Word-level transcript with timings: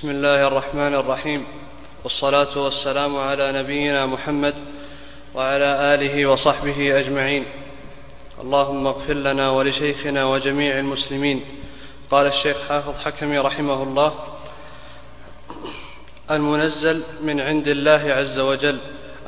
بسم 0.00 0.10
الله 0.10 0.46
الرحمن 0.46 0.94
الرحيم 0.94 1.46
والصلاة 2.04 2.58
والسلام 2.58 3.18
على 3.18 3.52
نبينا 3.52 4.06
محمد 4.06 4.54
وعلى 5.34 5.94
آله 5.94 6.26
وصحبه 6.26 6.98
أجمعين. 6.98 7.44
اللهم 8.40 8.86
اغفر 8.86 9.12
لنا 9.12 9.50
ولشيخنا 9.50 10.24
وجميع 10.24 10.78
المسلمين. 10.78 11.44
قال 12.10 12.26
الشيخ 12.26 12.56
حافظ 12.68 12.98
حكمي 13.04 13.38
رحمه 13.38 13.82
الله 13.82 14.12
المنزل 16.30 17.02
من 17.22 17.40
عند 17.40 17.68
الله 17.68 18.14
عز 18.14 18.38
وجل 18.38 18.78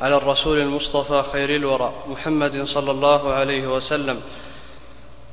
على 0.01 0.17
الرسول 0.17 0.59
المصطفى 0.59 1.23
خير 1.31 1.55
الورى 1.55 1.93
محمد 2.07 2.63
صلى 2.65 2.91
الله 2.91 3.33
عليه 3.33 3.67
وسلم. 3.67 4.21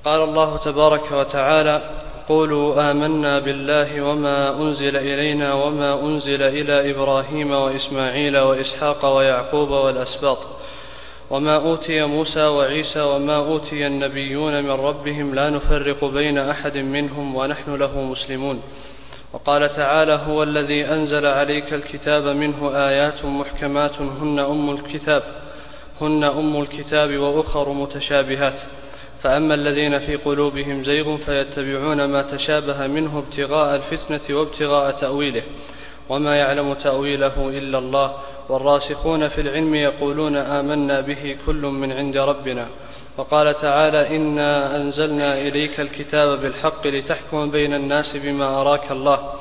قال 0.04 0.20
الله 0.20 0.56
تبارك 0.56 1.12
وتعالى 1.12 1.82
قولوا 2.30 2.90
آمنا 2.90 3.38
بالله 3.38 4.02
وما 4.02 4.62
أنزل 4.62 4.96
إلينا 4.96 5.54
وما 5.54 6.00
أنزل 6.02 6.42
إلى 6.42 6.90
إبراهيم 6.90 7.50
وإسماعيل 7.50 8.38
وإسحاق 8.38 9.16
ويعقوب 9.16 9.70
والأسباط 9.70 10.38
وما 11.30 11.56
أوتي 11.56 12.02
موسى 12.04 12.42
وعيسى 12.46 13.00
وما 13.00 13.36
أوتي 13.36 13.86
النبيون 13.86 14.62
من 14.62 14.70
ربهم 14.70 15.34
لا 15.34 15.50
نفرق 15.50 16.04
بين 16.04 16.38
أحد 16.38 16.76
منهم 16.78 17.36
ونحن 17.36 17.74
له 17.74 18.00
مسلمون 18.00 18.60
وقال 19.32 19.76
تعالى 19.76 20.20
هو 20.26 20.42
الذي 20.42 20.84
أنزل 20.84 21.26
عليك 21.26 21.74
الكتاب 21.74 22.22
منه 22.22 22.70
آيات 22.74 23.24
محكمات 23.24 24.00
هن 24.00 24.38
أم 24.38 24.70
الكتاب 24.70 25.22
هن 26.00 26.24
أم 26.24 26.60
الكتاب 26.60 27.16
وأخر 27.16 27.72
متشابهات 27.72 28.60
فأما 29.22 29.54
الذين 29.54 29.98
في 29.98 30.16
قلوبهم 30.16 30.84
زيغ 30.84 31.16
فيتبعون 31.16 32.04
ما 32.04 32.22
تشابه 32.22 32.86
منه 32.86 33.18
ابتغاء 33.18 33.76
الفتنة 33.76 34.36
وابتغاء 34.36 34.90
تأويله 35.00 35.42
وما 36.08 36.36
يعلم 36.36 36.74
تأويله 36.74 37.48
إلا 37.48 37.78
الله 37.78 38.14
والراسخون 38.48 39.28
في 39.28 39.40
العلم 39.40 39.74
يقولون 39.74 40.36
آمنا 40.36 41.00
به 41.00 41.36
كل 41.46 41.62
من 41.62 41.92
عند 41.92 42.16
ربنا. 42.16 42.66
وقال 43.18 43.54
تعالى 43.54 44.16
إنا 44.16 44.76
أنزلنا 44.76 45.38
إليك 45.38 45.80
الكتاب 45.80 46.40
بالحق 46.40 46.86
لتحكم 46.86 47.50
بين 47.50 47.74
الناس 47.74 48.16
بما 48.16 48.60
أراك 48.60 48.90
الله 48.92 49.32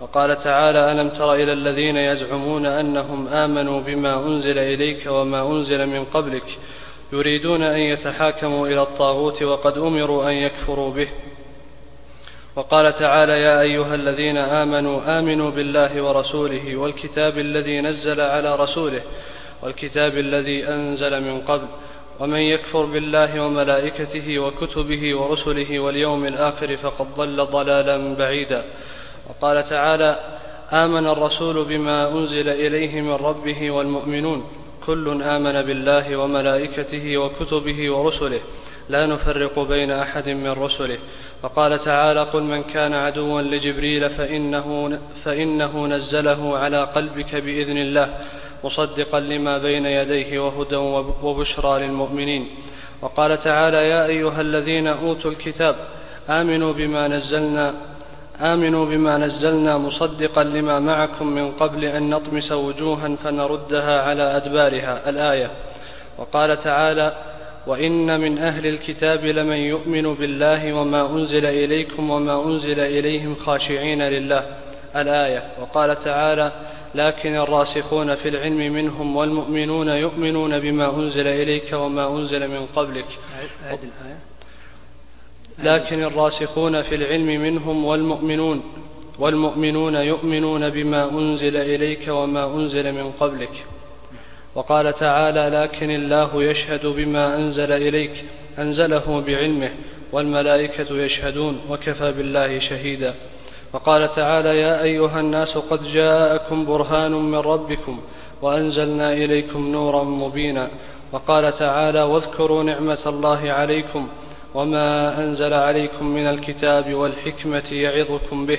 وقال 0.00 0.38
تعالى 0.38 0.92
ألم 0.92 1.08
تر 1.08 1.34
إلى 1.34 1.52
الذين 1.52 1.96
يزعمون 1.96 2.66
أنهم 2.66 3.28
آمنوا 3.28 3.80
بما 3.80 4.26
أنزل 4.26 4.58
إليك 4.58 5.06
وما 5.06 5.42
أنزل 5.46 5.86
من 5.86 6.04
قبلك 6.04 6.58
يريدون 7.12 7.62
أن 7.62 7.78
يتحاكموا 7.78 8.68
إلى 8.68 8.82
الطاغوت 8.82 9.42
وقد 9.42 9.78
أمروا 9.78 10.30
أن 10.30 10.34
يكفروا 10.36 10.92
به. 10.92 11.08
وقال 12.56 12.92
تعالى 12.92 13.32
يا 13.32 13.60
أيها 13.60 13.94
الذين 13.94 14.36
آمنوا 14.36 15.18
آمنوا 15.18 15.50
بالله 15.50 16.02
ورسوله 16.02 16.76
والكتاب 16.76 17.38
الذي 17.38 17.80
نزل 17.80 18.20
على 18.20 18.56
رسوله 18.56 19.02
والكتاب 19.62 20.18
الذي 20.18 20.68
أنزل 20.68 21.20
من 21.20 21.40
قبل 21.40 21.66
ومن 22.20 22.38
يكفر 22.38 22.84
بالله 22.84 23.44
وملائكته 23.44 24.38
وكتبه 24.38 25.16
ورسله 25.16 25.78
واليوم 25.78 26.24
الآخر 26.24 26.76
فقد 26.76 27.14
ضل 27.14 27.46
ضلالا 27.46 28.14
بعيدا. 28.14 28.64
وقال 29.28 29.64
تعالى 29.68 30.16
آمن 30.72 31.06
الرسول 31.06 31.64
بما 31.64 32.08
أنزل 32.08 32.48
إليه 32.48 33.00
من 33.00 33.12
ربه 33.12 33.70
والمؤمنون. 33.70 34.61
كل 34.86 35.22
آمن 35.22 35.62
بالله 35.62 36.16
وملائكته 36.16 37.18
وكتبه 37.18 37.90
ورسله. 37.92 38.40
لا 38.88 39.06
نفرق 39.06 39.58
بين 39.58 39.90
أحد 39.90 40.28
من 40.28 40.50
رسله. 40.50 40.98
وقال 41.42 41.78
تعالى 41.78 42.22
قل 42.22 42.42
من 42.42 42.62
كان 42.62 42.92
عدوا 42.94 43.42
لجبريل 43.42 44.10
فإنه, 44.10 44.98
فإنه 45.24 45.86
نزله 45.86 46.58
على 46.58 46.84
قلبك 46.84 47.36
بإذن 47.36 47.76
الله 47.76 48.14
مصدقا 48.64 49.20
لما 49.20 49.58
بين 49.58 49.86
يديه 49.86 50.38
وهدى 50.38 50.76
وبشرى 51.22 51.86
للمؤمنين. 51.86 52.46
وقال 53.02 53.38
تعالى 53.38 53.88
يا 53.88 54.06
أيها 54.06 54.40
الذين 54.40 54.86
أوتوا 54.86 55.30
الكتاب 55.30 55.76
آمنوا 56.28 56.72
بما 56.72 57.08
نزلنا 57.08 57.74
آمنوا 58.42 58.86
بما 58.86 59.18
نزلنا 59.18 59.78
مصدقا 59.78 60.44
لما 60.44 60.80
معكم 60.80 61.26
من 61.26 61.52
قبل 61.52 61.84
أن 61.84 62.10
نطمس 62.10 62.52
وجوها 62.52 63.16
فنردها 63.16 64.02
على 64.02 64.36
أدبارها. 64.36 65.10
الآية 65.10 65.50
وقال 66.18 66.62
تعالى 66.64 67.12
وإن 67.66 68.20
من 68.20 68.38
أهل 68.38 68.66
الكتاب 68.66 69.24
لمن 69.24 69.56
يؤمن 69.56 70.14
بالله 70.14 70.72
وما 70.72 71.10
أنزل 71.10 71.46
إليكم 71.46 72.10
وما 72.10 72.44
أنزل 72.44 72.80
إليهم 72.80 73.34
خاشعين 73.34 74.02
لله. 74.02 74.42
الآية 74.96 75.42
وقال 75.60 76.04
تعالى 76.04 76.52
لكن 76.94 77.36
الراسخون 77.36 78.14
في 78.14 78.28
العلم 78.28 78.72
منهم 78.72 79.16
والمؤمنون 79.16 79.88
يؤمنون 79.88 80.58
بما 80.58 80.96
أنزل 80.96 81.26
إليك 81.26 81.72
وما 81.72 82.08
أنزل 82.08 82.48
من 82.48 82.66
قبلك. 82.76 83.06
لكن 85.58 86.02
الراسخون 86.02 86.82
في 86.82 86.94
العلم 86.94 87.26
منهم 87.26 87.84
والمؤمنون 87.84 88.62
والمؤمنون 89.18 89.94
يؤمنون 89.94 90.70
بما 90.70 91.10
أنزل 91.10 91.56
إليك 91.56 92.08
وما 92.08 92.44
أنزل 92.44 92.92
من 92.92 93.10
قبلك. 93.20 93.64
وقال 94.54 94.92
تعالى 94.92 95.56
لكن 95.58 95.90
الله 95.90 96.42
يشهد 96.42 96.86
بما 96.86 97.36
أنزل 97.36 97.72
إليك 97.72 98.24
أنزله 98.58 99.24
بعلمه 99.26 99.70
والملائكة 100.12 100.96
يشهدون 100.96 101.60
وكفى 101.70 102.12
بالله 102.12 102.58
شهيدا. 102.58 103.14
وقال 103.72 104.14
تعالى 104.14 104.60
يا 104.60 104.82
أيها 104.82 105.20
الناس 105.20 105.58
قد 105.58 105.82
جاءكم 105.92 106.66
برهان 106.66 107.12
من 107.12 107.38
ربكم 107.38 108.00
وأنزلنا 108.42 109.12
إليكم 109.12 109.68
نورا 109.68 110.04
مبينا. 110.04 110.68
وقال 111.12 111.52
تعالى 111.52 112.02
واذكروا 112.02 112.62
نعمة 112.62 113.02
الله 113.06 113.52
عليكم 113.52 114.08
وما 114.54 115.18
أنزل 115.24 115.54
عليكم 115.54 116.06
من 116.06 116.26
الكتاب 116.26 116.94
والحكمة 116.94 117.72
يعظكم 117.72 118.46
به 118.46 118.58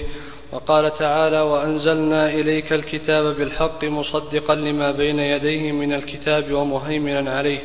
وقال 0.51 0.93
تعالى 0.93 1.41
وأنزلنا 1.41 2.29
إليك 2.29 2.73
الكتاب 2.73 3.35
بالحق 3.35 3.83
مصدقا 3.83 4.55
لما 4.55 4.91
بين 4.91 5.19
يديه 5.19 5.71
من 5.71 5.93
الكتاب 5.93 6.53
ومهيمنا 6.53 7.31
عليه 7.37 7.59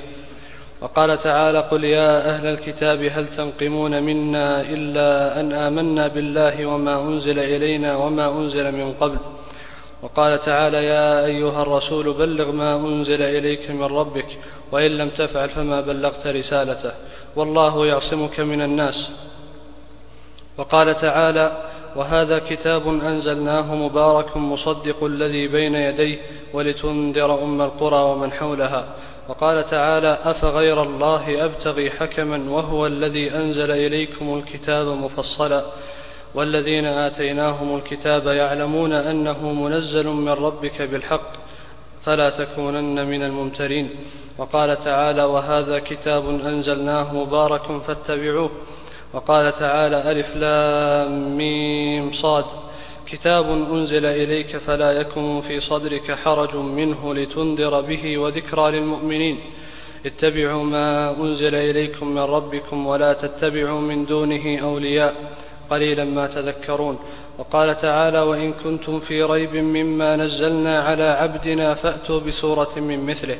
وقال 0.80 1.18
تعالى 1.18 1.58
قل 1.58 1.84
يا 1.84 2.30
أهل 2.30 2.46
الكتاب 2.46 3.02
هل 3.02 3.26
تنقمون 3.36 4.02
منا 4.02 4.60
إلا 4.60 5.40
أن 5.40 5.52
آمنا 5.52 6.08
بالله 6.08 6.66
وما 6.66 7.02
أنزل 7.02 7.38
إلينا 7.38 7.96
وما 7.96 8.28
أنزل 8.28 8.72
من 8.72 8.92
قبل 8.92 9.18
وقال 10.02 10.40
تعالى 10.40 10.84
يا 10.84 11.24
أيها 11.24 11.62
الرسول 11.62 12.12
بلغ 12.12 12.52
ما 12.52 12.76
أنزل 12.76 13.22
إليك 13.22 13.70
من 13.70 13.82
ربك 13.82 14.38
وإن 14.72 14.90
لم 14.90 15.08
تفعل 15.08 15.48
فما 15.48 15.80
بلغت 15.80 16.26
رسالته 16.26 16.92
والله 17.36 17.86
يعصمك 17.86 18.40
من 18.40 18.62
الناس. 18.62 19.10
وقال 20.58 20.94
تعالى 21.00 21.52
وهذا 21.96 22.38
كتاب 22.38 22.88
أنزلناه 22.88 23.74
مبارك 23.74 24.36
مصدق 24.36 25.04
الذي 25.04 25.48
بين 25.48 25.74
يديه 25.74 26.18
ولتنذر 26.52 27.42
أم 27.42 27.62
القرى 27.62 28.02
ومن 28.02 28.32
حولها. 28.32 28.84
وقال 29.28 29.70
تعالى 29.70 30.18
أفغير 30.24 30.82
الله 30.82 31.44
أبتغي 31.44 31.90
حكما 31.90 32.50
وهو 32.50 32.86
الذي 32.86 33.34
أنزل 33.34 33.70
إليكم 33.70 34.38
الكتاب 34.38 34.86
مفصلا. 34.86 35.64
والذين 36.34 36.84
آتيناهم 36.84 37.76
الكتاب 37.76 38.26
يعلمون 38.26 38.92
أنه 38.92 39.52
منزل 39.52 40.06
من 40.06 40.32
ربك 40.32 40.82
بالحق. 40.82 41.47
فلا 42.04 42.30
تكونن 42.30 43.06
من 43.06 43.22
الممترين. 43.22 43.90
وقال 44.38 44.78
تعالى 44.78 45.24
وهذا 45.24 45.78
كتاب 45.78 46.28
أنزلناه 46.28 47.14
مبارك 47.14 47.82
فاتبعوه. 47.86 48.50
وقال 49.12 49.52
تعالى 49.52 50.10
ألف 50.10 50.36
لام 50.36 51.36
ميم 51.36 52.12
صاد. 52.12 52.44
كتاب 53.06 53.50
أنزل 53.50 54.06
إليك 54.06 54.56
فلا 54.56 54.92
يكن 54.92 55.40
في 55.40 55.60
صدرك 55.60 56.12
حرج 56.12 56.56
منه 56.56 57.14
لتنذر 57.14 57.80
به 57.80 58.18
وذكرى 58.18 58.70
للمؤمنين. 58.70 59.40
اتبعوا 60.06 60.64
ما 60.64 61.16
أنزل 61.20 61.54
إليكم 61.54 62.08
من 62.08 62.22
ربكم 62.22 62.86
ولا 62.86 63.12
تتبعوا 63.12 63.80
من 63.80 64.06
دونه 64.06 64.58
أولياء. 64.58 65.14
قليلا 65.70 66.04
ما 66.04 66.26
تذكرون. 66.26 66.98
وقال 67.38 67.76
تعالى 67.76 68.20
وإن 68.20 68.52
كنتم 68.52 69.00
في 69.00 69.22
ريب 69.22 69.54
مما 69.54 70.16
نزلنا 70.16 70.82
على 70.82 71.04
عبدنا 71.04 71.74
فأتوا 71.74 72.20
بسورة 72.20 72.78
من 72.78 73.06
مثله. 73.06 73.36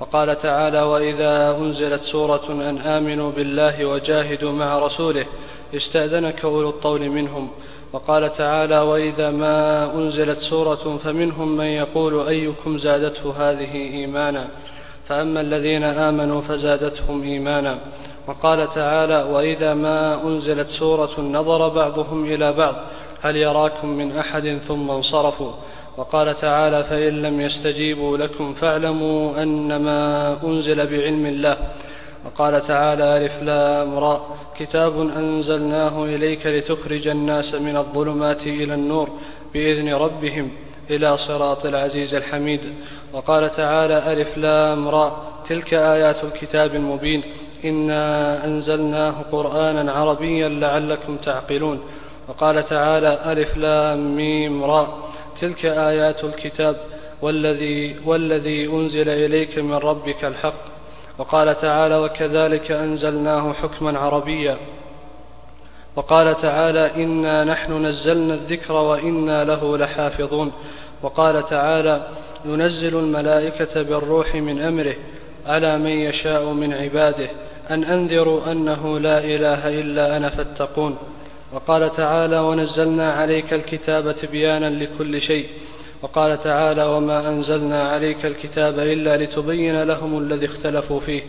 وقال 0.00 0.38
تعالى 0.38 0.82
وإذا 0.82 1.56
أنزلت 1.56 2.00
سورة 2.02 2.46
أن 2.48 2.78
آمنوا 2.78 3.32
بالله 3.32 3.84
وجاهدوا 3.84 4.52
مع 4.52 4.78
رسوله 4.78 5.26
استأذنك 5.74 6.44
أولو 6.44 6.68
الطول 6.68 7.08
منهم. 7.08 7.48
وقال 7.92 8.32
تعالى 8.32 8.80
وإذا 8.80 9.30
ما 9.30 9.84
أنزلت 9.94 10.38
سورة 10.38 10.98
فمنهم 11.04 11.56
من 11.56 11.64
يقول 11.64 12.28
أيكم 12.28 12.78
زادته 12.78 13.34
هذه 13.38 13.74
إيمانا. 13.74 14.48
فأما 15.08 15.40
الذين 15.40 15.84
آمنوا 15.84 16.40
فزادتهم 16.40 17.22
إيمانا. 17.22 17.78
وقال 18.28 18.68
تعالى 18.74 19.22
وإذا 19.22 19.74
ما 19.74 20.22
أنزلت 20.22 20.68
سورة 20.68 21.20
نظر 21.20 21.68
بعضهم 21.68 22.24
إلى 22.24 22.52
بعض. 22.52 22.74
هل 23.20 23.36
يراكم 23.36 23.88
من 23.88 24.16
أحد 24.16 24.58
ثم 24.68 24.90
انصرفوا؟ 24.90 25.52
وقال 25.96 26.36
تعالى 26.36 26.84
فإن 26.84 27.22
لم 27.22 27.40
يستجيبوا 27.40 28.18
لكم 28.18 28.54
فاعلموا 28.54 29.42
أنما 29.42 30.36
أنزل 30.44 30.76
بعلم 30.76 31.26
الله. 31.26 31.56
وقال 32.26 32.66
تعالى 32.66 33.16
ألف 33.16 33.42
لام 33.42 33.98
را. 33.98 34.26
كتاب 34.56 35.00
أنزلناه 35.00 36.04
إليك 36.04 36.46
لتخرج 36.46 37.08
الناس 37.08 37.54
من 37.54 37.76
الظلمات 37.76 38.42
إلى 38.46 38.74
النور 38.74 39.08
بإذن 39.54 39.94
ربهم 39.94 40.50
إلى 40.90 41.16
صراط 41.16 41.66
العزيز 41.66 42.14
الحميد. 42.14 42.60
وقال 43.12 43.50
تعالى 43.50 44.12
ألف 44.12 44.38
لام 44.38 44.88
را. 44.88 45.22
تلك 45.48 45.74
آيات 45.74 46.24
الكتاب 46.24 46.74
المبين. 46.74 47.22
إنا 47.64 48.44
أنزلناه 48.44 49.14
قرآنا 49.32 49.92
عربيا 49.92 50.48
لعلكم 50.48 51.16
تعقلون. 51.16 51.80
وقال 52.30 52.64
تعالى 52.64 53.32
ألف 53.32 53.56
لام 53.56 54.16
ميم 54.16 54.64
را 54.64 54.98
تلك 55.40 55.64
آيات 55.64 56.24
الكتاب 56.24 56.76
والذي 57.22 57.96
والذي 58.06 58.66
أنزل 58.66 59.08
إليك 59.08 59.58
من 59.58 59.74
ربك 59.74 60.24
الحق. 60.24 60.62
وقال 61.18 61.56
تعالى 61.56 61.96
وكذلك 61.96 62.70
أنزلناه 62.70 63.52
حكما 63.52 63.98
عربيا. 63.98 64.56
وقال 65.96 66.36
تعالى 66.36 67.04
إنا 67.04 67.44
نحن 67.44 67.86
نزلنا 67.86 68.34
الذكر 68.34 68.72
وإنا 68.72 69.44
له 69.44 69.78
لحافظون. 69.78 70.52
وقال 71.02 71.46
تعالى 71.46 72.08
ينزل 72.44 72.98
الملائكة 72.98 73.82
بالروح 73.82 74.34
من 74.34 74.60
أمره 74.60 74.94
على 75.46 75.78
من 75.78 75.90
يشاء 75.90 76.44
من 76.44 76.72
عباده 76.72 77.28
أن 77.70 77.84
أنذروا 77.84 78.52
أنه 78.52 78.98
لا 78.98 79.18
إله 79.18 79.80
إلا 79.80 80.16
أنا 80.16 80.28
فاتقون. 80.30 80.96
وقال 81.52 81.92
تعالى 81.92 82.38
ونزلنا 82.38 83.12
عليك 83.12 83.54
الكتاب 83.54 84.16
تبيانا 84.16 84.84
لكل 84.84 85.20
شيء. 85.20 85.46
وقال 86.02 86.40
تعالى 86.40 86.84
وما 86.84 87.28
أنزلنا 87.28 87.88
عليك 87.88 88.26
الكتاب 88.26 88.78
إلا 88.78 89.16
لتبين 89.16 89.82
لهم 89.82 90.18
الذي 90.18 90.46
اختلفوا 90.46 91.00
فيه. 91.00 91.22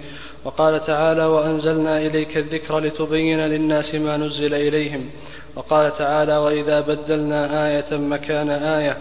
وقال 0.45 0.85
تعالى 0.85 1.25
وأنزلنا 1.25 1.97
إليك 1.97 2.37
الذكر 2.37 2.79
لتبين 2.79 3.39
للناس 3.39 3.95
ما 3.95 4.17
نزل 4.17 4.53
إليهم. 4.53 5.09
وقال 5.55 5.97
تعالى 5.97 6.37
وإذا 6.37 6.81
بدلنا 6.81 7.67
آية 7.67 7.97
مكان 7.97 8.49
آية. 8.49 8.97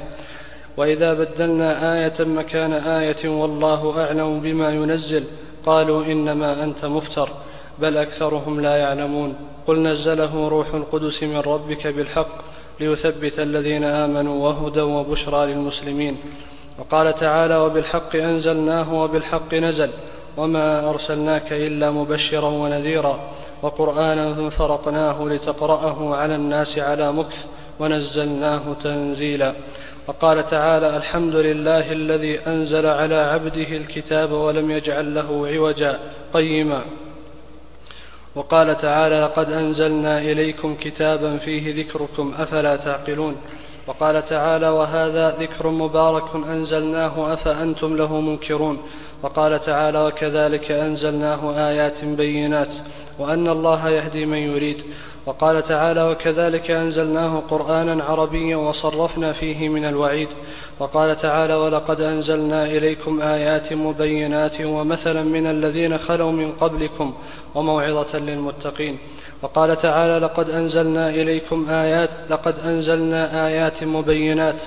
وإذا 0.77 1.15
بدلنا 1.15 1.95
آية 1.95 2.25
مكان 2.25 2.73
آية 2.73 3.29
والله 3.29 4.01
أعلم 4.01 4.41
بما 4.41 4.71
ينزل. 4.71 5.25
قالوا 5.67 6.05
إنما 6.05 6.65
أنت 6.65 6.85
مفتر. 6.85 7.29
بل 7.79 7.97
أكثرهم 7.97 8.61
لا 8.61 8.77
يعلمون. 8.77 9.35
قل 9.67 9.83
نزله 9.83 10.49
روح 10.49 10.75
القدس 10.75 11.23
من 11.23 11.41
ربك 11.41 11.87
بالحق 11.87 12.35
ليثبت 12.81 13.39
الذين 13.39 13.85
آمنوا 13.85 14.49
وهدى 14.49 14.81
وبشرى 14.81 15.47
للمسلمين. 15.47 16.17
وقال 16.79 17.15
تعالى 17.15 17.57
وبالحق 17.57 18.17
أنزلناه 18.17 18.95
وبالحق 18.95 19.55
نزل 19.55 19.91
وما 20.37 20.91
أرسلناك 20.91 21.53
إلا 21.53 21.91
مبشرا 21.91 22.49
ونذيرا. 22.49 23.21
وقرآنا 23.63 24.51
فرقناه 24.51 25.29
لتقرأه 25.29 26.15
على 26.15 26.35
الناس 26.35 26.79
على 26.79 27.13
مكث 27.13 27.47
ونزلناه 27.81 28.63
تنزيلا. 28.83 29.55
وقال 30.09 30.47
تعالى 30.51 30.97
الحمد 30.97 31.35
لله 31.35 31.93
الذي 31.93 32.39
أنزل 32.47 32.87
على 32.87 33.15
عبده 33.15 33.77
الكتاب 33.77 34.33
ولم 34.33 34.71
يجعل 34.71 35.15
له 35.15 35.49
عوجا 35.49 35.99
قيما. 36.33 36.83
وقال 38.35 38.79
تعالى 38.79 39.21
لقد 39.21 39.51
أنزلنا 39.51 40.19
إليكم 40.19 40.75
كتابا 40.75 41.37
فيه 41.37 41.83
ذكركم 41.83 42.35
أفلا 42.39 42.77
تعقلون؟ 42.77 43.37
وقال 43.87 44.25
تعالى 44.25 44.69
وهذا 44.69 45.37
ذكر 45.41 45.69
مبارك 45.69 46.35
أنزلناه 46.35 47.33
أفأنتم 47.33 47.97
له 47.97 48.21
منكرون؟ 48.21 48.79
وقال 49.23 49.61
تعالى 49.61 49.99
وكذلك 50.07 50.71
أنزلناه 50.71 51.69
آيات 51.69 52.05
بينات 52.05 52.73
وأن 53.19 53.49
الله 53.49 53.91
يهدي 53.91 54.27
من 54.27 54.39
يريد. 54.39 54.85
وقال 55.27 55.63
تعالى 55.63 56.03
وكذلك 56.03 56.71
أنزلناه 56.71 57.43
قرآنا 57.51 58.05
عربيا 58.05 58.57
وصرفنا 58.57 59.33
فيه 59.33 59.69
من 59.69 59.85
الوعيد. 59.85 60.29
وقال 60.81 61.17
تعالى 61.17 61.55
ولقد 61.55 62.01
أنزلنا 62.01 62.67
إليكم 62.67 63.21
آيات 63.21 63.73
مبينات 63.73 64.61
ومثلا 64.61 65.23
من 65.23 65.47
الذين 65.47 65.99
خلوا 65.99 66.33
من 66.33 66.53
قبلكم 66.53 67.15
وموعظة 67.55 68.19
للمتقين. 68.19 68.99
وقال 69.43 69.77
تعالى 69.77 70.19
لقد 70.19 70.51
أنزلنا 70.51 71.11
إليكم 71.11 71.71
آيات 71.71 72.11
لقد 72.31 72.59
أنزلنا 72.59 73.47
آيات 73.47 73.85
مبينات. 73.85 74.61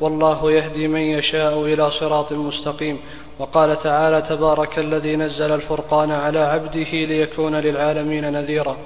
والله 0.00 0.52
يهدي 0.52 0.88
من 0.88 1.00
يشاء 1.00 1.64
إلى 1.64 1.90
صراط 1.90 2.32
مستقيم. 2.32 2.98
وقال 3.38 3.82
تعالى 3.82 4.22
تبارك 4.22 4.78
الذي 4.78 5.16
نزل 5.16 5.52
الفرقان 5.52 6.10
على 6.10 6.38
عبده 6.38 6.90
ليكون 6.92 7.54
للعالمين 7.56 8.32
نذيرا. 8.32 8.76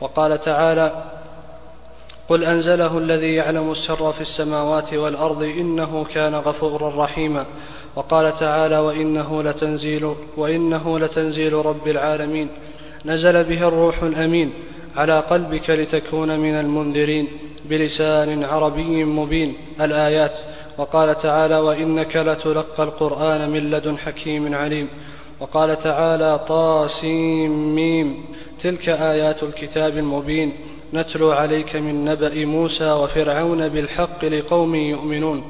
وقال 0.00 0.40
تعالى 0.40 1.02
قل 2.28 2.44
أنزله 2.44 2.98
الذي 2.98 3.34
يعلم 3.34 3.70
السر 3.70 4.12
في 4.12 4.20
السماوات 4.20 4.94
والأرض 4.94 5.42
إنه 5.42 6.04
كان 6.04 6.34
غفورا 6.34 7.04
رحيما 7.04 7.46
وقال 7.96 8.38
تعالى 8.38 8.78
وإنه 8.78 9.42
لتنزيل 9.42 10.14
وإنه 10.36 10.98
لتنزيل 10.98 11.52
رب 11.52 11.88
العالمين 11.88 12.48
نزل 13.04 13.44
به 13.44 13.68
الروح 13.68 14.02
الأمين 14.02 14.52
على 14.96 15.20
قلبك 15.20 15.70
لتكون 15.70 16.40
من 16.40 16.54
المنذرين 16.54 17.28
بلسان 17.64 18.44
عربي 18.44 19.04
مبين 19.04 19.54
الآيات 19.80 20.38
وقال 20.78 21.18
تعالى 21.18 21.58
وإنك 21.58 22.16
لتلقى 22.16 22.82
القرآن 22.82 23.50
من 23.50 23.70
لدن 23.70 23.98
حكيم 23.98 24.54
عليم 24.54 24.88
وقال 25.40 25.78
تعالى 25.78 26.40
طاسيم 26.48 27.74
ميم. 27.74 28.24
تلك 28.62 28.88
آيات 28.88 29.42
الكتاب 29.42 29.98
المبين. 29.98 30.52
نتلو 30.94 31.30
عليك 31.30 31.76
من 31.76 32.04
نبأ 32.04 32.44
موسى 32.44 32.90
وفرعون 32.92 33.68
بالحق 33.68 34.24
لقوم 34.24 34.74
يؤمنون. 34.74 35.44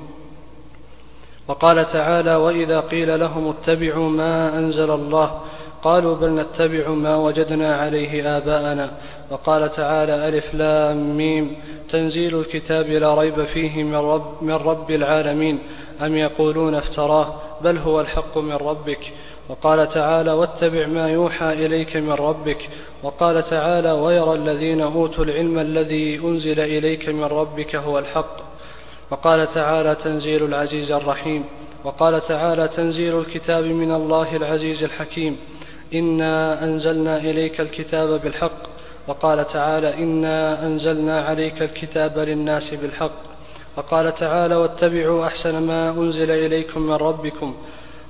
وقال 1.48 1.86
تعالى 1.92 2.36
وإذا 2.36 2.80
قيل 2.80 3.20
لهم 3.20 3.48
اتبعوا 3.48 4.08
ما 4.08 4.58
أنزل 4.58 4.90
الله 4.90 5.40
قالوا 5.82 6.16
بل 6.16 6.30
نتبع 6.30 6.88
ما 6.88 7.16
وجدنا 7.16 7.76
عليه 7.76 8.36
آباءنا. 8.36 8.90
وقال 9.30 9.70
تعالى 9.70 10.28
ألف 10.28 10.54
لام 10.54 11.16
ميم. 11.16 11.56
تنزيل 11.90 12.38
الكتاب 12.38 12.86
لا 12.86 13.14
ريب 13.14 13.44
فيه 13.44 13.84
من 13.84 13.94
رب, 13.94 14.42
من 14.42 14.54
رب 14.54 14.90
العالمين. 14.90 15.58
أم 16.02 16.16
يقولون 16.16 16.74
افتراه؟ 16.74 17.34
بل 17.62 17.78
هو 17.78 18.00
الحق 18.00 18.38
من 18.38 18.56
ربك. 18.56 19.12
وقال 19.48 19.88
تعالى 19.88 20.32
واتبع 20.32 20.86
ما 20.86 21.08
يوحى 21.10 21.52
إليك 21.52 21.96
من 21.96 22.12
ربك. 22.12 22.68
وقال 23.02 23.42
تعالى 23.42 23.92
ويرى 23.92 24.34
الذين 24.34 24.80
أوتوا 24.80 25.24
العلم 25.24 25.58
الذي 25.58 26.18
أنزل 26.18 26.60
إليك 26.60 27.08
من 27.08 27.24
ربك 27.24 27.76
هو 27.76 27.98
الحق. 27.98 28.36
وقال 29.10 29.48
تعالى 29.54 29.94
تنزيل 29.94 30.44
العزيز 30.44 30.92
الرحيم. 30.92 31.44
وقال 31.84 32.20
تعالى 32.20 32.68
تنزيل 32.68 33.18
الكتاب 33.18 33.64
من 33.64 33.92
الله 33.94 34.36
العزيز 34.36 34.82
الحكيم. 34.82 35.36
إنا 35.94 36.64
أنزلنا 36.64 37.16
إليك 37.16 37.60
الكتاب 37.60 38.20
بالحق. 38.22 38.62
وقال 39.08 39.46
تعالى 39.46 39.94
إنا 39.94 40.66
أنزلنا 40.66 41.20
عليك 41.20 41.62
الكتاب 41.62 42.18
للناس 42.18 42.74
بالحق. 42.74 43.20
وقال 43.76 44.14
تعالى 44.14 44.56
واتبعوا 44.56 45.26
أحسن 45.26 45.62
ما 45.62 45.90
أنزل 45.90 46.30
إليكم 46.30 46.82
من 46.82 46.94
ربكم. 46.94 47.54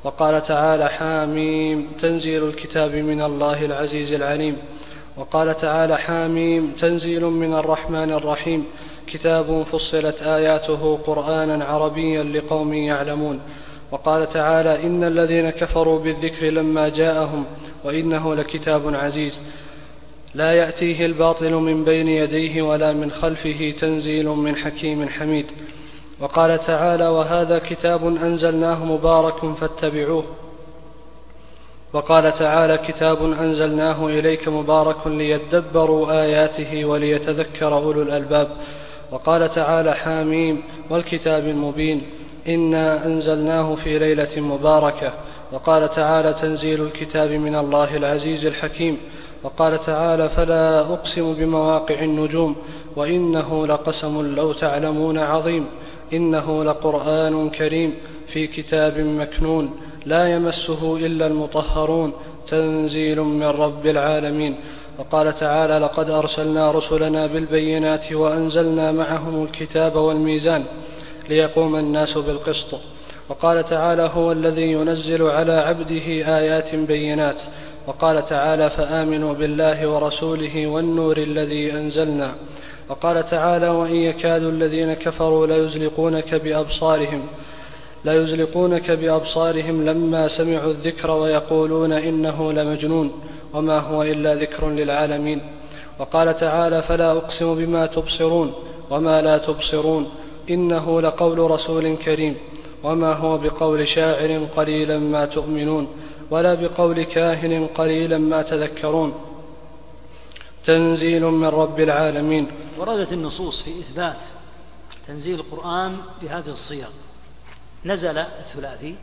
وقال 0.04 0.42
تعالى 0.42 0.88
حاميم 0.88 1.88
تنزيل 2.00 2.44
الكتاب 2.48 2.94
من 2.94 3.22
الله 3.22 3.64
العزيز 3.64 4.12
العليم. 4.12 4.56
وقال 5.16 5.56
تعالى 5.56 5.98
حاميم 5.98 6.72
تنزيل 6.80 7.24
من 7.24 7.54
الرحمن 7.54 8.12
الرحيم. 8.12 8.64
كتاب 9.06 9.62
فصلت 9.72 10.22
آياته 10.22 10.98
قرآنا 11.06 11.64
عربيا 11.64 12.22
لقوم 12.22 12.74
يعلمون. 12.74 13.40
وقال 13.92 14.28
تعالى 14.28 14.86
إن 14.86 15.04
الذين 15.04 15.50
كفروا 15.50 15.98
بالذكر 15.98 16.46
لما 16.46 16.88
جاءهم 16.88 17.44
وإنه 17.84 18.34
لكتاب 18.34 18.94
عزيز. 18.94 19.40
لا 20.34 20.52
يأتيه 20.52 21.06
الباطل 21.06 21.52
من 21.54 21.84
بين 21.84 22.08
يديه 22.08 22.62
ولا 22.62 22.92
من 22.92 23.10
خلفه 23.10 23.74
تنزيل 23.80 24.28
من 24.28 24.56
حكيم 24.56 25.08
حميد. 25.08 25.46
وقال 26.20 26.58
تعالى 26.58 27.08
وهذا 27.08 27.58
كتاب 27.58 28.06
أنزلناه 28.06 28.84
مبارك 28.84 29.54
فاتبعوه. 29.60 30.24
وقال 31.92 32.32
تعالى 32.32 32.78
كتاب 32.78 33.32
أنزلناه 33.32 34.06
إليك 34.06 34.48
مبارك 34.48 35.06
ليدبروا 35.06 36.22
آياته 36.22 36.84
وليتذكر 36.84 37.74
أولو 37.74 38.02
الألباب. 38.02 38.48
وقال 39.12 39.54
تعالى 39.54 39.94
حاميم 39.94 40.62
والكتاب 40.90 41.46
المبين 41.46 42.02
إنا 42.48 43.06
أنزلناه 43.06 43.74
في 43.74 43.98
ليلة 43.98 44.40
مباركة. 44.40 45.12
وقال 45.52 45.88
تعالى 45.88 46.34
تنزيل 46.34 46.82
الكتاب 46.82 47.30
من 47.30 47.54
الله 47.54 47.96
العزيز 47.96 48.46
الحكيم. 48.46 48.98
وقال 49.42 49.78
تعالى 49.78 50.28
فلا 50.28 50.80
أقسم 50.80 51.34
بمواقع 51.34 52.02
النجوم 52.02 52.56
وإنه 52.96 53.66
لقسم 53.66 54.34
لو 54.36 54.52
تعلمون 54.52 55.18
عظيم. 55.18 55.66
إنه 56.12 56.64
لقرآن 56.64 57.50
كريم 57.50 57.94
في 58.32 58.46
كتاب 58.46 58.98
مكنون 58.98 59.70
لا 60.06 60.28
يمسه 60.34 60.96
إلا 60.96 61.26
المطهرون 61.26 62.12
تنزيل 62.48 63.20
من 63.20 63.46
رب 63.46 63.86
العالمين. 63.86 64.56
وقال 64.98 65.34
تعالى 65.34 65.78
لقد 65.78 66.10
أرسلنا 66.10 66.70
رسلنا 66.70 67.26
بالبينات 67.26 68.12
وأنزلنا 68.12 68.92
معهم 68.92 69.42
الكتاب 69.42 69.96
والميزان 69.96 70.64
ليقوم 71.28 71.76
الناس 71.76 72.18
بالقسط. 72.18 72.80
وقال 73.28 73.64
تعالى 73.64 74.10
هو 74.14 74.32
الذي 74.32 74.72
ينزل 74.72 75.22
على 75.22 75.52
عبده 75.52 76.06
آيات 76.38 76.74
بينات. 76.74 77.40
وقال 77.86 78.24
تعالى 78.24 78.70
فآمنوا 78.70 79.34
بالله 79.34 79.88
ورسوله 79.88 80.66
والنور 80.66 81.16
الذي 81.16 81.72
أنزلنا. 81.72 82.34
وقال 82.88 83.30
تعالى 83.30 83.68
وإن 83.68 83.94
يكاد 83.94 84.42
الذين 84.42 84.94
كفروا 84.94 85.46
ليزلقونك 85.46 86.34
بأبصارهم 86.34 87.26
لا 88.04 88.22
يزلقونك 88.22 88.90
بأبصارهم 88.90 89.84
لما 89.84 90.28
سمعوا 90.28 90.70
الذكر 90.70 91.10
ويقولون 91.10 91.92
إنه 91.92 92.52
لمجنون 92.52 93.12
وما 93.54 93.78
هو 93.78 94.02
إلا 94.02 94.34
ذكر 94.34 94.70
للعالمين. 94.70 95.40
وقال 95.98 96.36
تعالى 96.36 96.82
فلا 96.82 97.12
أقسم 97.12 97.54
بما 97.54 97.86
تبصرون 97.86 98.52
وما 98.90 99.22
لا 99.22 99.38
تبصرون 99.38 100.06
إنه 100.50 101.00
لقول 101.00 101.38
رسول 101.38 101.96
كريم 101.96 102.34
وما 102.84 103.12
هو 103.12 103.38
بقول 103.38 103.88
شاعر 103.88 104.44
قليلا 104.56 104.98
ما 104.98 105.26
تؤمنون 105.26 105.88
ولا 106.30 106.54
بقول 106.54 107.02
كاهن 107.02 107.66
قليلا 107.66 108.18
ما 108.18 108.42
تذكرون. 108.42 109.12
تنزيل 110.68 111.24
من 111.24 111.48
رب 111.48 111.80
العالمين. 111.80 112.50
وردت 112.78 113.12
النصوص 113.12 113.62
في 113.62 113.80
إثبات 113.80 114.22
تنزيل 115.06 115.40
القرآن 115.40 115.96
بهذه 116.22 116.50
الصيغ. 116.50 116.88
نزل 117.84 118.18
الثلاثي 118.18 118.94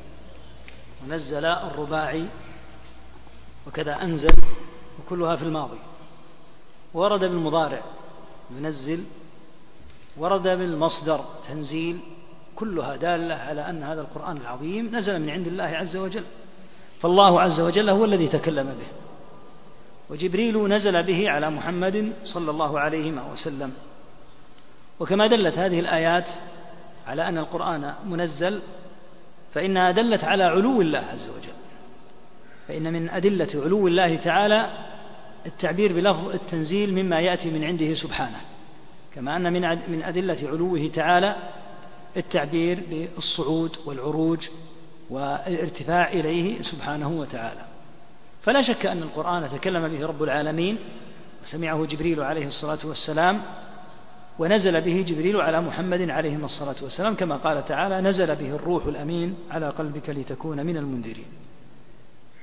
ونزل 1.03 1.45
الرباعي 1.45 2.25
وكذا 3.67 4.01
أنزل 4.01 4.35
وكلها 4.99 5.35
في 5.35 5.43
الماضي. 5.43 5.77
ورد 6.93 7.19
بالمضارع 7.19 7.81
ينزل. 8.57 9.03
ورد 10.17 10.43
بالمصدر 10.43 11.19
تنزيل. 11.47 11.99
كلها 12.55 12.95
دالة 12.95 13.35
على 13.35 13.69
أن 13.69 13.83
هذا 13.83 14.01
القرآن 14.01 14.37
العظيم 14.37 14.95
نزل 14.95 15.21
من 15.21 15.29
عند 15.29 15.47
الله 15.47 15.63
عز 15.63 15.95
وجل. 15.97 16.23
فالله 17.01 17.41
عز 17.41 17.59
وجل 17.61 17.89
هو 17.89 18.05
الذي 18.05 18.27
تكلم 18.27 18.67
به. 18.67 19.04
وجبريل 20.09 20.67
نزل 20.67 21.03
به 21.03 21.29
على 21.29 21.49
محمد 21.49 22.13
صلى 22.23 22.51
الله 22.51 22.79
عليه 22.79 23.31
وسلم. 23.31 23.73
وكما 24.99 25.27
دلت 25.27 25.57
هذه 25.57 25.79
الآيات 25.79 26.27
على 27.07 27.27
أن 27.27 27.37
القرآن 27.37 27.93
منزل 28.05 28.61
فإنها 29.53 29.91
دلت 29.91 30.23
على 30.23 30.43
علو 30.43 30.81
الله 30.81 30.99
عز 30.99 31.29
وجل. 31.29 31.53
فإن 32.67 32.93
من 32.93 33.09
أدلة 33.09 33.63
علو 33.63 33.87
الله 33.87 34.15
تعالى 34.15 34.69
التعبير 35.45 35.93
بلفظ 35.93 36.29
التنزيل 36.29 36.93
مما 36.93 37.19
يأتي 37.19 37.49
من 37.49 37.63
عنده 37.63 37.93
سبحانه. 37.93 38.41
كما 39.15 39.35
أن 39.35 39.53
من 39.87 40.03
أدلة 40.03 40.49
علوه 40.49 40.87
تعالى 40.93 41.35
التعبير 42.17 42.83
بالصعود 42.89 43.77
والعروج 43.85 44.47
والارتفاع 45.09 46.09
إليه 46.09 46.61
سبحانه 46.61 47.09
وتعالى. 47.09 47.64
فلا 48.45 48.61
شك 48.61 48.85
أن 48.85 49.01
القرآن 49.03 49.49
تكلم 49.49 49.87
به 49.87 50.05
رب 50.05 50.23
العالمين 50.23 50.77
وسمعه 51.43 51.85
جبريل 51.85 52.21
عليه 52.21 52.47
الصلاة 52.47 52.87
والسلام 52.87 53.41
ونزل 54.39 54.81
به 54.81 55.01
جبريل 55.07 55.41
على 55.41 55.61
محمد 55.61 56.09
عليه 56.09 56.35
الصلاة 56.35 56.75
والسلام 56.83 57.15
كما 57.15 57.35
قال 57.35 57.65
تعالى 57.65 58.01
نزل 58.01 58.35
به 58.35 58.55
الروح 58.55 58.85
الأمين 58.85 59.35
على 59.51 59.69
قلبك 59.69 60.09
لتكون 60.09 60.65
من 60.65 60.77
المنذرين. 60.77 61.25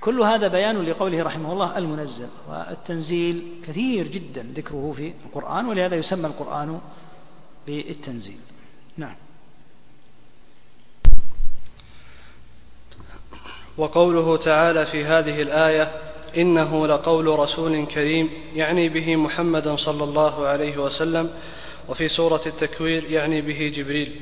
كل 0.00 0.20
هذا 0.20 0.48
بيان 0.48 0.82
لقوله 0.82 1.22
رحمه 1.22 1.52
الله 1.52 1.78
المنزل 1.78 2.28
والتنزيل 2.48 3.44
كثير 3.66 4.08
جدا 4.08 4.42
ذكره 4.56 4.92
في 4.96 5.12
القرآن 5.26 5.66
ولهذا 5.66 5.96
يسمى 5.96 6.26
القرآن 6.26 6.80
بالتنزيل. 7.66 8.40
نعم. 8.96 9.16
وقوله 13.78 14.36
تعالى 14.36 14.86
في 14.86 15.04
هذه 15.04 15.42
الآية 15.42 15.88
إنه 16.36 16.86
لقول 16.86 17.38
رسول 17.38 17.86
كريم 17.86 18.30
يعني 18.54 18.88
به 18.88 19.16
محمدا 19.16 19.76
صلى 19.76 20.04
الله 20.04 20.46
عليه 20.46 20.78
وسلم 20.78 21.30
وفي 21.88 22.08
سورة 22.08 22.40
التكوير 22.46 23.04
يعني 23.10 23.40
به 23.40 23.72
جبريل. 23.76 24.12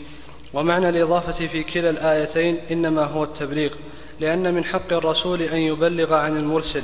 ومعنى 0.55 0.89
الإضافة 0.89 1.47
في 1.47 1.63
كلا 1.63 1.91
الآيتين 1.91 2.59
إنما 2.71 3.05
هو 3.05 3.25
التبليغ 3.25 3.71
لأن 4.21 4.55
من 4.55 4.65
حق 4.65 4.93
الرسول 4.93 5.43
أن 5.43 5.59
يبلغ 5.59 6.15
عن 6.15 6.37
المرسل 6.37 6.83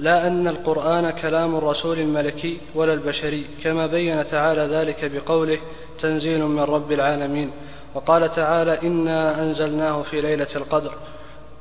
لا 0.00 0.26
أن 0.26 0.48
القرآن 0.48 1.10
كلام 1.10 1.56
الرسول 1.56 1.98
الملكي 1.98 2.58
ولا 2.74 2.92
البشري 2.92 3.44
كما 3.64 3.86
بين 3.86 4.28
تعالى 4.28 4.76
ذلك 4.76 5.10
بقوله 5.14 5.58
تنزيل 6.00 6.46
من 6.46 6.60
رب 6.60 6.92
العالمين. 6.92 7.50
وقال 7.94 8.34
تعالى 8.34 8.82
إنا 8.82 9.42
أنزلناه 9.42 10.02
في 10.02 10.20
ليلة 10.20 10.56
القدر. 10.56 10.92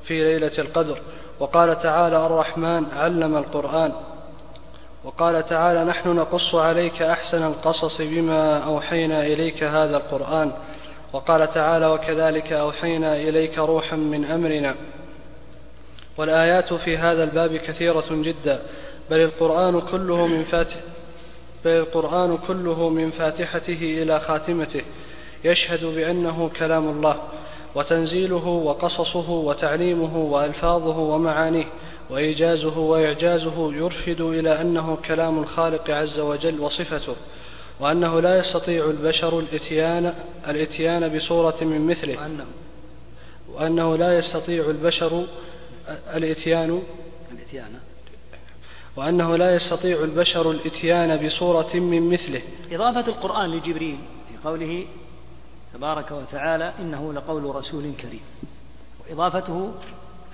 في 0.04 0.24
ليلة 0.24 0.58
القدر. 0.60 0.98
وقال 1.40 1.80
تعالى 1.80 2.26
الرحمن 2.26 2.86
علم 2.96 3.38
القرآن. 3.38 3.92
وقال 5.04 5.46
تعالى 5.46 5.84
نحن 5.84 6.10
نقص 6.10 6.56
عليك 6.56 7.02
أحسن 7.02 7.44
القصص 7.44 8.02
بما 8.02 8.58
أوحينا 8.58 9.26
إليك 9.26 9.64
هذا 9.64 9.98
القرآن. 9.98 10.52
وقال 11.14 11.54
تعالى 11.54 11.86
وكذلك 11.86 12.54
أوحينا 12.54 13.16
إليك 13.16 13.58
روحا 13.58 13.96
من 13.96 14.26
أمرنا. 14.26 14.76
والآيات 16.18 16.74
في 16.74 16.98
هذا 16.98 17.24
الباب 17.24 17.56
كثيرة 17.56 18.06
جدا. 18.12 18.62
بل 19.10 19.20
القرآن 19.20 19.82
كله 19.82 20.28
من 20.28 20.44
فاتح 20.44 20.76
بل 21.66 21.72
القرآن 21.72 22.38
كله 22.48 22.90
من 22.90 23.12
فاتحته 23.12 24.02
إلى 24.04 24.20
خاتمته. 24.20 24.82
يشهد 25.44 25.86
بأنه 25.86 26.50
كلام 26.60 26.90
الله. 26.90 27.16
وتنزيله 27.76 28.48
وقصصه 28.48 29.30
وتعليمه 29.30 30.18
وألفاظه 30.18 30.98
ومعانيه 30.98 31.66
وإيجازه 32.10 32.80
وإعجازه 32.80 33.74
يرشد 33.74 34.22
إلى 34.22 34.62
أنه 34.62 34.98
كلام 35.08 35.40
الخالق 35.40 35.90
عز 35.90 36.20
وجل 36.20 36.60
وصفته 36.60 37.16
وأنه 37.80 38.20
لا 38.20 38.40
يستطيع 38.40 38.86
البشر 38.86 39.40
الإتيان 39.40 40.14
الإتيان 40.48 41.18
بصورة 41.18 41.64
من 41.64 41.88
مثله 41.88 42.18
وأنه, 43.54 43.96
لا 43.98 44.18
يستطيع 44.18 44.70
البشر 44.70 45.26
الإتيان 46.16 46.82
الإتيان. 47.32 47.72
وأنه 48.96 49.36
لا 49.36 49.56
يستطيع 49.56 50.04
البشر 50.04 50.52
الإتيان 50.52 51.28
بصورة 51.28 51.76
من 51.76 52.10
مثله. 52.10 52.42
إضافة 52.72 53.08
القرآن 53.08 53.52
لجبريل 53.52 53.98
في 54.28 54.48
قوله 54.48 54.86
تبارك 55.74 56.12
وتعالى 56.12 56.74
إنه 56.80 57.14
لقول 57.14 57.56
رسول 57.56 57.94
كريم. 57.96 58.22
وإضافته 59.10 59.74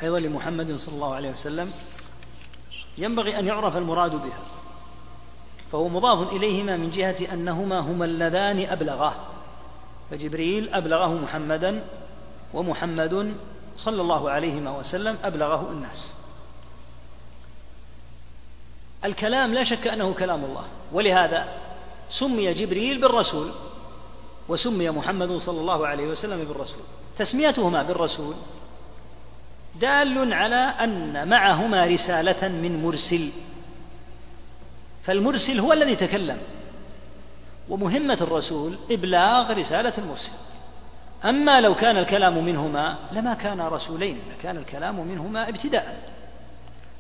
أيضا 0.04 0.20
لمحمد 0.20 0.76
صلى 0.76 0.96
الله 0.96 1.16
عليه 1.16 1.32
وسلم 1.32 1.74
ينبغي 2.98 3.40
أن 3.40 3.48
يعرف 3.48 3.78
المراد 3.78 4.12
بها. 4.12 4.44
فهو 5.72 5.88
مضاف 5.88 6.34
إليهما 6.34 6.78
من 6.78 6.92
جهة 6.92 7.34
أنهما 7.34 7.80
هما 7.80 8.06
اللذان 8.06 8.66
أبلغاه. 8.70 9.14
فجبريل 10.12 10.74
أبلغه 10.74 11.14
محمدا 11.14 11.84
ومحمد 12.54 13.36
صلى 13.78 14.02
الله 14.02 14.30
عليه 14.30 14.72
وسلم 14.72 15.18
أبلغه 15.24 15.72
الناس. 15.72 16.14
الكلام 19.06 19.54
لا 19.54 19.64
شك 19.64 19.88
أنه 19.88 20.14
كلام 20.14 20.46
الله. 20.46 20.64
ولهذا 20.92 21.48
سمي 22.20 22.54
جبريل 22.54 23.02
بالرسول. 23.02 23.52
وسمي 24.50 24.90
محمد 24.90 25.38
صلى 25.38 25.62
الله 25.62 25.88
عليه 25.88 26.08
وسلم 26.08 26.46
بالرسول. 26.48 26.82
تسميتهما 27.18 27.84
بالرسول 27.84 28.36
دال 29.82 30.34
على 30.34 30.56
أن 30.56 31.28
معهما 31.28 31.86
رسالة 31.86 32.48
من 32.48 32.84
مرسل. 32.84 33.32
فالمرسل 35.04 35.60
هو 35.60 35.74
الذي 35.74 35.96
تكلم. 35.96 36.38
ومهمة 37.70 38.18
الرسول 38.22 38.78
إبلاغ 38.92 39.52
رسالة 39.52 39.94
المرسل. 39.98 40.32
أما 41.26 41.62
لو 41.62 41.76
كان 41.76 41.98
الكلام 41.98 42.46
منهما 42.46 42.98
لما 43.12 43.34
كان 43.34 43.62
رسولين 43.62 44.20
لكان 44.38 44.58
الكلام 44.58 45.08
منهما 45.08 45.50
ابتداء. 45.50 46.12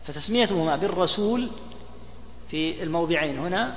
فتسميتهما 0.05 0.75
بالرسول 0.75 1.49
في 2.49 2.83
الموضعين 2.83 3.39
هنا 3.39 3.75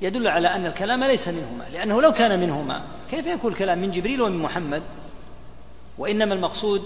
يدل 0.00 0.28
على 0.28 0.48
أن 0.48 0.66
الكلام 0.66 1.04
ليس 1.04 1.28
منهما 1.28 1.64
لأنه 1.72 2.02
لو 2.02 2.12
كان 2.12 2.40
منهما 2.40 2.82
كيف 3.10 3.26
يكون 3.26 3.52
الكلام 3.52 3.78
من 3.78 3.90
جبريل 3.90 4.22
ومن 4.22 4.42
محمد؟ 4.42 4.82
وإنما 5.98 6.34
المقصود 6.34 6.82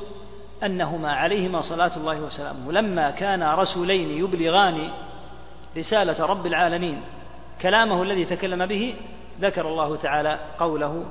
أنهما 0.65 1.13
عليهما 1.13 1.61
صلاة 1.61 1.97
الله 1.97 2.21
وسلامه. 2.21 2.73
لما 2.73 3.11
كانا 3.11 3.55
رسولين 3.55 4.25
يبلغان 4.25 4.91
رسالة 5.77 6.27
رب 6.27 6.47
العالمين 6.47 7.01
كلامه 7.63 8.03
الذي 8.03 8.25
تكلم 8.25 8.67
به 8.67 8.95
ذكر 9.41 9.69
الله 9.69 9.97
تعالى 9.97 10.39
قوله 10.59 11.05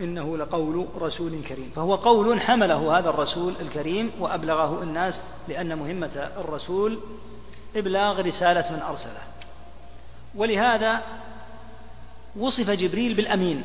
إنه 0.00 0.36
لقول 0.36 0.86
رسول 1.00 1.42
كريم. 1.48 1.72
فهو 1.76 1.94
قول 1.94 2.40
حمله 2.40 2.98
هذا 2.98 3.08
الرسول 3.08 3.54
الكريم 3.60 4.10
وأبلغه 4.20 4.82
الناس 4.82 5.22
لأن 5.48 5.78
مهمة 5.78 6.30
الرسول 6.38 6.98
إبلاغ 7.76 8.20
رسالة 8.20 8.72
من 8.72 8.82
أرسله. 8.82 9.20
ولهذا 10.34 11.02
وصف 12.36 12.70
جبريل 12.70 13.14
بالأمين. 13.14 13.62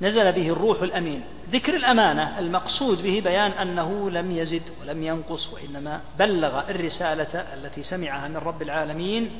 نزل 0.00 0.32
به 0.32 0.48
الروح 0.48 0.82
الأمين. 0.82 1.22
ذكر 1.50 1.76
الأمانة 1.76 2.38
المقصود 2.38 3.02
به 3.02 3.20
بيان 3.20 3.50
أنه 3.50 4.10
لم 4.10 4.30
يزد 4.30 4.62
ولم 4.80 5.04
ينقص 5.04 5.52
وإنما 5.52 6.00
بلغ 6.18 6.70
الرسالة 6.70 7.44
التي 7.54 7.82
سمعها 7.82 8.28
من 8.28 8.36
رب 8.36 8.62
العالمين 8.62 9.30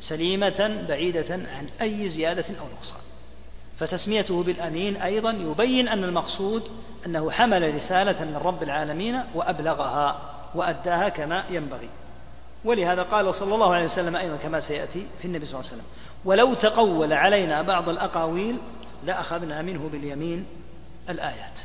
سليمة 0.00 0.84
بعيدة 0.88 1.34
عن 1.34 1.66
أي 1.82 2.08
زيادة 2.08 2.44
أو 2.60 2.66
نقصان. 2.76 3.00
فتسميته 3.78 4.42
بالأمين 4.42 4.96
أيضا 4.96 5.30
يبين 5.30 5.88
أن 5.88 6.04
المقصود 6.04 6.62
أنه 7.06 7.30
حمل 7.30 7.74
رسالة 7.74 8.24
من 8.24 8.36
رب 8.36 8.62
العالمين 8.62 9.20
وأبلغها 9.34 10.32
وأداها 10.54 11.08
كما 11.08 11.44
ينبغي. 11.50 11.88
ولهذا 12.66 13.02
قال 13.02 13.34
صلى 13.34 13.54
الله 13.54 13.74
عليه 13.74 13.84
وسلم 13.84 14.16
أيضا 14.16 14.36
كما 14.36 14.60
سيأتي 14.60 15.06
في 15.18 15.24
النبي 15.24 15.46
صلى 15.46 15.60
الله 15.60 15.70
عليه 15.70 15.82
وسلم 15.82 15.92
ولو 16.24 16.54
تقول 16.54 17.12
علينا 17.12 17.62
بعض 17.62 17.88
الأقاويل 17.88 18.58
لأخذنا 19.04 19.62
منه 19.62 19.88
باليمين 19.88 20.46
الآيات. 21.08 21.58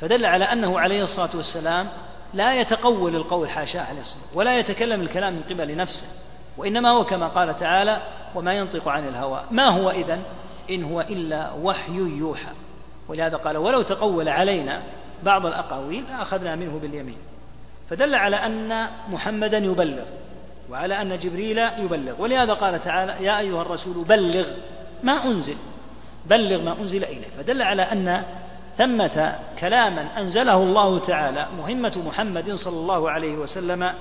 فدل 0.00 0.26
على 0.26 0.44
أنه 0.44 0.80
عليه 0.80 1.02
الصلاة 1.02 1.36
والسلام 1.36 1.88
لا 2.34 2.60
يتقول 2.60 3.16
القول 3.16 3.50
حاشاه 3.50 3.80
عليه 3.80 4.00
الصلاة 4.00 4.24
ولا 4.34 4.58
يتكلم 4.58 5.00
الكلام 5.00 5.34
من 5.34 5.42
قبل 5.42 5.76
نفسه 5.76 6.06
وإنما 6.56 6.90
هو 6.90 7.04
كما 7.04 7.28
قال 7.28 7.58
تعالى 7.58 8.02
وما 8.34 8.52
ينطق 8.54 8.88
عن 8.88 9.08
الهوى. 9.08 9.44
ما 9.50 9.70
هو 9.70 9.90
إذن؟ 9.90 10.22
إن 10.70 10.84
هو 10.84 11.00
إلا 11.00 11.52
وحي 11.52 11.92
يوحى. 11.92 12.52
ولهذا 13.08 13.36
قال 13.36 13.56
ولو 13.56 13.82
تقول 13.82 14.28
علينا 14.28 14.82
بعض 15.22 15.46
الأقاويل 15.46 16.04
لأخذنا 16.10 16.56
منه 16.56 16.78
باليمين. 16.82 17.18
فدل 17.90 18.14
على 18.14 18.36
أن 18.36 18.86
محمدا 19.08 19.58
يبلغ 19.58 20.04
وعلى 20.70 21.02
أن 21.02 21.18
جبريل 21.18 21.58
يبلغ. 21.58 22.22
ولهذا 22.22 22.54
قال 22.54 22.80
تعالى 22.84 23.24
يا 23.24 23.38
أيها 23.38 23.62
الرسول 23.62 24.04
بلغ 24.04 24.46
ما 25.02 25.24
أنزل 25.24 25.56
بلغ 26.26 26.62
ما 26.62 26.80
أنزل 26.80 27.04
إليك. 27.04 27.28
فدل 27.38 27.62
على 27.62 27.82
أن 27.82 28.22
ثمة 28.78 29.34
كلاما 29.60 30.08
أنزله 30.18 30.56
الله 30.56 30.98
تعالى 30.98 31.46
مهمة 31.58 32.02
محمد 32.06 32.50
صلى 32.54 32.76
الله 32.76 33.10
عليه 33.10 33.34
وسلم 33.34 33.92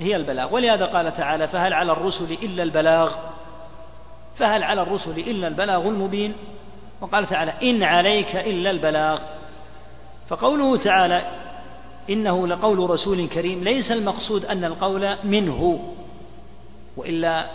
هي 0.00 0.16
البلاغ. 0.16 0.54
ولهذا 0.54 0.84
قال 0.84 1.16
تعالى 1.16 1.48
فهل 1.48 1.72
على 1.72 1.92
الرسل 1.92 2.32
إلا 2.42 2.62
البلاغ؟ 2.62 3.12
فهل 4.38 4.62
على 4.62 4.82
الرسل 4.82 5.18
إلا 5.18 5.48
البلاغ 5.48 5.88
المبين؟ 5.88 6.34
وقال 7.00 7.26
تعالى 7.26 7.52
إن 7.62 7.82
عليك 7.82 8.36
إلا 8.36 8.70
البلاغ. 8.70 9.18
فقوله 10.28 10.76
تعالى 10.76 11.22
إنه 12.10 12.46
لقول 12.46 12.90
رسول 12.90 13.28
كريم 13.28 13.64
ليس 13.64 13.90
المقصود 13.92 14.44
أن 14.44 14.64
القول 14.64 15.16
منه 15.24 15.92
وإلا 16.96 17.46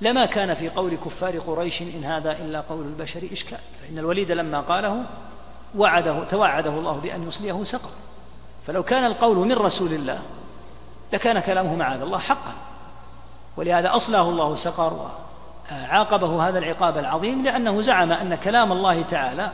لما 0.00 0.26
كان 0.26 0.54
في 0.54 0.68
قول 0.68 0.96
كفار 0.96 1.38
قريش 1.38 1.82
إن 1.82 2.04
هذا 2.04 2.32
إلا 2.32 2.60
قول 2.60 2.86
البشر 2.86 3.22
إشكال. 3.32 3.58
فإن 3.82 3.98
الوليد 3.98 4.32
لما 4.32 4.60
قاله 4.60 5.04
وعده 5.76 6.24
توعده 6.24 6.70
الله 6.70 6.92
بأن 6.92 7.28
يصليه 7.28 7.64
سقر 7.64 7.90
فلو 8.66 8.82
كان 8.82 9.04
القول 9.04 9.36
من 9.36 9.52
رسول 9.52 9.92
الله 9.92 10.18
لكان 11.12 11.40
كلامه 11.40 11.74
معاذ 11.76 12.00
الله 12.00 12.18
حقا. 12.18 12.52
ولهذا 13.56 13.96
أصلاه 13.96 14.28
الله 14.28 14.64
سقر 14.64 15.10
وعاقبه 15.70 16.48
هذا 16.48 16.58
العقاب 16.58 16.98
العظيم 16.98 17.44
لأنه 17.44 17.80
زعم 17.80 18.12
أن 18.12 18.34
كلام 18.34 18.72
الله 18.72 19.02
تعالى 19.02 19.50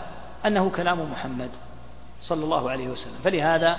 أنه 0.47 0.71
كلام 0.71 1.12
محمد 1.12 1.50
صلى 2.21 2.45
الله 2.45 2.71
عليه 2.71 2.88
وسلم. 2.88 3.18
فلهذا 3.25 3.78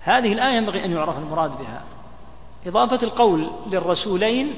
هذه 0.00 0.32
الآية 0.32 0.56
ينبغي 0.56 0.84
أن 0.84 0.92
يعرف 0.92 1.18
المراد 1.18 1.50
بها. 1.50 1.82
إضافة 2.66 3.02
القول 3.02 3.50
للرسولين 3.72 4.54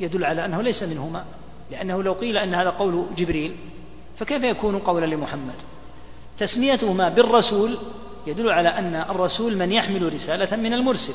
يدل 0.00 0.24
على 0.24 0.44
أنه 0.44 0.62
ليس 0.62 0.82
منهما 0.82 1.24
لأنه 1.70 2.02
لو 2.02 2.12
قيل 2.12 2.36
أن 2.36 2.54
هذا 2.54 2.70
قول 2.70 3.06
جبريل 3.16 3.56
فكيف 4.18 4.42
يكون 4.42 4.78
قولا 4.78 5.06
لمحمد؟ 5.06 5.54
تسميتهما 6.38 7.08
بالرسول 7.08 7.78
يدل 8.26 8.50
على 8.50 8.68
أن 8.68 8.94
الرسول 8.94 9.56
من 9.56 9.72
يحمل 9.72 10.14
رسالة 10.14 10.56
من 10.56 10.72
المرسل. 10.72 11.14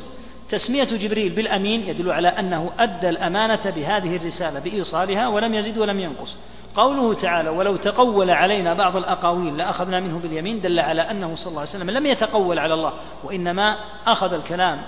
تسمية 0.50 0.84
جبريل 0.84 1.30
بالأمين 1.30 1.88
يدل 1.88 2.12
على 2.12 2.28
أنه 2.28 2.72
أدى 2.80 3.10
الأمانة 3.10 3.70
بهذه 3.70 4.16
الرسالة 4.16 4.60
بإيصالها 4.60 5.28
ولم 5.28 5.54
يزد 5.54 5.78
ولم 5.78 6.00
ينقص. 6.00 6.36
قوله 6.78 7.14
تعالى 7.14 7.50
ولو 7.50 7.76
تقول 7.76 8.32
علينا 8.32 8.74
بعض 8.74 8.96
الأقاويل 8.96 9.58
لأخذنا 9.58 10.00
منه 10.00 10.20
باليمين 10.20 10.62
دل 10.62 10.80
على 10.80 11.02
أنه 11.02 11.36
صلى 11.36 11.48
الله 11.48 11.60
عليه 11.60 11.70
وسلم 11.70 11.90
لم 11.90 12.06
يتقول 12.06 12.60
على 12.60 12.74
الله 12.74 12.94
وإنما 13.24 13.78
أخذ 14.08 14.34
الكلام 14.34 14.82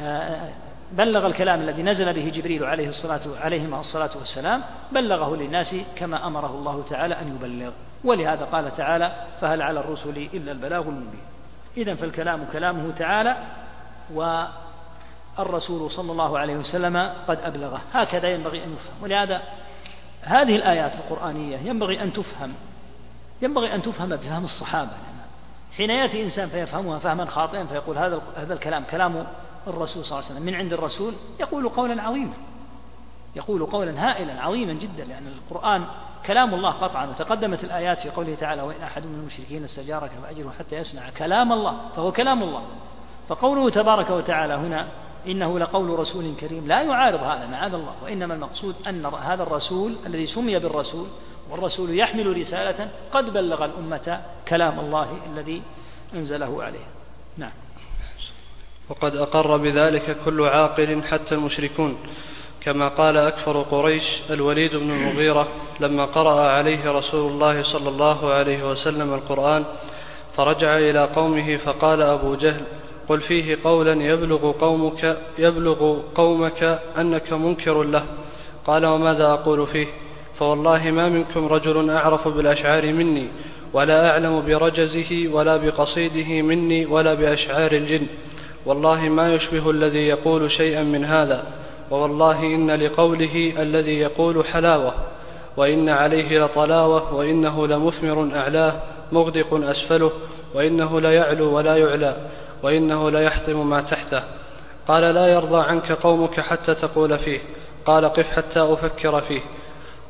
آه، 0.00 0.48
بلغ 0.92 1.26
الكلام 1.26 1.60
الذي 1.60 1.82
نزل 1.82 2.12
به 2.12 2.28
جبريل 2.28 2.64
عليه 2.64 2.88
الصلاة 2.88 3.20
عليهما 3.40 3.80
الصلاة 3.80 4.10
والسلام 4.18 4.62
بلغه 4.92 5.36
للناس 5.36 5.76
كما 5.96 6.26
أمره 6.26 6.50
الله 6.58 6.84
تعالى 6.90 7.14
أن 7.14 7.36
يبلغ. 7.36 7.72
ولهذا 8.04 8.44
قال 8.44 8.76
تعالى 8.76 9.14
فهل 9.40 9.62
على 9.62 9.80
الرسل 9.80 10.28
إلا 10.34 10.52
البلاغ 10.52 10.82
المبين. 10.82 11.22
إذا 11.76 11.94
فالكلام 11.94 12.44
كلامه 12.52 12.90
تعالى 12.98 13.36
والرسول 15.38 15.90
صلى 15.90 16.12
الله 16.12 16.38
عليه 16.38 16.56
وسلم 16.56 17.12
قد 17.28 17.38
أبلغه. 17.44 17.80
هكذا 17.92 18.28
ينبغي 18.28 18.64
أن 18.64 18.72
يفهم. 18.72 19.02
ولهذا 19.02 19.42
هذه 20.24 20.56
الآيات 20.56 20.94
القرآنية 20.94 21.56
ينبغي 21.56 22.02
أن 22.02 22.12
تفهم 22.12 22.52
ينبغي 23.42 23.74
أن 23.74 23.82
تفهم 23.82 24.08
بفهم 24.08 24.44
الصحابة. 24.44 24.90
حين 25.76 25.90
يأتي 25.90 26.22
إنسان 26.22 26.48
فيفهمها 26.48 26.98
فهما 26.98 27.24
خاطئا 27.24 27.64
فيقول 27.64 27.98
هذا 27.98 28.22
هذا 28.36 28.54
الكلام 28.54 28.84
كلام 28.84 29.26
الرسول 29.66 30.04
صلى 30.04 30.18
الله 30.18 30.24
عليه 30.24 30.34
وسلم 30.34 30.46
من 30.46 30.54
عند 30.54 30.72
الرسول 30.72 31.14
يقول 31.40 31.68
قولا 31.68 32.02
عظيما 32.02 32.34
يقول 33.36 33.66
قولا 33.66 34.10
هائلا 34.10 34.42
عظيما 34.42 34.72
جدا 34.72 35.04
لأن 35.04 35.26
القرآن 35.26 35.84
كلام 36.26 36.54
الله 36.54 36.70
قطعا 36.70 37.06
وتقدمت 37.06 37.64
الآيات 37.64 38.00
في 38.00 38.10
قوله 38.10 38.34
تعالى 38.34 38.62
وإن 38.62 38.82
أحد 38.82 39.06
من 39.06 39.14
المشركين 39.14 39.64
استجارك 39.64 40.10
فأجره 40.22 40.52
حتى 40.58 40.76
يسمع 40.76 41.10
كلام 41.10 41.52
الله 41.52 41.76
فهو 41.96 42.12
كلام 42.12 42.42
الله. 42.42 42.62
فقوله 43.28 43.70
تبارك 43.70 44.10
وتعالى 44.10 44.54
هنا 44.54 44.88
إنه 45.26 45.58
لقول 45.58 45.98
رسول 45.98 46.34
كريم. 46.40 46.66
لا 46.66 46.82
يعارض 46.82 47.22
هذا 47.22 47.46
معاذ 47.46 47.74
الله. 47.74 47.94
وإنما 48.04 48.34
المقصود 48.34 48.74
أن 48.88 49.06
هذا 49.06 49.42
الرسول 49.42 49.96
الذي 50.06 50.26
سمي 50.26 50.58
بالرسول 50.58 51.06
والرسول 51.50 51.98
يحمل 51.98 52.36
رسالة 52.36 52.88
قد 53.12 53.32
بلغ 53.32 53.64
الأمة 53.64 54.20
كلام 54.48 54.80
الله 54.80 55.08
الذي 55.32 55.62
أنزله 56.14 56.62
عليه. 56.62 56.86
نعم. 57.38 57.52
وقد 58.88 59.16
أقر 59.16 59.56
بذلك 59.56 60.16
كل 60.24 60.48
عاقل 60.48 61.02
حتى 61.02 61.34
المشركون. 61.34 61.96
كما 62.64 62.88
قال 62.88 63.16
أكفر 63.16 63.62
قريش 63.62 64.02
الوليد 64.30 64.76
بن 64.76 64.90
المغيرة 64.90 65.48
لما 65.80 66.04
قرأ 66.04 66.40
عليه 66.50 66.90
رسول 66.92 67.32
الله 67.32 67.62
صلى 67.62 67.88
الله 67.88 68.32
عليه 68.32 68.70
وسلم 68.70 69.14
القرآن 69.14 69.64
فرجع 70.36 70.78
إلى 70.78 71.04
قومه 71.04 71.56
فقال 71.56 72.02
أبو 72.02 72.34
جهل 72.34 72.64
قل 73.08 73.20
فيه 73.20 73.58
قولا 73.64 74.02
يبلغ 74.02 74.52
قومك 74.52 75.18
يبلغ 75.38 75.98
قومك 76.14 76.80
أنك 76.98 77.32
منكر 77.32 77.82
له. 77.82 78.04
قال 78.66 78.86
وماذا 78.86 79.26
أقول 79.26 79.66
فيه؟ 79.66 79.86
فوالله 80.38 80.90
ما 80.90 81.08
منكم 81.08 81.46
رجل 81.46 81.90
أعرف 81.90 82.28
بالأشعار 82.28 82.92
مني 82.92 83.28
ولا 83.72 84.10
أعلم 84.10 84.42
برجزه 84.46 85.28
ولا 85.32 85.56
بقصيده 85.56 86.42
مني 86.42 86.86
ولا 86.86 87.14
بأشعار 87.14 87.72
الجن. 87.72 88.06
والله 88.66 89.08
ما 89.08 89.34
يشبه 89.34 89.70
الذي 89.70 90.06
يقول 90.06 90.50
شيئا 90.50 90.82
من 90.82 91.04
هذا 91.04 91.44
ووالله 91.90 92.42
إن 92.42 92.70
لقوله 92.70 93.52
الذي 93.58 93.98
يقول 93.98 94.44
حلاوة 94.44 94.94
وإن 95.56 95.88
عليه 95.88 96.44
لطلاوة 96.44 97.14
وإنه 97.14 97.66
لمثمر 97.66 98.36
أعلاه 98.36 98.80
مغدق 99.12 99.54
أسفله 99.54 100.10
وإنه 100.54 101.00
ليعلو 101.00 101.56
ولا 101.56 101.76
يعلى. 101.76 102.16
وإنه 102.62 103.10
ليحطم 103.10 103.70
ما 103.70 103.80
تحته. 103.80 104.22
قال 104.88 105.02
لا 105.02 105.26
يرضى 105.26 105.60
عنك 105.62 105.92
قومك 105.92 106.40
حتى 106.40 106.74
تقول 106.74 107.18
فيه. 107.18 107.40
قال 107.86 108.04
قف 108.04 108.26
حتى 108.26 108.60
أفكر 108.60 109.20
فيه. 109.20 109.40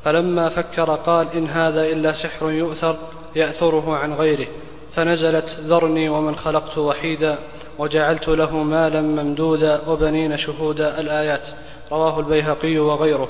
فلما 0.03 0.49
فكر 0.49 0.95
قال 0.95 1.27
إن 1.33 1.47
هذا 1.47 1.81
إلا 1.81 2.13
سحر 2.23 2.51
يؤثر 2.51 2.95
يأثره 3.35 3.95
عن 3.95 4.13
غيره. 4.13 4.47
فنزلت 4.95 5.49
ذرني 5.59 6.09
ومن 6.09 6.35
خلقت 6.35 6.77
وحيدا 6.77 7.37
وجعلت 7.79 8.27
له 8.27 8.57
مالا 8.57 9.01
ممدودا 9.01 9.81
وبنين 9.87 10.37
شهودا. 10.37 10.99
الآيات. 10.99 11.47
رواه 11.91 12.19
البيهقي 12.19 12.77
وغيره. 12.77 13.27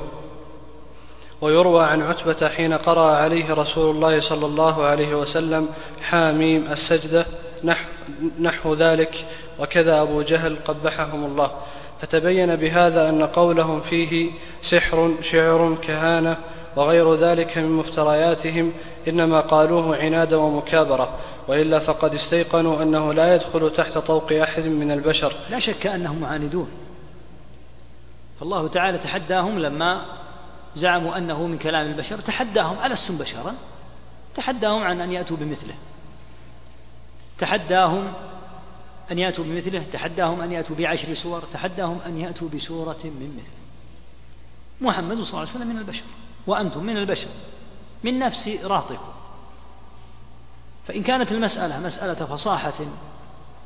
ويروى 1.42 1.84
عن 1.84 2.02
عتبة 2.02 2.48
حين 2.48 2.74
قرأ 2.74 3.12
عليه 3.12 3.54
رسول 3.54 3.96
الله 3.96 4.30
صلى 4.30 4.46
الله 4.46 4.84
عليه 4.84 5.16
وسلم 5.16 5.70
حاميم 6.02 6.68
السجدة 6.72 7.26
نحو, 7.64 7.86
نحو 8.40 8.74
ذلك 8.74 9.26
وكذا 9.60 10.02
أبو 10.02 10.22
جهل 10.22 10.58
قبحهم 10.66 11.26
الله. 11.26 11.52
فتبين 12.02 12.56
بهذا 12.56 13.10
أن 13.10 13.24
قولهم 13.24 13.82
فيه 13.82 14.32
سحر 14.72 15.12
شعر 15.32 15.78
كهانة 15.82 16.38
وغير 16.76 17.16
ذلك 17.16 17.58
من 17.58 17.72
مفترياتهم 17.72 18.72
إنما 19.08 19.42
قالوه 19.42 19.98
عنادا 19.98 20.36
ومكابرة. 20.36 21.18
وإلا 21.48 21.80
فقد 21.80 22.16
استيقنوا 22.16 22.84
أنه 22.84 23.14
لا 23.14 23.36
يدخل 23.36 23.72
تحت 23.72 23.98
طوق 23.98 24.34
أحد 24.34 24.64
من 24.64 24.92
البشر. 24.92 25.34
لا 25.50 25.60
شك 25.60 25.88
أنهم 25.88 26.20
معاندون. 26.20 26.68
فالله 28.40 28.68
تعالى 28.68 28.98
تحداهم 28.98 29.60
لما 29.60 30.06
زعموا 30.76 31.18
أنه 31.18 31.48
من 31.48 31.58
كلام 31.58 31.88
البشر 31.88 32.18
تحداهم 32.18 32.78
ألستم 32.86 33.18
بشرا؟ 33.18 33.54
تحداهم 34.36 34.84
عن 34.84 35.02
أن 35.02 35.12
يأتوا 35.12 35.38
بمثله. 35.38 35.74
تحداهم 37.40 38.14
أن 39.12 39.20
يأتوا 39.20 39.44
بمثله 39.44 39.84
تحداهم 39.94 40.42
أن 40.42 40.52
يأتوا 40.52 40.76
بعشر 40.76 41.14
سور 41.14 41.44
تحداهم 41.54 42.00
أن 42.06 42.22
يأتوا 42.22 42.50
بسورة 42.50 43.04
من 43.04 43.34
مثله. 43.38 43.66
محمد 44.90 45.18
صلى 45.18 45.28
الله 45.28 45.40
عليه 45.40 45.50
وسلم 45.50 45.68
من 45.68 45.78
البشر 45.78 46.04
وأنتم 46.48 46.84
من 46.84 46.98
البشر 46.98 47.28
من 48.04 48.20
نفس 48.20 48.48
راطكم 48.64 49.14
فإن 50.88 51.04
كانت 51.04 51.32
المسألة 51.32 51.80
مسألة 51.80 52.26
فصاحة 52.26 52.86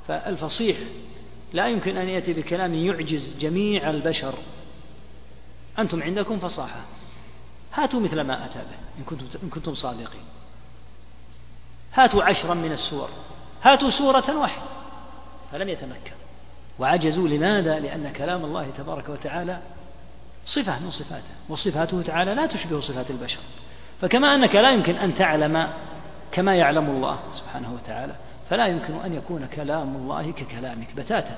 فالفصيح 0.08 0.78
لا 1.54 1.68
يمكن 1.68 1.98
أن 1.98 2.10
يأتي 2.10 2.34
بكلام 2.34 2.74
يعجز 2.74 3.38
جميع 3.40 3.90
البشر. 3.90 4.34
أنتم 5.80 6.04
عندكم 6.04 6.40
فصاحة. 6.40 6.82
هاتوا 7.74 8.00
مثل 8.00 8.22
ما 8.22 8.46
أتى 8.46 8.60
به 8.60 9.00
إن 9.00 9.04
كنتم, 9.04 9.26
إن 9.44 9.50
كنتم 9.50 9.76
صادقين. 9.76 10.24
هاتوا 11.94 12.24
عشرا 12.24 12.54
من 12.54 12.72
السور. 12.72 13.10
هاتوا 13.64 13.90
سورة 13.90 14.38
واحدة 14.38 14.64
فلم 15.52 15.70
يتمكن. 15.70 16.12
وعجزوا 16.80 17.28
لماذا؟ 17.28 17.80
لأن 17.80 18.12
كلام 18.12 18.46
الله 18.46 18.68
تبارك 18.78 19.10
وتعالى 19.10 19.60
صفة 20.46 20.80
من 20.80 20.90
صفاته 20.90 21.34
وصفاته 21.50 22.02
تعالى 22.02 22.34
لا 22.36 22.46
تشبه 22.46 22.80
صفات 22.80 23.12
البشر. 23.12 23.40
فكما 24.02 24.36
أنك 24.36 24.56
لا 24.56 24.72
يمكن 24.72 24.96
أن 24.96 25.16
تعلم 25.16 25.68
كما 26.32 26.56
يعلم 26.56 26.90
الله 26.90 27.20
سبحانه 27.34 27.74
وتعالى 27.74 28.16
فلا 28.50 28.68
يمكن 28.68 28.94
أن 29.06 29.14
يكون 29.14 29.48
كلام 29.56 29.96
الله 29.96 30.32
ككلامك 30.32 30.96
بتاتا. 30.98 31.38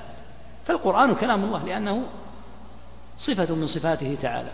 فالقرآن 0.66 1.14
كلام 1.14 1.44
الله 1.44 1.64
لأنه 1.64 2.02
صفة 3.18 3.54
من 3.54 3.66
صفاته 3.66 4.16
تعالى. 4.22 4.50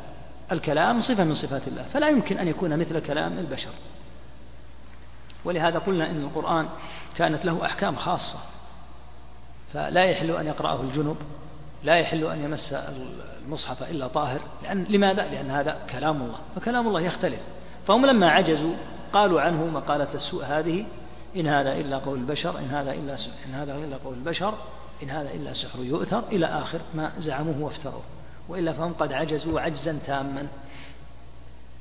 الكلام 0.52 1.02
صفة 1.02 1.24
من 1.24 1.34
صفات 1.34 1.68
الله 1.68 1.82
فلا 1.82 2.08
يمكن 2.08 2.38
أن 2.38 2.48
يكون 2.48 2.78
مثل 2.78 3.00
كلام 3.00 3.38
البشر. 3.38 3.70
ولهذا 5.48 5.78
قلنا 5.78 6.10
إن 6.10 6.22
القرآن 6.22 6.68
كانت 7.16 7.44
له 7.44 7.64
أحكام 7.64 7.96
خاصة 7.96 8.38
فلا 9.72 10.04
يحل 10.04 10.30
أن 10.30 10.46
يقرأه 10.46 10.80
الجنب 10.80 11.16
لا 11.84 11.96
يحل 11.96 12.24
أن 12.24 12.44
يمس 12.44 12.72
المصحف 13.46 13.82
إلا 13.82 14.08
طاهر 14.08 14.40
لأن 14.62 14.84
لماذا؟ 14.88 15.22
لأن 15.22 15.50
هذا 15.50 15.76
كلام 15.90 16.22
الله 16.22 16.38
فكلام 16.56 16.88
الله 16.88 17.00
يختلف. 17.00 17.40
فهم 17.86 18.06
لما 18.06 18.30
عجزوا 18.30 18.74
قالوا 19.12 19.40
عنه 19.40 19.66
مقالة 19.66 20.14
السوء 20.14 20.44
هذه 20.44 20.84
إن 21.36 21.46
هذا 21.46 21.72
إلا 21.72 21.98
قول 21.98 22.18
البشر 22.18 22.58
إن 22.58 22.68
هذا 22.68 22.92
إلا 22.92 23.16
إن 23.46 23.54
هذا 23.54 23.76
إلا 23.76 23.96
قول 24.04 24.14
البشر 24.14 24.54
إن 25.02 25.10
هذا 25.10 25.30
إلا 25.30 25.52
سحر 25.52 25.78
يؤثر 25.78 26.22
إلى 26.32 26.46
آخر 26.46 26.80
ما 26.94 27.12
زعموه 27.18 27.62
وافتروه 27.62 28.02
وإلا 28.48 28.72
فهم 28.72 28.92
قد 28.92 29.12
عجزوا 29.12 29.60
عجزا 29.60 30.00
تاما 30.06 30.46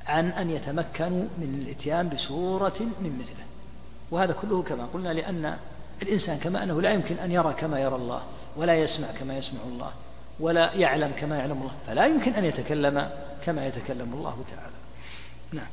عن 0.08 0.30
أن 0.30 0.50
يتمكنوا 0.50 1.26
من 1.38 1.62
الإتيان 1.62 2.10
بسورة 2.10 2.82
من 3.02 3.20
مثله. 3.20 3.47
وهذا 4.12 4.34
كله 4.34 4.64
كما 4.64 4.86
قلنا 4.94 5.14
لأن 5.14 5.58
الإنسان 6.02 6.40
كما 6.40 6.64
أنه 6.64 6.82
لا 6.82 6.92
يمكن 6.92 7.16
أن 7.16 7.32
يرى 7.32 7.54
كما 7.54 7.80
يرى 7.80 7.96
الله 7.96 8.22
ولا 8.58 8.76
يسمع 8.76 9.12
كما 9.20 9.38
يسمع 9.38 9.60
الله 9.64 9.92
ولا 10.40 10.74
يعلم 10.74 11.12
كما 11.20 11.38
يعلم 11.38 11.62
الله 11.62 11.74
فلا 11.88 12.06
يمكن 12.06 12.34
أن 12.34 12.46
يتكلم 12.46 13.10
كما 13.46 13.68
يتكلم 13.68 14.14
الله 14.14 14.44
تعالى. 14.50 14.76
نعم. 15.52 15.68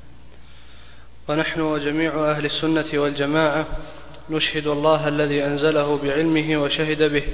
ونحن 1.28 1.60
وجميع 1.60 2.30
أهل 2.30 2.44
السنة 2.44 3.00
والجماعة 3.00 3.66
نشهد 4.30 4.66
الله 4.66 5.08
الذي 5.08 5.46
أنزله 5.46 5.98
بعلمه 6.02 6.62
وشهد 6.62 7.02
به 7.02 7.24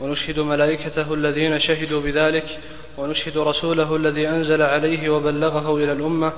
ونشهد 0.00 0.40
ملائكته 0.40 1.14
الذين 1.14 1.58
شهدوا 1.58 2.00
بذلك 2.00 2.58
ونشهد 2.98 3.38
رسوله 3.38 3.96
الذي 3.96 4.28
أنزل 4.28 4.62
عليه 4.62 5.10
وبلغه 5.10 5.76
إلى 5.76 5.92
الأمة 5.92 6.32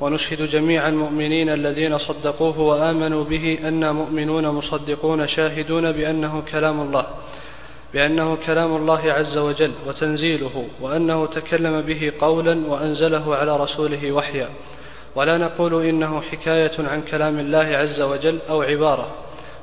ونشهد 0.00 0.42
جميع 0.42 0.88
المؤمنين 0.88 1.48
الذين 1.48 1.98
صدقوه 1.98 2.60
وآمنوا 2.60 3.24
به 3.24 3.58
أنا 3.64 3.92
مؤمنون 3.92 4.46
مصدقون 4.46 5.28
شاهدون 5.28 5.92
بأنه 5.92 6.42
كلام 6.52 6.80
الله 6.80 7.06
بأنه 7.94 8.38
كلام 8.46 8.76
الله 8.76 9.12
عز 9.12 9.38
وجل 9.38 9.72
وتنزيله 9.86 10.66
وأنه 10.80 11.26
تكلم 11.26 11.80
به 11.80 12.12
قولا 12.20 12.66
وأنزله 12.66 13.36
على 13.36 13.56
رسوله 13.56 14.12
وحيا. 14.12 14.48
ولا 15.14 15.38
نقول 15.38 15.84
إنه 15.84 16.20
حكاية 16.20 16.72
عن 16.78 17.02
كلام 17.02 17.38
الله 17.38 17.58
عز 17.76 18.00
وجل 18.00 18.38
أو 18.50 18.62
عبارة 18.62 19.06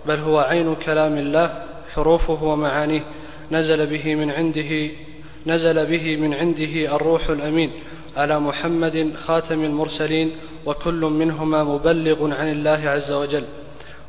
بل 0.06 0.20
هو 0.20 0.40
عين 0.40 0.76
كلام 0.76 1.18
الله 1.18 1.64
حروفه 1.96 2.44
ومعانيه 2.44 3.04
نزل 3.52 3.86
به 3.86 4.16
من 4.16 4.32
عنده 4.32 4.90
نزل 5.46 5.86
به 5.86 6.18
من 6.18 6.34
عنده 6.34 6.96
الروح 6.96 7.30
الأمين. 7.30 7.72
على 8.18 8.40
محمد 8.40 9.12
خاتم 9.26 9.64
المرسلين 9.64 10.32
وكل 10.66 11.02
منهما 11.02 11.64
مبلغ 11.64 12.34
عن 12.34 12.52
الله 12.52 12.90
عز 12.90 13.12
وجل. 13.12 13.44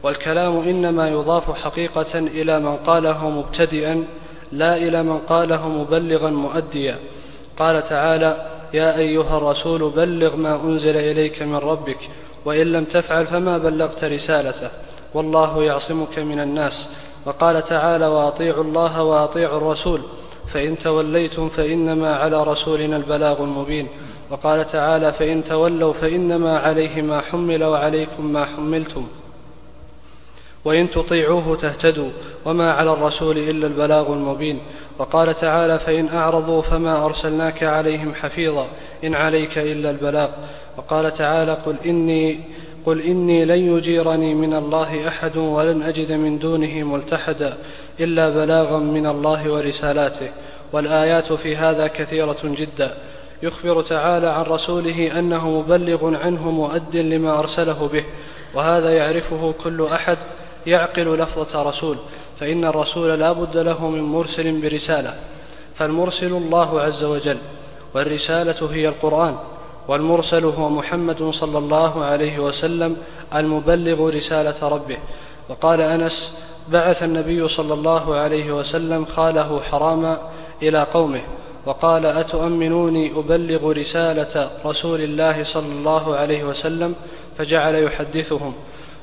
والكلام 0.02 0.58
إنما 0.58 1.08
يضاف 1.08 1.50
حقيقة 1.50 2.18
إلى 2.18 2.60
من 2.60 2.76
قاله 2.76 3.30
مبتدئا 3.30 4.04
لا 4.52 4.76
إلى 4.76 5.02
من 5.02 5.18
قاله 5.18 5.68
مبلغا 5.68 6.30
مؤديا. 6.30 6.98
قال 7.58 7.82
تعالى 7.82 8.46
يا 8.74 8.98
أيها 8.98 9.38
الرسول 9.38 9.90
بلغ 9.90 10.36
ما 10.36 10.64
أنزل 10.64 10.96
إليك 10.96 11.42
من 11.42 11.56
ربك 11.56 11.98
وإن 12.44 12.72
لم 12.72 12.84
تفعل 12.84 13.26
فما 13.26 13.58
بلغت 13.58 14.04
رسالته. 14.04 14.70
والله 15.14 15.64
يعصمك 15.64 16.18
من 16.18 16.40
الناس. 16.40 16.88
وقال 17.26 17.62
تعالى 17.64 18.06
وأطيعوا 18.06 18.64
الله 18.64 19.02
وأطيعوا 19.02 19.58
الرسول 19.58 20.00
فإن 20.52 20.78
توليتم 20.78 21.48
فإنما 21.48 22.16
على 22.16 22.42
رسولنا 22.44 22.96
البلاغ 22.96 23.42
المبين. 23.42 23.88
وقال 24.30 24.64
تعالى 24.72 25.12
فإن 25.12 25.44
تولوا 25.44 25.92
فإنما 25.92 26.58
عليه 26.58 27.02
ما 27.02 27.20
حمل 27.20 27.64
وعليكم 27.64 28.32
ما 28.32 28.44
حملتم. 28.44 29.06
وإن 30.64 30.90
تطيعوه 30.90 31.56
تهتدوا 31.56 32.10
وما 32.44 32.72
على 32.72 32.92
الرسول 32.92 33.38
إلا 33.38 33.66
البلاغ 33.66 34.12
المبين. 34.12 34.58
وقال 34.98 35.34
تعالى 35.34 35.78
فإن 35.78 36.08
أعرضوا 36.08 36.62
فما 36.62 37.04
أرسلناك 37.04 37.62
عليهم 37.62 38.14
حفيظا 38.14 38.66
إن 39.04 39.14
عليك 39.14 39.58
إلا 39.58 39.90
البلاغ. 39.90 40.28
وقال 40.78 41.12
تعالى 41.12 41.52
قل 41.52 41.76
إني 41.86 42.40
قل 42.86 43.00
إني 43.00 43.44
لن 43.44 43.76
يجيرني 43.76 44.34
من 44.34 44.54
الله 44.54 45.08
أحد 45.08 45.36
ولن 45.36 45.82
أجد 45.82 46.12
من 46.12 46.38
دونه 46.38 46.82
ملتحدا 46.82 47.56
إلا 48.00 48.30
بلاغا 48.30 48.78
من 48.78 49.06
الله 49.06 49.52
ورسالاته 49.52 50.30
والآيات 50.72 51.32
في 51.32 51.56
هذا 51.56 51.86
كثيرة 51.86 52.38
جدا. 52.44 52.94
يخبر 53.42 53.82
تعالى 53.82 54.26
عن 54.26 54.42
رسوله 54.42 55.18
أنه 55.18 55.50
مبلغ 55.50 56.16
عنه 56.16 56.50
مؤد 56.50 56.96
لما 56.96 57.38
أرسله 57.38 57.88
به 57.88 58.04
وهذا 58.54 58.96
يعرفه 58.96 59.54
كل 59.64 59.86
أحد 59.86 60.18
يعقل 60.66 61.18
لفظة 61.18 61.62
رسول 61.62 61.96
فإن 62.40 62.64
الرسول 62.64 63.18
لا 63.20 63.32
بد 63.32 63.56
له 63.56 63.88
من 63.88 64.02
مرسل 64.02 64.60
برسالة 64.60 65.14
فالمرسل 65.74 66.32
الله 66.32 66.80
عز 66.80 67.04
وجل 67.04 67.38
والرسالة 67.94 68.72
هي 68.72 68.88
القرآن. 68.88 69.36
والمرسل 69.88 70.44
هو 70.44 70.68
محمد 70.68 71.30
صلى 71.30 71.58
الله 71.58 72.04
عليه 72.04 72.38
وسلم 72.38 72.96
المبلغ 73.34 74.08
رسالة 74.08 74.68
ربه. 74.68 74.98
وقال 75.48 75.80
أنس 75.80 76.36
بعث 76.68 77.02
النبي 77.02 77.48
صلى 77.48 77.74
الله 77.74 78.14
عليه 78.14 78.52
وسلم 78.52 79.04
خاله 79.04 79.60
حراما 79.60 80.18
إلى 80.62 80.82
قومه 80.82 81.20
وقال 81.66 82.06
أتؤمنوني 82.06 83.12
أبلغ 83.18 83.72
رسالة 83.72 84.50
رسول 84.66 85.00
الله 85.00 85.44
صلى 85.44 85.72
الله 85.72 86.16
عليه 86.16 86.44
وسلم؟ 86.44 86.94
فجعل 87.38 87.74
يحدثهم. 87.74 88.52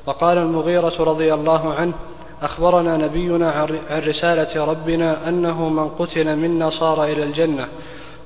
وقال 0.06 0.38
المغيرة 0.38 0.94
رضي 1.00 1.34
الله 1.34 1.74
عنه 1.74 1.94
أخبرنا 2.42 2.96
نبينا 2.96 3.50
عن 3.50 3.80
رسالة 3.90 4.64
ربنا 4.64 5.28
أنه 5.28 5.68
من 5.68 5.88
قتل 5.88 6.36
منا 6.36 6.70
صار 6.70 7.04
إلى 7.04 7.22
الجنة. 7.22 7.68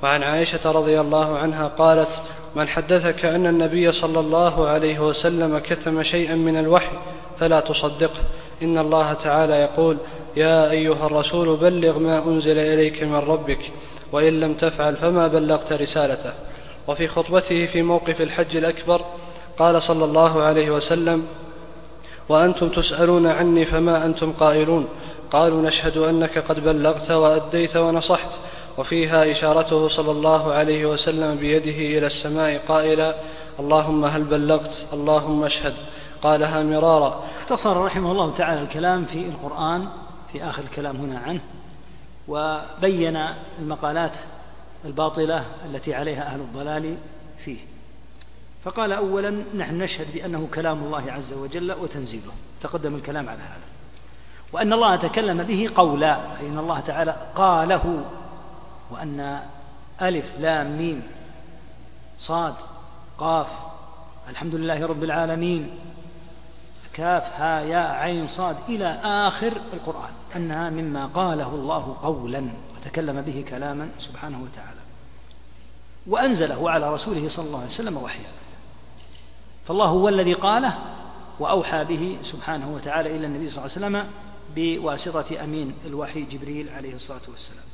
وعن 0.02 0.22
عائشة 0.22 0.70
رضي 0.70 1.00
الله 1.00 1.38
عنها 1.38 1.68
قالت 1.68 2.08
من 2.56 2.68
حدثك 2.68 3.24
أن 3.24 3.46
النبي 3.46 3.92
صلى 3.92 4.20
الله 4.20 4.66
عليه 4.68 4.98
وسلم 4.98 5.58
كتم 5.58 6.02
شيئا 6.02 6.34
من 6.34 6.58
الوحي 6.58 6.96
فلا 7.38 7.60
تصدقه. 7.60 8.20
إن 8.62 8.78
الله 8.78 9.12
تعالى 9.12 9.54
يقول 9.54 9.96
يا 10.36 10.70
أيها 10.70 11.06
الرسول 11.06 11.56
بلغ 11.56 11.98
ما 11.98 12.24
أنزل 12.24 12.58
إليك 12.58 13.02
من 13.02 13.14
ربك 13.14 13.70
وإن 14.12 14.40
لم 14.40 14.54
تفعل 14.54 14.96
فما 14.96 15.28
بلغت 15.28 15.72
رسالته. 15.72 16.32
وفي 16.88 17.08
خطبته 17.08 17.66
في 17.66 17.82
موقف 17.82 18.20
الحج 18.20 18.56
الأكبر 18.56 19.00
قال 19.58 19.82
صلى 19.82 20.04
الله 20.04 20.42
عليه 20.42 20.70
وسلم 20.70 21.26
وأنتم 22.28 22.68
تسألون 22.68 23.26
عني 23.26 23.64
فما 23.64 24.04
أنتم 24.04 24.32
قائلون؟ 24.32 24.88
قالوا 25.30 25.62
نشهد 25.62 25.96
أنك 25.96 26.38
قد 26.38 26.64
بلغت 26.64 27.10
وأديت 27.10 27.76
ونصحت. 27.76 28.30
وفيها 28.78 29.32
إشارته 29.32 29.88
صلى 29.88 30.10
الله 30.10 30.52
عليه 30.52 30.86
وسلم 30.86 31.38
بيده 31.38 31.98
إلى 31.98 32.06
السماء 32.06 32.66
قائلا 32.68 33.14
اللهم 33.60 34.04
هل 34.04 34.24
بلغت؟ 34.24 34.86
اللهم 34.92 35.44
اشهد. 35.44 35.74
قالها 36.22 36.62
مرارا. 36.62 37.24
اختصر 37.40 37.84
رحمه 37.84 38.12
الله 38.12 38.34
تعالى 38.36 38.62
الكلام 38.62 39.04
في 39.04 39.26
القرآن 39.26 39.88
في 40.32 40.44
آخر 40.44 40.62
الكلام 40.62 40.96
هنا 40.96 41.18
عنه 41.18 41.40
وبين 42.28 43.26
المقالات 43.58 44.12
الباطلة 44.84 45.44
التي 45.70 45.94
عليها 45.94 46.22
أهل 46.26 46.40
الضلال 46.40 46.96
فيه. 47.44 47.58
فقال 48.64 48.92
أولا 48.92 49.42
نحن 49.56 49.82
نشهد 49.82 50.14
بأنه 50.14 50.48
كلام 50.54 50.84
الله 50.84 51.12
عز 51.12 51.32
وجل 51.32 51.72
وتنزيله. 51.72 52.32
تقدم 52.60 52.94
الكلام 52.94 53.28
على 53.28 53.38
هذا. 53.38 53.66
وأن 54.52 54.72
الله 54.72 54.96
تكلم 54.96 55.42
به 55.42 55.68
قولا 55.74 56.16
أي 56.40 56.48
أن 56.48 56.58
الله 56.58 56.80
تعالى 56.80 57.16
قاله 57.36 58.04
وأن 58.92 59.40
ألف 60.02 60.26
لام 60.38 60.78
ميم 60.78 61.02
صاد 62.18 62.54
قاف 63.18 63.48
الحمد 64.28 64.54
لله 64.54 64.86
رب 64.86 65.04
العالمين 65.04 65.70
كاف 66.92 67.22
ها 67.22 67.60
ياء 67.60 67.90
عين 67.90 68.26
صاد 68.26 68.56
إلى 68.68 68.86
آخر 69.04 69.52
القرآن 69.72 70.10
أنها 70.36 70.70
مما 70.70 71.06
قاله 71.06 71.54
الله 71.54 71.96
قولا 72.02 72.48
وتكلم 72.76 73.20
به 73.20 73.44
كلاما 73.48 73.88
سبحانه 73.98 74.42
وتعالى 74.42 74.80
وأنزله 76.06 76.70
على 76.70 76.94
رسوله 76.94 77.28
صلى 77.28 77.46
الله 77.46 77.58
عليه 77.58 77.70
وسلم 77.70 77.96
وحيا 77.96 78.30
فالله 79.66 79.86
هو 79.86 80.08
الذي 80.08 80.32
قاله 80.32 80.78
وأوحى 81.40 81.84
به 81.84 82.18
سبحانه 82.22 82.74
وتعالى 82.74 83.16
إلى 83.16 83.26
النبي 83.26 83.50
صلى 83.50 83.64
الله 83.64 83.76
عليه 83.76 83.86
وسلم 83.86 84.10
بواسطة 84.54 85.44
أمين 85.44 85.74
الوحي 85.86 86.22
جبريل 86.22 86.68
عليه 86.68 86.94
الصلاة 86.94 87.20
والسلام 87.28 87.64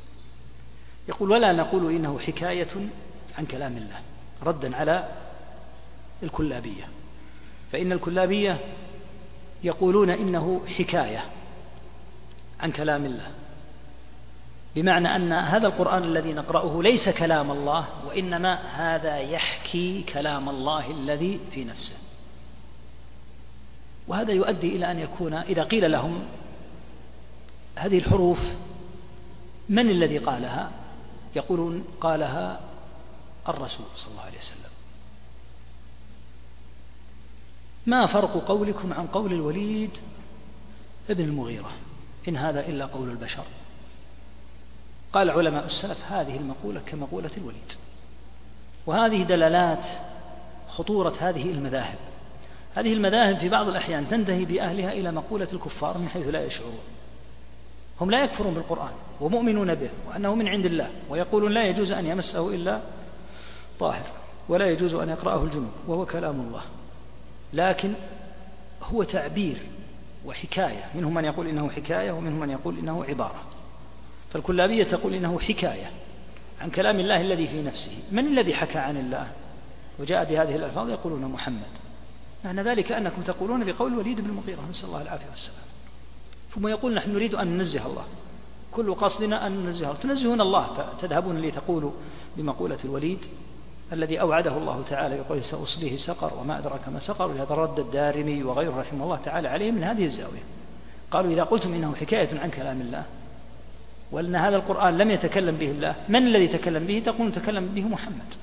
يقول 1.09 1.31
ولا 1.31 1.53
نقول 1.53 1.95
إنه 1.95 2.19
حكاية 2.19 2.89
عن 3.37 3.45
كلام 3.45 3.77
الله 3.77 4.01
ردا 4.43 4.75
على 4.75 5.07
الكلابية. 6.23 6.87
فإن 7.71 7.91
الكلابية 7.91 8.59
يقولون 9.63 10.09
إنه 10.09 10.61
حكاية 10.77 11.25
عن 12.59 12.71
كلام 12.71 13.05
الله. 13.05 13.27
بمعنى 14.75 15.15
أن 15.15 15.33
هذا 15.33 15.67
القرآن 15.67 16.03
الذي 16.03 16.33
نقرأه 16.33 16.83
ليس 16.83 17.09
كلام 17.09 17.51
الله 17.51 17.85
وإنما 18.07 18.53
هذا 18.75 19.17
يحكي 19.17 20.03
كلام 20.03 20.49
الله 20.49 20.91
الذي 20.91 21.39
في 21.51 21.63
نفسه. 21.65 21.97
وهذا 24.07 24.31
يؤدي 24.31 24.75
إلى 24.75 24.91
أن 24.91 24.99
يكون 24.99 25.33
إذا 25.33 25.63
قيل 25.63 25.91
لهم 25.91 26.23
هذه 27.75 27.97
الحروف 27.97 28.39
من 29.69 29.89
الذي 29.89 30.17
قالها؟ 30.17 30.78
يقولون 31.35 31.83
قالها 32.01 32.59
الرسول 33.49 33.85
صلى 33.95 34.11
الله 34.11 34.21
عليه 34.21 34.37
وسلم. 34.37 34.69
ما 37.85 38.05
فرق 38.05 38.45
قولكم 38.47 38.93
عن 38.93 39.07
قول 39.07 39.33
الوليد 39.33 39.91
ابن 41.09 41.23
المغيرة؟ 41.23 41.71
إن 42.27 42.37
هذا 42.37 42.67
إلا 42.67 42.85
قول 42.85 43.09
البشر. 43.09 43.43
قال 45.13 45.29
علماء 45.29 45.65
السلف 45.65 45.97
هذه 46.11 46.37
المقولة 46.37 46.79
كمقولة 46.79 47.31
الوليد. 47.37 47.73
وهذه 48.85 49.23
دلالات 49.23 49.85
خطورة 50.69 51.13
هذه 51.19 51.51
المذاهب. 51.51 51.97
هذه 52.75 52.93
المذاهب 52.93 53.37
في 53.37 53.49
بعض 53.49 53.67
الأحيان 53.67 54.09
تنتهي 54.09 54.45
بأهلها 54.45 54.91
إلى 54.91 55.11
مقولة 55.11 55.47
الكفار 55.53 55.97
من 55.97 56.09
حيث 56.09 56.27
لا 56.27 56.45
يشعرون. 56.45 56.79
هم 58.01 58.11
لا 58.11 58.23
يكفرون 58.23 58.53
بالقرآن 58.53 58.91
ومؤمنون 59.21 59.75
به 59.75 59.89
وأنه 60.07 60.35
من 60.35 60.47
عند 60.47 60.65
الله 60.65 60.89
ويقولون 61.09 61.51
لا 61.51 61.63
يجوز 61.63 61.91
أن 61.91 62.05
يمسه 62.05 62.55
إلا 62.55 62.79
طاهر 63.79 64.05
ولا 64.49 64.65
يجوز 64.65 64.93
أن 64.93 65.09
يقرأه 65.09 65.43
الجنوب 65.43 65.71
وهو 65.87 66.05
كلام 66.05 66.39
الله. 66.39 66.61
لكن 67.53 67.93
هو 68.83 69.03
تعبير 69.03 69.57
وحكاية 70.25 70.85
منهم 70.95 71.13
من 71.13 71.25
يقول 71.25 71.47
إنه 71.47 71.69
حكاية 71.69 72.11
ومنهم 72.11 72.39
من 72.39 72.49
يقول 72.49 72.77
إنه 72.77 73.05
عبارة. 73.05 73.43
فالكلابية 74.33 74.83
تقول 74.83 75.13
إنه 75.13 75.39
حكاية 75.39 75.91
عن 76.61 76.69
كلام 76.69 76.99
الله 76.99 77.21
الذي 77.21 77.47
في 77.47 77.61
نفسه. 77.61 78.03
من 78.11 78.27
الذي 78.27 78.53
حكى 78.53 78.77
عن 78.77 78.97
الله؟ 78.97 79.27
وجاء 79.99 80.25
بهذه 80.25 80.55
الألفاظ 80.55 80.89
يقولون 80.89 81.25
محمد. 81.25 81.71
معنى 82.45 82.61
ذلك 82.61 82.91
أنكم 82.91 83.21
تقولون 83.21 83.71
بقول 83.71 83.97
وليد 83.97 84.21
بن 84.21 84.29
المغيرة 84.29 84.59
نسأل 84.69 84.85
الله 84.85 85.01
العافية 85.01 85.29
والسلام. 85.29 85.69
ثم 86.49 86.67
يقول 86.67 86.93
نحن 86.93 87.13
نريد 87.13 87.35
أن 87.35 87.47
ننزه 87.57 87.85
الله. 87.85 88.03
كل 88.71 88.95
قصدنا 88.95 89.47
أن 89.47 89.51
ننزه 89.51 89.85
الله. 89.85 89.99
تنزهون 90.01 90.41
الله 90.41 90.67
فتذهبون 90.73 91.41
لتقولوا 91.41 91.91
بمقولة 92.37 92.77
الوليد 92.85 93.19
الذي 93.93 94.21
أوعده 94.21 94.57
الله 94.57 94.81
تعالى 94.81 95.15
يقول 95.15 95.43
سأصليه 95.43 95.97
سقر 95.97 96.33
وما 96.39 96.59
أدرك 96.59 96.89
ما 96.89 96.99
سقر 96.99 97.31
ولهذا 97.31 97.55
رد 97.55 97.79
الدارمي 97.79 98.43
وغيره 98.43 98.79
رحمه 98.79 99.03
الله 99.03 99.19
تعالى 99.25 99.47
عليه 99.47 99.71
من 99.71 99.83
هذه 99.83 100.05
الزاوية. 100.05 100.43
قالوا 101.11 101.31
إذا 101.31 101.43
قلتم 101.43 101.73
إنه 101.73 101.95
حكاية 101.95 102.39
عن 102.39 102.49
كلام 102.49 102.81
الله 102.81 103.03
وأن 104.11 104.35
هذا 104.35 104.55
القرآن 104.55 104.97
لم 104.97 105.11
يتكلم 105.11 105.55
به 105.55 105.71
الله 105.71 105.95
من 106.09 106.27
الذي 106.27 106.47
تكلم 106.47 106.85
به؟ 106.85 106.99
تقول 107.05 107.31
تكلم 107.31 107.65
به 107.65 107.81
محمد. 107.81 108.33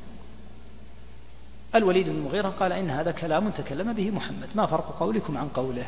الوليد 1.75 2.09
بن 2.09 2.17
المغيرة 2.17 2.49
قال 2.49 2.73
إن 2.73 2.91
هذا 2.91 3.11
كلام 3.11 3.51
تكلم 3.51 3.93
به 3.93 4.11
محمد. 4.11 4.49
ما 4.55 4.67
فرق 4.67 4.97
قولكم 5.01 5.39
عن 5.39 5.49
قوله؟ 5.49 5.87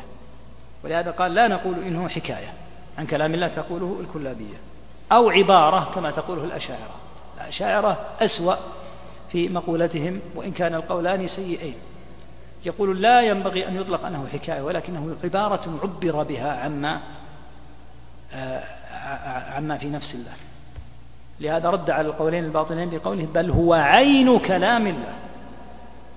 ولهذا 0.83 1.11
قال 1.11 1.33
لا 1.33 1.47
نقول 1.47 1.79
إنه 1.79 2.07
حكاية. 2.09 2.53
عن 2.97 3.05
كلام 3.05 3.33
الله 3.33 3.47
تقوله 3.47 3.97
الكلابية. 3.99 4.57
أو 5.11 5.29
عبارة 5.29 5.91
كما 5.95 6.11
تقوله 6.11 6.43
الأشاعرة. 6.43 6.95
الأشاعرة 7.37 7.97
أسوأ 8.21 8.55
في 9.31 9.49
مقولتهم 9.49 10.21
وإن 10.35 10.51
كان 10.51 10.75
القولان 10.75 11.27
سيئين. 11.27 11.75
يقول 12.65 13.01
لا 13.01 13.21
ينبغي 13.21 13.67
أن 13.67 13.75
يطلق 13.75 14.05
أنه 14.05 14.27
حكاية 14.33 14.61
ولكنه 14.61 15.15
عبارة 15.23 15.79
عبر 15.83 16.23
بها 16.23 16.51
عما 16.51 17.01
آه، 18.33 18.63
عما 19.55 19.77
في 19.77 19.89
نفس 19.89 20.15
الله. 20.15 20.33
لهذا 21.39 21.69
رد 21.69 21.89
على 21.89 22.07
القولين 22.07 22.43
الباطنين 22.43 22.89
بقوله 22.89 23.27
بل 23.33 23.51
هو 23.51 23.73
عين 23.73 24.39
كلام 24.39 24.87
الله. 24.87 25.13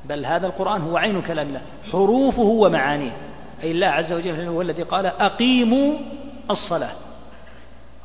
بل 0.04 0.26
هذا 0.26 0.46
القرآن 0.46 0.80
هو 0.80 0.96
عين 0.96 1.22
كلام 1.22 1.46
الله. 1.46 1.60
حروفه 1.92 2.42
ومعانيه. 2.42 3.16
أي 3.62 3.70
الله 3.70 3.86
عز 3.86 4.12
وجل 4.12 4.40
هو 4.40 4.62
الذي 4.62 4.82
قال 4.82 5.06
أقيموا 5.06 5.94
الصلاة. 6.50 6.94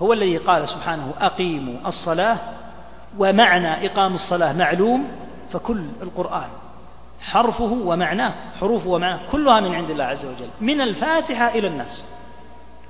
هو 0.01 0.13
الذي 0.13 0.37
قال 0.37 0.69
سبحانه 0.69 1.13
أقيموا 1.19 1.87
الصلاة 1.87 2.37
ومعنى 3.17 3.85
إقام 3.85 4.15
الصلاة 4.15 4.53
معلوم 4.53 5.07
فكل 5.51 5.85
القرآن 6.01 6.49
حرفه 7.21 7.71
ومعناه 7.85 8.33
حروفه 8.59 8.89
ومعناه 8.89 9.19
كلها 9.31 9.59
من 9.59 9.75
عند 9.75 9.89
الله 9.89 10.03
عز 10.03 10.25
وجل 10.25 10.49
من 10.61 10.81
الفاتحة 10.81 11.47
إلى 11.47 11.67
الناس 11.67 12.05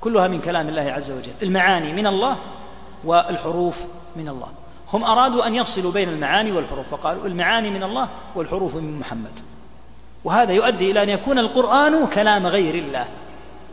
كلها 0.02 0.28
من 0.28 0.42
كلام 0.42 0.70
الله 0.70 0.82
عز 0.82 1.12
وجل 1.12 1.34
المعاني 1.44 1.94
من 1.94 2.08
الله 2.08 2.38
والحروف 3.04 3.76
من 4.16 4.30
الله. 4.30 4.48
هم 4.94 5.04
أرادوا 5.04 5.48
أن 5.48 5.56
يفصلوا 5.56 5.92
بين 5.92 6.10
المعاني 6.10 6.52
والحروف 6.52 6.88
فقالوا 6.88 7.28
المعاني 7.28 7.70
من 7.70 7.84
الله 7.84 8.08
والحروف 8.36 8.76
من 8.76 9.00
محمد. 9.00 9.32
وهذا 10.24 10.52
يؤدي 10.52 10.92
إلى 10.92 11.04
أن 11.04 11.10
يكون 11.10 11.40
القرآن 11.40 12.08
كلام 12.08 12.48
غير 12.48 12.76
الله. 12.76 13.06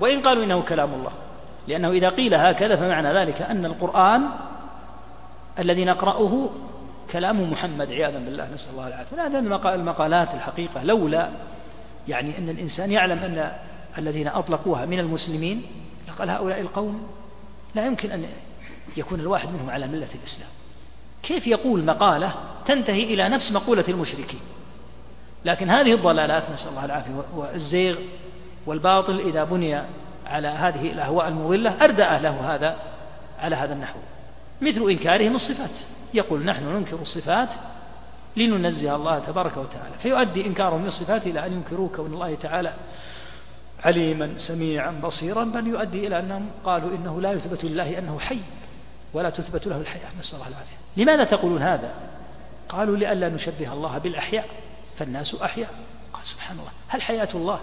وإن 0.01 0.21
قالوا 0.21 0.45
إنه 0.45 0.63
كلام 0.63 0.95
الله 0.95 1.13
لأنه 1.69 1.91
إذا 1.91 2.09
قيل 2.09 2.35
هكذا 2.35 2.77
فمعنى 2.77 3.21
ذلك 3.21 3.43
أن 3.43 3.65
القرآن 3.65 4.23
الذي 5.59 5.85
نقرأه 5.85 6.51
كلام 7.11 7.53
محمد 7.53 7.93
عياذا 7.93 8.19
بالله 8.19 8.49
نسأل 8.55 8.71
الله 8.71 8.89
العافية. 8.89 9.27
هذا 9.27 9.39
المقالات 9.75 10.35
الحقيقة 10.35 10.83
لولا 10.83 11.29
يعني 12.09 12.39
أن 12.39 12.49
الإنسان 12.49 12.91
يعلم 12.91 13.19
أن 13.19 13.53
الذين 13.99 14.29
أطلقوها 14.29 14.87
من 14.87 14.99
المسلمين 14.99 15.63
قال 16.19 16.31
هؤلاء 16.31 16.61
القوم 16.61 17.07
لا 17.75 17.87
يمكن 17.87 18.11
أن 18.11 18.27
يكون 18.97 19.21
الواحد 19.21 19.49
منهم 19.49 19.71
على 19.71 19.87
ملة 19.87 20.09
الإسلام. 20.15 20.49
كيف 21.23 21.47
يقول 21.47 21.85
مقالة 21.85 22.35
تنتهي 22.67 23.05
إلى 23.05 23.29
نفس 23.29 23.53
مقولة 23.53 23.85
المشركين؟ 23.89 24.41
لكن 25.45 25.71
هذه 25.71 25.95
الضلالات 25.95 26.51
نسأل 26.51 26.69
الله 26.69 26.85
العافية 26.85 27.13
والزيغ 27.37 27.97
والباطل 28.67 29.21
إذا 29.21 29.45
بني 29.45 29.83
على 30.27 30.49
هذه 30.49 30.93
الأهواء 30.93 31.29
المضلة 31.29 31.85
أردأ 31.85 32.05
أهله 32.05 32.55
هذا 32.55 32.77
على 33.39 33.57
هذا 33.57 33.73
النحو. 33.73 33.99
مثل 34.61 34.91
إنكارهم 34.91 35.35
الصفات. 35.35 35.71
يقول 36.15 36.45
نحن 36.45 36.65
ننكر 36.65 36.97
الصفات 36.97 37.49
لننزه 38.37 38.97
الله 38.97 39.19
تبارك 39.19 39.57
وتعالى. 39.57 39.95
فيؤدي 40.03 40.47
إنكارهم 40.47 40.85
للصفات 40.85 41.27
إلى 41.27 41.47
أن 41.47 41.53
ينكروا 41.53 41.89
كون 41.89 42.15
الله 42.15 42.35
تعالى 42.35 42.73
عليما 43.85 44.35
سميعا 44.39 44.91
بصيرا 44.91 45.45
بل 45.45 45.67
يؤدي 45.67 46.07
إلى 46.07 46.19
أنهم 46.19 46.51
قالوا 46.65 46.91
إنه 46.97 47.21
لا 47.21 47.33
يثبت 47.33 47.65
لله 47.65 47.99
أنه 47.99 48.19
حي 48.21 48.41
ولا 49.13 49.31
تثبت 49.31 49.67
له 49.67 49.77
الحياة. 49.77 50.09
نسأل 50.21 50.35
الله 50.35 50.49
العافية. 50.49 50.77
لماذا 50.97 51.25
تقولون 51.25 51.63
هذا؟ 51.63 51.91
قالوا 52.69 52.97
لئلا 52.97 53.29
نشبه 53.29 53.73
الله 53.73 53.99
بالأحياء. 53.99 54.45
فالناس 54.99 55.35
أحياء. 55.43 55.71
قال 56.13 56.27
سبحان 56.27 56.59
الله. 56.59 56.71
هل 56.89 57.03
حياة 57.03 57.29
الله 57.35 57.59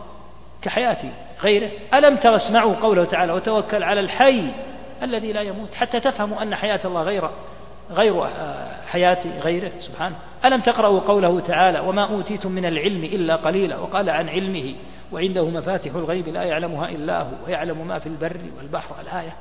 كحياة 0.62 1.12
غيره؟ 1.42 1.70
ألم 1.94 2.16
تسمعوا 2.16 2.76
قوله 2.76 3.06
تعالى 3.06 3.34
وتوكل 3.34 3.84
على 3.84 4.00
الحي 4.00 4.52
الذي 5.04 5.34
لا 5.34 5.42
يموت 5.42 5.74
حتى 5.74 6.00
تفهموا 6.00 6.42
أن 6.42 6.56
حياة 6.56 6.80
الله 6.86 7.02
غير 7.02 7.30
غير 7.92 8.28
حياة 8.88 9.40
غيره؟ 9.42 9.72
سبحانه 9.80 10.16
ألم 10.46 10.62
تقرأوا 10.62 11.00
قوله 11.00 11.40
تعالى 11.40 11.80
وما 11.80 12.10
أوتيتم 12.10 12.52
من 12.52 12.66
العلم 12.66 13.04
إلا 13.04 13.36
قليلا؟ 13.36 13.78
وقال 13.78 14.10
عن 14.10 14.30
علمه 14.30 14.74
وعنده 15.12 15.46
مفاتح 15.46 15.96
الغيب 15.96 16.28
لا 16.28 16.44
يعلمها 16.44 16.90
إلا 16.90 17.22
هو 17.22 17.32
ويعلم 17.48 17.88
ما 17.88 18.00
في 18.00 18.08
البر 18.08 18.38
والبحر 18.58 18.96
الآية 19.02 19.36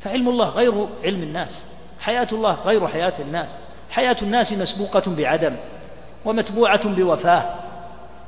فعلم 0.00 0.28
الله 0.28 0.48
غير 0.48 0.86
علم 1.04 1.22
الناس. 1.22 1.64
حياة 2.00 2.28
الله 2.32 2.52
غير 2.52 2.88
حياة 2.88 3.14
الناس. 3.20 3.56
حياة 3.90 4.16
الناس 4.22 4.52
مسبوقة 4.52 5.16
بعدم. 5.16 5.56
ومتبوعة 6.24 6.88
بوفاة. 6.88 7.54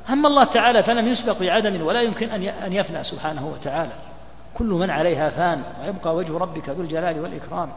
أما 0.09 0.27
الله 0.27 0.43
تعالى 0.43 0.83
فلم 0.83 1.07
يسبق 1.07 1.39
بعدم 1.39 1.81
ولا 1.81 2.01
يمكن 2.01 2.29
أن 2.49 2.73
يفنى 2.73 3.03
سبحانه 3.03 3.47
وتعالى. 3.47 3.91
كل 4.57 4.65
من 4.65 4.89
عليها 4.89 5.29
فان 5.29 5.61
ويبقى 5.81 6.15
وجه 6.15 6.37
ربك 6.37 6.69
ذو 6.69 6.81
الجلال 6.81 7.19
والإكرام. 7.19 7.69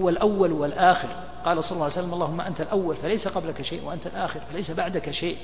هو 0.00 0.08
الأول 0.08 0.52
والآخر. 0.52 1.08
قال 1.44 1.64
صلى 1.64 1.72
الله 1.72 1.84
عليه 1.84 1.94
وسلم 1.94 2.14
اللهم 2.14 2.40
أنت 2.40 2.60
الأول 2.60 2.96
فليس 2.96 3.28
قبلك 3.28 3.62
شيء 3.62 3.84
وأنت 3.84 4.06
الآخر 4.06 4.40
فليس 4.52 4.70
بعدك 4.70 5.10
شيء. 5.10 5.36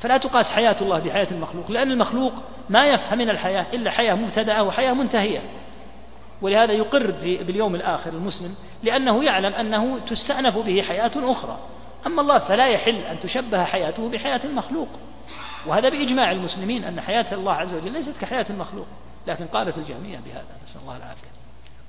فلا 0.00 0.16
تقاس 0.16 0.46
حياة 0.46 0.76
الله 0.80 0.98
بحياة 0.98 1.26
المخلوق 1.30 1.70
لأن 1.70 1.90
المخلوق 1.90 2.32
ما 2.70 2.86
يفهم 2.86 3.18
من 3.18 3.30
الحياة 3.30 3.66
إلا 3.72 3.90
حياة 3.90 4.14
مبتدأة 4.14 4.62
وحياة 4.62 4.92
منتهية. 4.92 5.40
ولهذا 6.42 6.72
يقر 6.72 7.10
باليوم 7.20 7.74
الآخر 7.74 8.12
المسلم 8.12 8.54
لأنه 8.82 9.24
يعلم 9.24 9.52
أنه 9.52 9.98
تستأنف 10.08 10.58
به 10.58 10.82
حياة 10.82 11.12
أخرى. 11.16 11.58
أما 12.06 12.22
الله 12.22 12.38
فلا 12.38 12.66
يحل 12.66 12.96
أن 12.96 13.20
تشبه 13.20 13.64
حياته 13.64 14.08
بحياة 14.08 14.40
المخلوق. 14.44 14.88
وهذا 15.66 15.88
بإجماع 15.88 16.32
المسلمين 16.32 16.84
أن 16.84 17.00
حياة 17.00 17.34
الله 17.34 17.52
عز 17.52 17.74
وجل 17.74 17.92
ليست 17.92 18.20
كحياة 18.20 18.46
المخلوق 18.50 18.86
لكن 19.26 19.46
قالت 19.46 19.78
الجهمية 19.78 20.18
بهذا. 20.18 20.44
نسأل 20.64 20.80
الله 20.80 20.96
العافية. 20.96 21.32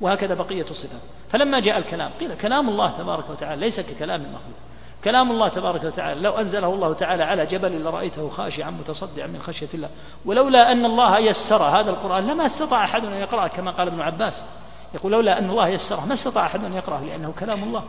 وهكذا 0.02 0.34
بقية 0.34 0.66
الصفات. 0.72 1.02
فلما 1.30 1.60
جاء 1.60 1.78
الكلام 1.78 2.12
قيل 2.20 2.34
كلام 2.36 2.70
الله 2.70 2.92
تبارك 2.98 3.30
وتعالى 3.30 3.62
ليس 3.62 3.80
ككلام 3.80 4.22
المخلوق. 4.22 4.58
كلام 5.04 5.32
الله 5.32 5.48
تبارك 5.48 5.84
وتعالى 5.84 6.22
لو 6.22 6.32
أنزله 6.32 6.74
الله 6.74 6.94
تعالى 6.94 7.24
على 7.24 7.46
جبل 7.46 7.84
لرأيته 7.84 8.30
خاشعا 8.30 8.70
متصدعا 8.70 9.28
من 9.28 9.42
خشية 9.42 9.68
الله 9.74 9.90
ولولا 10.26 10.72
أن 10.72 10.86
الله 10.86 11.20
يسر 11.20 11.64
هذا 11.64 11.90
القرآن 11.90 12.28
لما 12.28 12.46
استطاع 12.46 12.84
أحد 12.84 13.06
أن 13.06 13.14
يقرأه 13.14 13.48
كما 13.48 13.72
قال 13.72 13.88
ابن 13.88 14.02
عباس. 14.02 14.46
يقول 14.94 15.12
لولا 15.12 15.40
أن 15.40 15.50
الله 15.50 15.68
يسره 15.68 16.06
ما 16.06 16.14
استطاع 16.14 16.46
أحد 16.46 16.64
أن 16.64 16.74
يقرأه 16.74 17.02
لأنه 17.02 17.34
كلام 17.40 17.64
الله. 17.64 17.84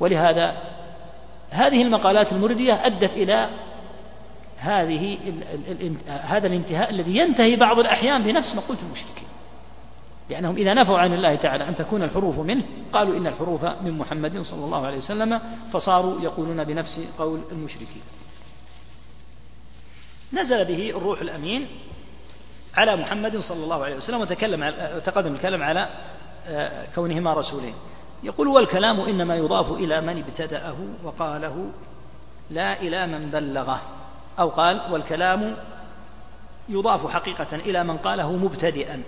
ولهذا 0.00 0.56
هذه 1.50 1.82
المقالات 1.82 2.32
المردية 2.32 2.86
أدت 2.86 3.12
إلى 3.12 3.48
هذه 4.58 5.18
هذا 6.06 6.46
الانتهاء 6.46 6.90
الذي 6.90 7.16
ينتهي 7.16 7.56
بعض 7.56 7.78
الأحيان 7.78 8.22
بنفس 8.22 8.54
مقولة 8.54 8.80
المشركين. 8.82 9.28
لأنهم 10.30 10.56
إذا 10.56 10.74
نفوا 10.74 10.98
عن 10.98 11.14
الله 11.14 11.34
تعالى 11.34 11.68
أن 11.68 11.76
تكون 11.76 12.02
الحروف 12.02 12.38
منه 12.38 12.62
قالوا 12.92 13.16
إن 13.16 13.26
الحروف 13.26 13.64
من 13.64 13.98
محمد 13.98 14.40
صلى 14.40 14.64
الله 14.64 14.86
عليه 14.86 14.96
وسلم 14.96 15.40
فصاروا 15.72 16.20
يقولون 16.20 16.64
بنفس 16.64 17.00
قول 17.18 17.40
المشركين. 17.52 18.02
نزل 20.32 20.64
به 20.64 20.90
الروح 20.90 21.20
الأمين 21.20 21.66
على 22.76 22.96
محمد 22.96 23.38
صلى 23.38 23.64
الله 23.64 23.84
عليه 23.84 23.96
وسلم 23.96 24.20
وتكلم 24.20 24.74
تقدم 25.04 25.34
الكلام 25.34 25.62
على 25.62 25.88
آه، 26.48 26.86
كونهما 26.94 27.34
رسولين. 27.34 27.74
يقول 28.22 28.48
والكلام 28.48 29.00
إنما 29.00 29.36
يضاف 29.36 29.72
إلى 29.72 30.00
من 30.00 30.24
ابتدأه 30.28 30.76
وقاله 31.04 31.70
لا 32.50 32.80
إلى 32.80 33.06
من 33.06 33.30
بلغه. 33.30 33.80
أو 34.38 34.48
قال 34.48 34.80
والكلام 34.90 35.56
يضاف 36.68 37.10
حقيقة 37.10 37.56
إلى 37.56 37.84
من 37.84 37.96
قاله 37.96 38.32
مبتدئا 38.32 39.02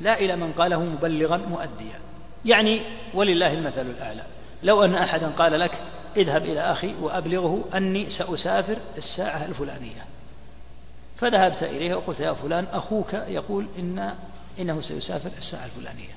لا 0.00 0.18
إلى 0.18 0.36
من 0.36 0.52
قاله 0.52 0.80
مبلغا 0.80 1.36
مؤديا. 1.36 2.00
يعني 2.44 2.82
ولله 3.14 3.52
المثل 3.52 3.86
الأعلى. 3.86 4.22
لو 4.62 4.84
أن 4.84 4.94
أحدا 4.94 5.28
قال 5.28 5.60
لك 5.60 5.82
اذهب 6.16 6.44
إلى 6.44 6.60
أخي 6.60 6.94
وأبلغه 7.00 7.64
أني 7.74 8.10
سأسافر 8.10 8.76
الساعة 8.96 9.46
الفلانية. 9.46 10.04
فذهبت 11.16 11.62
إليه 11.62 11.94
وقلت 11.94 12.20
يا 12.20 12.32
فلان 12.32 12.66
أخوك 12.72 13.14
يقول 13.14 13.66
إن 13.78 14.14
إنه 14.58 14.80
سيسافر 14.80 15.30
الساعة 15.38 15.64
الفلانية. 15.64 16.14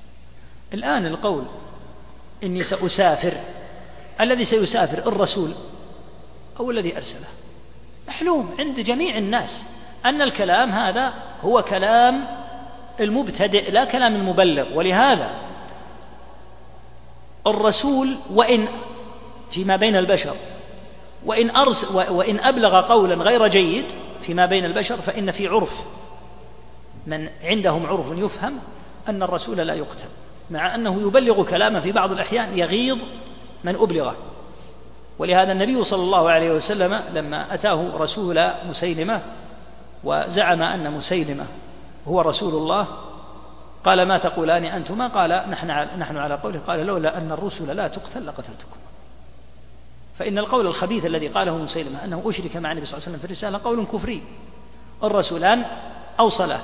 الآن 0.74 1.06
القول 1.06 1.44
إني 2.44 2.64
سأسافر. 2.64 3.32
الذي 4.20 4.44
سيسافر 4.44 4.98
الرسول 4.98 5.54
أو 6.60 6.70
الذي 6.70 6.96
أرسله. 6.96 7.28
محلوم 8.08 8.54
عند 8.58 8.80
جميع 8.80 9.18
الناس 9.18 9.64
أن 10.06 10.22
الكلام 10.22 10.70
هذا 10.70 11.12
هو 11.42 11.62
كلام 11.62 12.24
المبتدئ 13.00 13.70
لا 13.70 13.84
كلام 13.84 14.14
المبلغ. 14.16 14.76
ولهذا 14.76 15.30
الرسول 17.46 18.16
وإن 18.30 18.68
فيما 19.54 19.76
بين 19.76 19.96
البشر 19.96 20.36
وإن, 21.24 21.50
أرس 21.50 21.90
وإن 22.10 22.40
أبلغ 22.40 22.80
قولا 22.80 23.14
غير 23.14 23.46
جيد 23.46 23.84
فيما 24.26 24.46
بين 24.46 24.64
البشر 24.64 24.96
فإن 24.96 25.30
في 25.30 25.48
عرف. 25.48 25.72
من 27.06 27.28
عندهم 27.44 27.86
عرف 27.86 28.06
يفهم 28.18 28.58
أن 29.08 29.22
الرسول 29.22 29.56
لا 29.56 29.74
يقتل. 29.74 30.08
مع 30.50 30.74
أنه 30.74 31.00
يبلغ 31.02 31.44
كلاما 31.44 31.80
في 31.80 31.92
بعض 31.92 32.12
الأحيان 32.12 32.58
يغيظ 32.58 32.98
من 33.64 33.74
أبلغه. 33.74 34.16
ولهذا 35.18 35.52
النبي 35.52 35.84
صلى 35.84 36.02
الله 36.02 36.30
عليه 36.30 36.50
وسلم 36.52 37.00
لما 37.12 37.54
أتاه 37.54 37.90
رسول 37.96 38.50
مسيلمة 38.68 39.20
وزعم 40.04 40.62
أن 40.62 40.92
مسيلمة 40.92 41.46
هو 42.08 42.20
رسول 42.20 42.54
الله 42.54 42.86
قال 43.84 44.02
ما 44.02 44.18
تقولان 44.18 44.64
أنتما؟ 44.64 45.06
قال 45.06 45.30
نحن 45.50 45.70
على, 45.70 45.90
نحن 45.98 46.16
على 46.16 46.34
قوله 46.34 46.58
قال 46.58 46.86
لولا 46.86 47.18
أن 47.18 47.32
الرسل 47.32 47.76
لا 47.76 47.88
تقتل 47.88 48.26
لقتلتكم. 48.26 48.76
فإن 50.18 50.38
القول 50.38 50.66
الخبيث 50.66 51.04
الذي 51.04 51.28
قاله 51.28 51.56
مسيلمة 51.56 52.04
أنه 52.04 52.22
أشرك 52.26 52.56
مع 52.56 52.72
النبي 52.72 52.86
صلى 52.86 52.94
الله 52.94 53.06
عليه 53.06 53.16
وسلم 53.16 53.18
في 53.18 53.24
الرسالة 53.24 53.60
قول 53.64 53.86
كفري. 53.86 54.22
الرسولان 55.04 55.64
أوصله. 56.20 56.60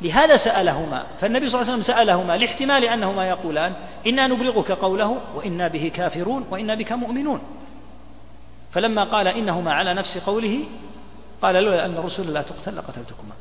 لهذا 0.00 0.36
سألهما 0.36 1.02
فالنبي 1.20 1.48
صلى 1.48 1.60
الله 1.60 1.72
عليه 1.72 1.82
وسلم 1.82 1.94
سألهما 1.94 2.36
لاحتمال 2.36 2.84
أنهما 2.84 3.28
يقولان 3.28 3.72
إنا 4.06 4.26
نبلغك 4.26 4.72
قوله 4.72 5.20
وإنا 5.34 5.68
به 5.68 5.90
كافرون 5.94 6.46
وإنا 6.50 6.74
بك 6.74 6.92
مؤمنون. 6.92 7.40
فلما 8.72 9.04
قال 9.04 9.28
إنهما 9.28 9.72
على 9.72 9.94
نفس 9.94 10.18
قوله 10.18 10.58
قال 11.42 11.54
لولا 11.54 11.86
أن 11.86 11.96
الرسل 11.96 12.32
لا 12.32 12.42
تقتل 12.42 12.76
لقتلتكما. 12.76 13.34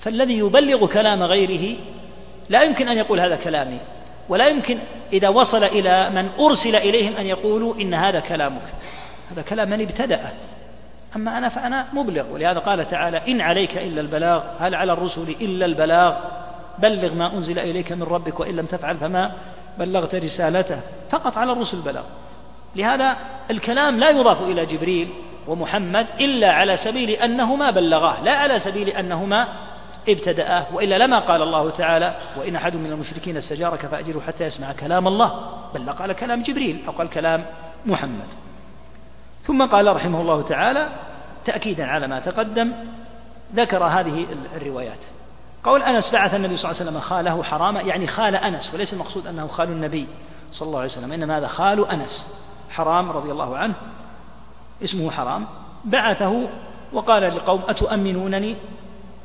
فالذي 0.00 0.38
يبلغ 0.38 0.86
كلام 0.86 1.22
غيره 1.22 1.78
لا 2.48 2.62
يمكن 2.62 2.88
أن 2.88 2.98
يقول 2.98 3.20
هذا 3.20 3.36
كلامي 3.36 3.78
ولا 4.28 4.48
يمكن 4.48 4.78
إذا 5.12 5.28
وصل 5.28 5.64
إلى 5.64 6.10
من 6.10 6.28
أرسل 6.38 6.76
إليهم 6.76 7.16
أن 7.16 7.26
يقولوا 7.26 7.74
إن 7.80 7.94
هذا 7.94 8.20
كلامك. 8.20 8.74
هذا 9.32 9.42
كلام 9.42 9.70
من 9.70 9.80
ابتدأ. 9.80 10.32
أما 11.16 11.38
أنا 11.38 11.48
فأنا 11.48 11.86
مبلغ 11.92 12.32
ولهذا 12.32 12.58
قال 12.58 12.90
تعالى 12.90 13.22
إن 13.28 13.40
عليك 13.40 13.78
إلا 13.78 14.00
البلاغ. 14.00 14.42
هل 14.58 14.74
على 14.74 14.92
الرسل 14.92 15.28
إلا 15.40 15.66
البلاغ؟ 15.66 16.14
بلغ 16.78 17.14
ما 17.14 17.34
أنزل 17.34 17.58
إليك 17.58 17.92
من 17.92 18.02
ربك 18.02 18.40
وإن 18.40 18.56
لم 18.56 18.66
تفعل 18.66 18.96
فما 18.96 19.32
بلغت 19.78 20.14
رسالته. 20.14 20.80
فقط 21.10 21.38
على 21.38 21.52
الرسل 21.52 21.80
بلاغ. 21.80 22.04
لهذا 22.76 23.16
الكلام 23.50 23.98
لا 24.00 24.10
يضاف 24.10 24.42
إلى 24.42 24.66
جبريل 24.66 25.08
ومحمد 25.46 26.06
إلا 26.20 26.52
على 26.52 26.76
سبيل 26.76 27.10
أنهما 27.10 27.70
بلغاه 27.70 28.22
لا 28.22 28.32
على 28.32 28.60
سبيل 28.60 28.88
أنهما 28.88 29.48
ابتدأه 30.08 30.66
وإلا 30.74 30.98
لما 30.98 31.18
قال 31.18 31.42
الله 31.42 31.70
تعالى 31.70 32.14
وإن 32.36 32.56
أحد 32.56 32.76
من 32.76 32.92
المشركين 32.92 33.36
استجارك 33.36 33.86
فأجره 33.86 34.20
حتى 34.20 34.44
يسمع 34.44 34.72
كلام 34.72 35.08
الله. 35.08 35.32
بل 35.74 35.90
قال 35.90 36.12
كلام 36.12 36.42
جبريل 36.42 36.82
أو 36.88 36.92
قال 36.92 37.10
كلام 37.10 37.44
محمد. 37.86 38.26
ثم 39.42 39.66
قال 39.66 39.96
رحمه 39.96 40.20
الله 40.20 40.42
تعالى 40.42 40.88
تأكيدا 41.44 41.86
على 41.86 42.06
ما 42.06 42.20
تقدم 42.20 42.72
ذكر 43.54 43.84
هذه 43.84 44.26
الروايات. 44.56 44.98
قول 45.64 45.82
أنس 45.82 46.12
بعث 46.12 46.34
النبي 46.34 46.56
صلى 46.56 46.70
الله 46.70 46.80
عليه 46.80 46.90
وسلم 46.90 47.00
خاله 47.00 47.42
حراما 47.42 47.80
يعني 47.80 48.06
خال 48.06 48.36
أنس 48.36 48.74
وليس 48.74 48.92
المقصود 48.92 49.26
أنه 49.26 49.46
خال 49.46 49.68
النبي 49.68 50.06
صلى 50.52 50.66
الله 50.66 50.80
عليه 50.80 50.90
وسلم 50.90 51.12
إنما 51.12 51.38
هذا 51.38 51.46
خال 51.46 51.88
أنس 51.88 52.34
حرام 52.70 53.10
رضي 53.10 53.32
الله 53.32 53.56
عنه 53.56 53.74
اسمه 54.84 55.10
حرام. 55.10 55.46
بعثه 55.84 56.48
وقال 56.92 57.22
للقوم 57.22 57.62
أتؤمنونني 57.68 58.56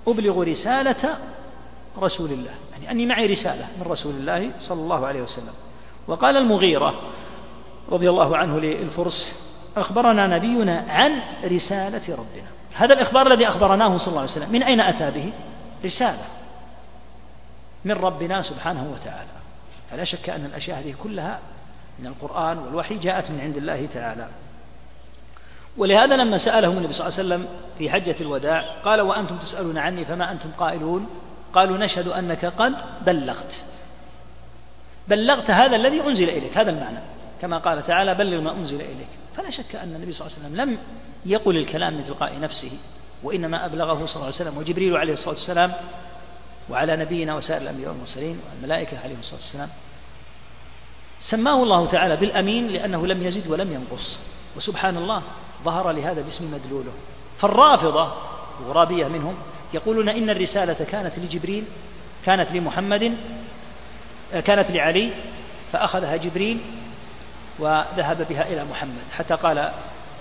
أبلغ 0.08 0.44
رسالة 0.44 1.18
رسول 2.02 2.32
الله 2.32 2.52
يعني 2.74 2.92
أني 2.92 3.06
معي 3.06 3.26
رسالة 3.26 3.68
من 3.80 3.92
رسول 3.92 4.16
الله 4.16 4.52
صلى 4.60 4.82
الله 4.82 5.08
عليه 5.08 5.22
وسلم. 5.22 5.54
وقال 6.08 6.38
المغيرة 6.38 7.02
رضي 7.92 8.10
الله 8.10 8.38
عنه 8.38 8.60
للفرس 8.60 9.47
أخبرنا 9.82 10.28
نبينا 10.28 10.86
عن 10.90 11.22
رسالة 11.44 12.16
ربنا. 12.16 12.48
هذا 12.76 12.94
الإخبار 12.94 13.28
الذي 13.28 13.48
أخبرناه 13.48 13.98
صلى 13.98 14.08
الله 14.08 14.22
عليه 14.22 14.32
وسلم 14.32 14.52
من 14.52 14.64
أين 14.64 14.82
أتى 14.82 15.12
به؟ 15.12 15.32
رسالة 15.86 16.26
من 17.86 17.92
ربنا 17.92 18.42
سبحانه 18.42 18.92
وتعالى. 18.94 19.30
فلا 19.92 20.04
شك 20.04 20.30
أن 20.30 20.46
الأشياء 20.46 20.80
هذه 20.80 20.94
كلها 21.04 21.40
من 22.00 22.08
القرآن 22.08 22.58
والوحي 22.58 22.98
جاءت 22.98 23.32
من 23.32 23.40
عند 23.40 23.58
الله 23.58 23.88
تعالى. 23.94 24.28
ولهذا 25.78 26.16
لما 26.16 26.38
سألهم 26.38 26.78
النبي 26.78 26.94
صلى 26.94 27.08
الله 27.08 27.20
عليه 27.20 27.28
وسلم 27.28 27.48
في 27.78 27.90
حجة 27.90 28.16
الوداع 28.22 28.62
قال 28.84 29.02
وأنتم 29.02 29.38
تسألون 29.38 29.78
عني 29.78 30.06
فما 30.06 30.32
أنتم 30.32 30.52
قائلون؟ 30.52 31.08
قالوا 31.54 31.78
نشهد 31.78 32.08
أنك 32.08 32.46
قد 32.46 32.74
بلغت. 33.06 33.62
بلغت 35.08 35.52
هذا 35.52 35.76
الذي 35.76 36.02
أنزل 36.02 36.30
إليك 36.30 36.58
هذا 36.58 36.70
المعنى. 36.70 37.00
كما 37.42 37.58
قال 37.58 37.88
تعالى 37.88 38.16
بلغ 38.16 38.42
ما 38.42 38.52
أنزل 38.52 38.82
إليك. 38.82 39.10
فلا 39.38 39.50
شك 39.50 39.76
أن 39.76 39.96
النبي 39.96 40.14
صلى 40.14 40.28
الله 40.28 40.38
عليه 40.38 40.48
وسلم 40.48 40.62
لم 40.62 40.78
يقل 41.26 41.58
الكلام 41.58 41.94
من 41.94 42.06
تلقاء 42.06 42.40
نفسه 42.40 42.72
وإنما 43.24 43.66
أبلغه 43.66 44.06
صلى 44.06 44.16
الله 44.16 44.26
عليه 44.26 44.36
وسلم 44.36 44.58
وجبريل 44.58 44.98
عليه 44.98 45.14
الصلاة 45.14 45.36
والسلام 45.36 45.74
وعلى 46.70 46.96
نبينا 46.96 47.36
وسائر 47.36 47.62
الأنبياء 47.62 47.90
والمرسلين 47.90 48.40
والملائكة 48.50 49.00
عليهم 49.00 49.20
الصلاة 49.20 49.40
والسلام. 49.40 49.70
سماه 51.22 51.64
الله 51.64 51.86
تعالى 51.86 52.16
بالأمين 52.16 52.68
لأنه 52.68 53.08
لم 53.08 53.24
يزد 53.24 53.48
ولم 53.48 53.74
ينقص 53.74 54.20
وسبحان 54.58 54.98
الله 54.98 55.24
ظهر 55.64 55.92
لهذا 55.92 56.22
الاسم 56.22 56.54
مدلوله. 56.54 56.92
فالرافضة 57.40 58.14
الغرابية 58.60 59.08
منهم 59.08 59.36
يقولون 59.74 60.10
إن 60.10 60.30
الرسالة 60.30 60.86
كانت 60.86 61.20
لجبريل 61.20 61.64
كانت 62.26 62.52
لمحمد 62.52 63.18
كانت 64.32 64.72
لعلي 64.72 65.12
فأخذها 65.72 66.16
جبريل 66.16 66.60
وذهب 67.60 68.28
بها 68.30 68.48
إلى 68.48 68.66
محمد. 68.66 69.04
حتى 69.12 69.34
قال 69.34 69.72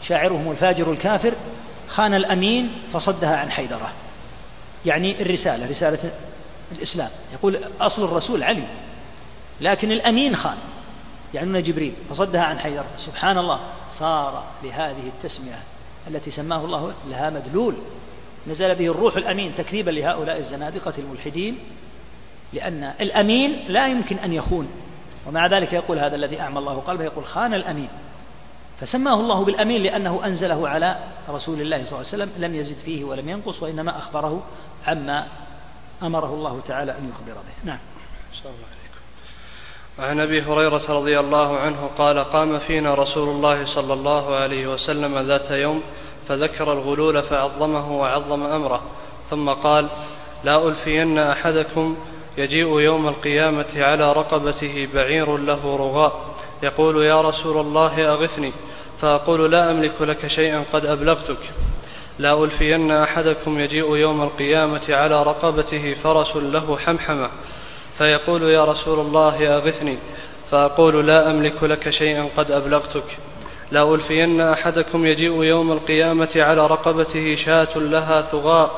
شاعرهم 0.02 0.50
الفاجر 0.50 0.92
الكافر 0.92 1.32
خان 1.88 2.14
الأمين 2.14 2.72
فصدها 2.92 3.36
عن 3.36 3.50
حيدرة. 3.50 3.92
يعني 4.86 5.22
الرسالة 5.22 5.70
رسالة 5.70 6.10
الإسلام. 6.72 7.10
يقول 7.32 7.58
أصل 7.80 8.04
الرسول 8.04 8.42
علي 8.42 8.64
لكن 9.60 9.92
الأمين 9.92 10.36
خان. 10.36 10.56
يعنون 11.34 11.62
جبريل 11.62 11.92
فصدها 12.10 12.42
عن 12.42 12.58
حيدرة. 12.58 12.86
سبحان 12.96 13.38
الله 13.38 13.60
صار 13.98 14.44
لهذه 14.62 15.08
التسمية 15.16 15.58
التي 16.08 16.30
سماه 16.30 16.64
الله 16.64 16.92
لها 17.08 17.30
مدلول. 17.30 17.74
نزل 18.46 18.74
به 18.74 18.86
الروح 18.86 19.16
الأمين 19.16 19.54
تكذيبا 19.54 19.90
لهؤلاء 19.90 20.38
الزنادقة 20.38 20.92
الملحدين 20.98 21.58
لأن 22.52 22.92
الأمين 23.00 23.64
لا 23.68 23.86
يمكن 23.88 24.18
أن 24.18 24.32
يخون 24.32 24.68
ومع 25.28 25.46
ذلك 25.46 25.72
يقول 25.72 25.98
هذا 25.98 26.16
الذي 26.16 26.40
أعمى 26.40 26.58
الله 26.58 26.80
قلبه 26.80 27.04
يقول 27.04 27.24
خان 27.24 27.54
الأمين. 27.54 27.88
فسماه 28.80 29.14
الله 29.14 29.44
بالأمين 29.44 29.82
لأنه 29.82 30.24
أنزله 30.24 30.68
على 30.68 30.96
رسول 31.28 31.60
الله 31.60 31.84
صلى 31.84 32.00
الله 32.00 32.12
عليه 32.12 32.24
وسلم 32.24 32.32
لم 32.38 32.54
يزد 32.54 32.76
فيه 32.84 33.04
ولم 33.04 33.28
ينقص 33.28 33.62
وإنما 33.62 33.98
أخبره 33.98 34.42
عما 34.86 35.26
أمره 36.02 36.34
الله 36.34 36.60
تعالى 36.60 36.92
أن 36.92 37.10
يخبر 37.10 37.32
به. 37.34 37.64
نعم. 37.64 37.78
وعن 39.98 40.20
أبي 40.20 40.42
هريرة 40.42 40.92
رضي 40.92 41.20
الله 41.20 41.58
عنه 41.58 41.90
قال 41.98 42.18
قام 42.18 42.58
فينا 42.58 42.94
رسول 42.94 43.28
الله 43.28 43.74
صلى 43.74 43.92
الله 43.92 44.34
عليه 44.34 44.66
وسلم 44.66 45.18
ذات 45.18 45.50
يوم 45.50 45.82
فذكر 46.28 46.72
الغلول 46.72 47.22
فعظمه 47.22 47.92
وعظم 48.00 48.42
أمره 48.42 48.82
ثم 49.30 49.50
قال 49.50 49.88
لا 50.44 50.68
ألفين 50.68 51.18
أحدكم 51.18 51.96
يجيء 52.38 52.80
يوم 52.80 53.08
القيامة 53.08 53.66
على 53.76 54.12
رقبته 54.12 54.88
بعير 54.94 55.36
له 55.36 55.76
رغاء. 55.76 56.12
يقول 56.62 57.04
يا 57.04 57.20
رسول 57.20 57.60
الله 57.60 58.12
أغثني. 58.12 58.52
فأقول 59.00 59.52
لا 59.52 59.70
أملك 59.70 60.02
لك 60.02 60.26
شيئا 60.26 60.64
قد 60.72 60.86
أبلغتك. 60.86 61.38
لا 62.18 62.44
ألفين 62.44 62.90
أحدكم 62.90 63.60
يجيء 63.60 63.96
يوم 63.96 64.22
القيامة 64.22 64.82
على 64.88 65.22
رقبته 65.22 65.94
فرس 65.94 66.36
له 66.36 66.76
حمحمة. 66.76 67.30
فيقول 67.98 68.42
يا 68.42 68.64
رسول 68.64 69.00
الله 69.00 69.56
أغثني. 69.56 69.98
فأقول 70.50 71.06
لا 71.06 71.30
أملك 71.30 71.62
لك 71.62 71.90
شيئا 71.90 72.28
قد 72.36 72.50
أبلغتك. 72.50 73.18
لا 73.70 73.94
ألفين 73.94 74.40
أحدكم 74.40 75.06
يجيء 75.06 75.42
يوم 75.42 75.72
القيامة 75.72 76.30
على 76.36 76.66
رقبته 76.66 77.36
شاة 77.44 77.78
لها 77.78 78.22
ثغاء. 78.22 78.70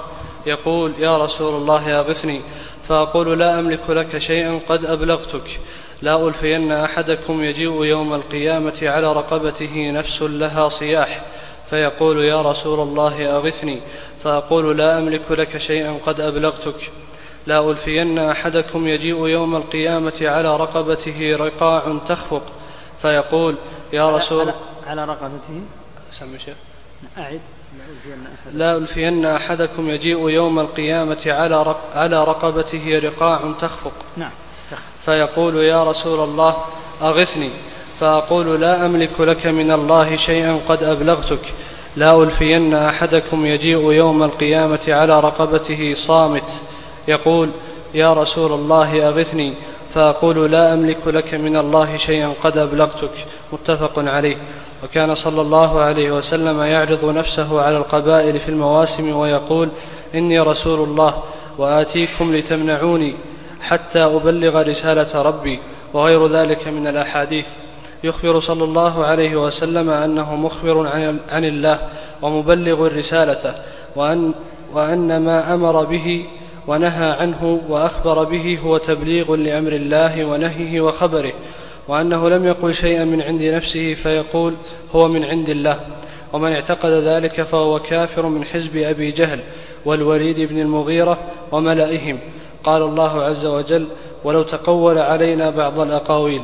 يقول 0.46 0.92
يا 0.98 1.24
رسول 1.24 1.54
الله 1.54 2.00
أغثني. 2.00 2.40
فأقول 2.88 3.38
لا 3.38 3.58
أملك 3.58 3.90
لك 3.90 4.18
شيئا 4.18 4.60
قد 4.68 4.84
أبلغتك. 4.84 5.60
لا 6.02 6.28
ألفين 6.28 6.72
أحدكم 6.72 7.42
يجيء 7.42 7.84
يوم 7.84 8.14
القيامة 8.14 8.78
على 8.82 9.12
رقبته 9.12 9.90
نفس 9.90 10.22
لها 10.22 10.68
صياح 10.68 11.22
فيقول 11.70 12.24
يا 12.24 12.42
رسول 12.42 12.80
الله 12.80 13.36
أغثني. 13.36 13.80
فأقول 14.24 14.78
لا 14.78 14.98
أملك 14.98 15.30
لك 15.30 15.58
شيئا 15.58 15.98
قد 16.06 16.20
أبلغتك. 16.20 16.90
لا 17.46 17.70
ألفين 17.70 18.18
أحدكم 18.18 18.88
يجيء 18.88 19.26
يوم 19.26 19.56
القيامة 19.56 20.18
على 20.20 20.56
رقبته 20.56 21.36
رقاع 21.36 21.98
تخفق 22.08 22.42
فيقول 23.02 23.56
يا 23.92 24.10
رسول 24.10 24.52
على 24.86 25.04
رقبته؟ 25.04 25.60
سمي 26.10 26.38
شيخ. 26.38 26.56
أعد. 27.18 27.40
لا 28.52 28.76
ألفين 28.76 29.26
أحدكم 29.26 29.90
يجيء 29.90 30.28
يوم 30.28 30.58
القيامة 30.58 31.18
على 31.26 31.76
على 31.94 32.24
رقبته 32.24 33.00
رقاع 33.04 33.52
تخفق. 33.60 33.92
نعم. 34.16 34.30
فيقول 35.04 35.56
يا 35.56 35.84
رسول 35.84 36.20
الله 36.20 36.56
أغثني. 37.02 37.50
فأقول 38.00 38.60
لا 38.60 38.86
أملك 38.86 39.20
لك 39.20 39.46
من 39.46 39.70
الله 39.70 40.16
شيئا 40.16 40.60
قد 40.68 40.82
أبلغتك. 40.82 41.54
لا 41.96 42.22
ألفين 42.22 42.74
أحدكم 42.74 43.46
يجيء 43.46 43.92
يوم 43.92 44.22
القيامة 44.22 44.80
على 44.88 45.12
رقبته 45.12 45.94
صامت. 46.06 46.60
يقول 47.08 47.50
يا 47.94 48.12
رسول 48.12 48.52
الله 48.52 49.08
أغثني. 49.08 49.54
فأقول 49.94 50.50
لا 50.50 50.72
أملك 50.74 51.06
لك 51.06 51.34
من 51.34 51.56
الله 51.56 51.96
شيئا 51.96 52.32
قد 52.42 52.58
أبلغتك. 52.58 53.26
متفق 53.52 53.98
عليه. 53.98 54.36
وكان 54.84 55.14
صلى 55.14 55.40
الله 55.40 55.80
عليه 55.80 56.10
وسلم 56.10 56.62
يعرض 56.62 57.04
نفسه 57.04 57.60
على 57.60 57.76
القبائل 57.76 58.40
في 58.40 58.48
المواسم 58.48 59.16
ويقول 59.16 59.68
إني 60.14 60.40
رسول 60.40 60.88
الله 60.88 61.14
وآتيكم 61.58 62.36
لتمنعوني 62.36 63.14
حتى 63.60 64.04
أبلغ 64.04 64.62
رسالة 64.62 65.22
ربي 65.22 65.60
وغير 65.94 66.26
ذلك 66.26 66.68
من 66.68 66.86
الأحاديث. 66.86 67.46
يخبر 68.04 68.40
صلى 68.40 68.64
الله 68.64 69.04
عليه 69.04 69.36
وسلم 69.36 69.90
أنه 69.90 70.36
مخبر 70.36 70.86
عن 71.30 71.44
الله 71.44 71.78
ومبلغ 72.22 72.86
رسالته 72.98 73.54
وأن, 73.96 74.34
وأن 74.74 75.24
ما 75.24 75.54
أمر 75.54 75.84
به 75.84 76.24
ونهى 76.66 77.10
عنه 77.20 77.60
وأخبر 77.68 78.24
به 78.24 78.58
هو 78.64 78.78
تبليغ 78.78 79.34
لأمر 79.34 79.72
الله 79.72 80.24
ونهيه 80.24 80.80
وخبره 80.80 81.32
وأنه 81.88 82.28
لم 82.28 82.44
يقل 82.46 82.74
شيئا 82.74 83.04
من 83.04 83.22
عند 83.22 83.42
نفسه 83.42 83.94
فيقول 83.94 84.54
هو 84.92 85.08
من 85.08 85.24
عند 85.24 85.48
الله. 85.48 85.80
ومن 86.32 86.52
اعتقد 86.52 86.90
ذلك 86.90 87.42
فهو 87.42 87.78
كافر 87.78 88.26
من 88.28 88.44
حزب 88.44 88.76
أبي 88.76 89.10
جهل 89.10 89.40
والوليد 89.84 90.40
بن 90.40 90.60
المغيرة 90.60 91.18
وملئهم 91.52 92.18
قال 92.64 92.82
الله 92.82 93.22
عز 93.22 93.46
وجل 93.46 93.86
ولو 94.24 94.42
تقول 94.42 94.98
علينا 94.98 95.50
بعض 95.50 95.80
الأقاويل 95.80 96.42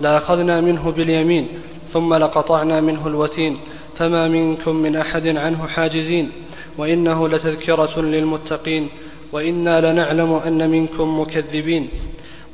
لأخذنا 0.00 0.60
منه 0.60 0.90
باليمين 0.90 1.48
ثم 1.92 2.14
لقطعنا 2.14 2.80
منه 2.80 3.06
الوتين 3.06 3.56
فما 3.98 4.28
منكم 4.28 4.76
من 4.76 4.96
أحد 4.96 5.26
عنه 5.26 5.66
حاجزين 5.66 6.30
وإنه 6.78 7.28
لتذكرة 7.28 8.00
للمتقين 8.00 8.88
وإنا 9.32 9.92
لنعلم 9.92 10.32
أن 10.32 10.70
منكم 10.70 11.20
مكذبين 11.20 11.88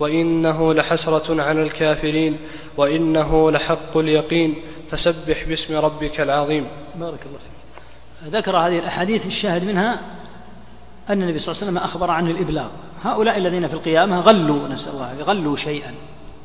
وإنه 0.01 0.74
لحسرة 0.74 1.42
على 1.42 1.62
الكافرين 1.62 2.38
وإنه 2.76 3.51
لحق 3.51 3.96
اليقين. 3.96 4.55
فسبح 4.90 5.44
باسم 5.48 5.76
ربك 5.76 6.20
العظيم. 6.20 6.66
بارك 6.94 7.26
الله 7.26 7.38
فيك. 7.38 8.32
ذكر 8.34 8.57
هذه 8.57 8.78
الأحاديث 8.78 9.26
الشاهد 9.26 9.64
منها 9.64 10.01
أن 11.11 11.22
النبي 11.22 11.38
صلى 11.38 11.53
الله 11.53 11.62
عليه 11.62 11.72
وسلم 11.72 11.78
أخبر 11.78 12.11
عن 12.11 12.30
الإبلاغ. 12.30 12.68
هؤلاء 13.03 13.38
الذين 13.38 13.68
في 13.68 13.74
القيامة 13.74 14.20
غلوا 14.20 14.68
نسأل 14.68 14.92
الله 14.92 15.22
غلوا 15.22 15.57
شيئا. 15.57 15.94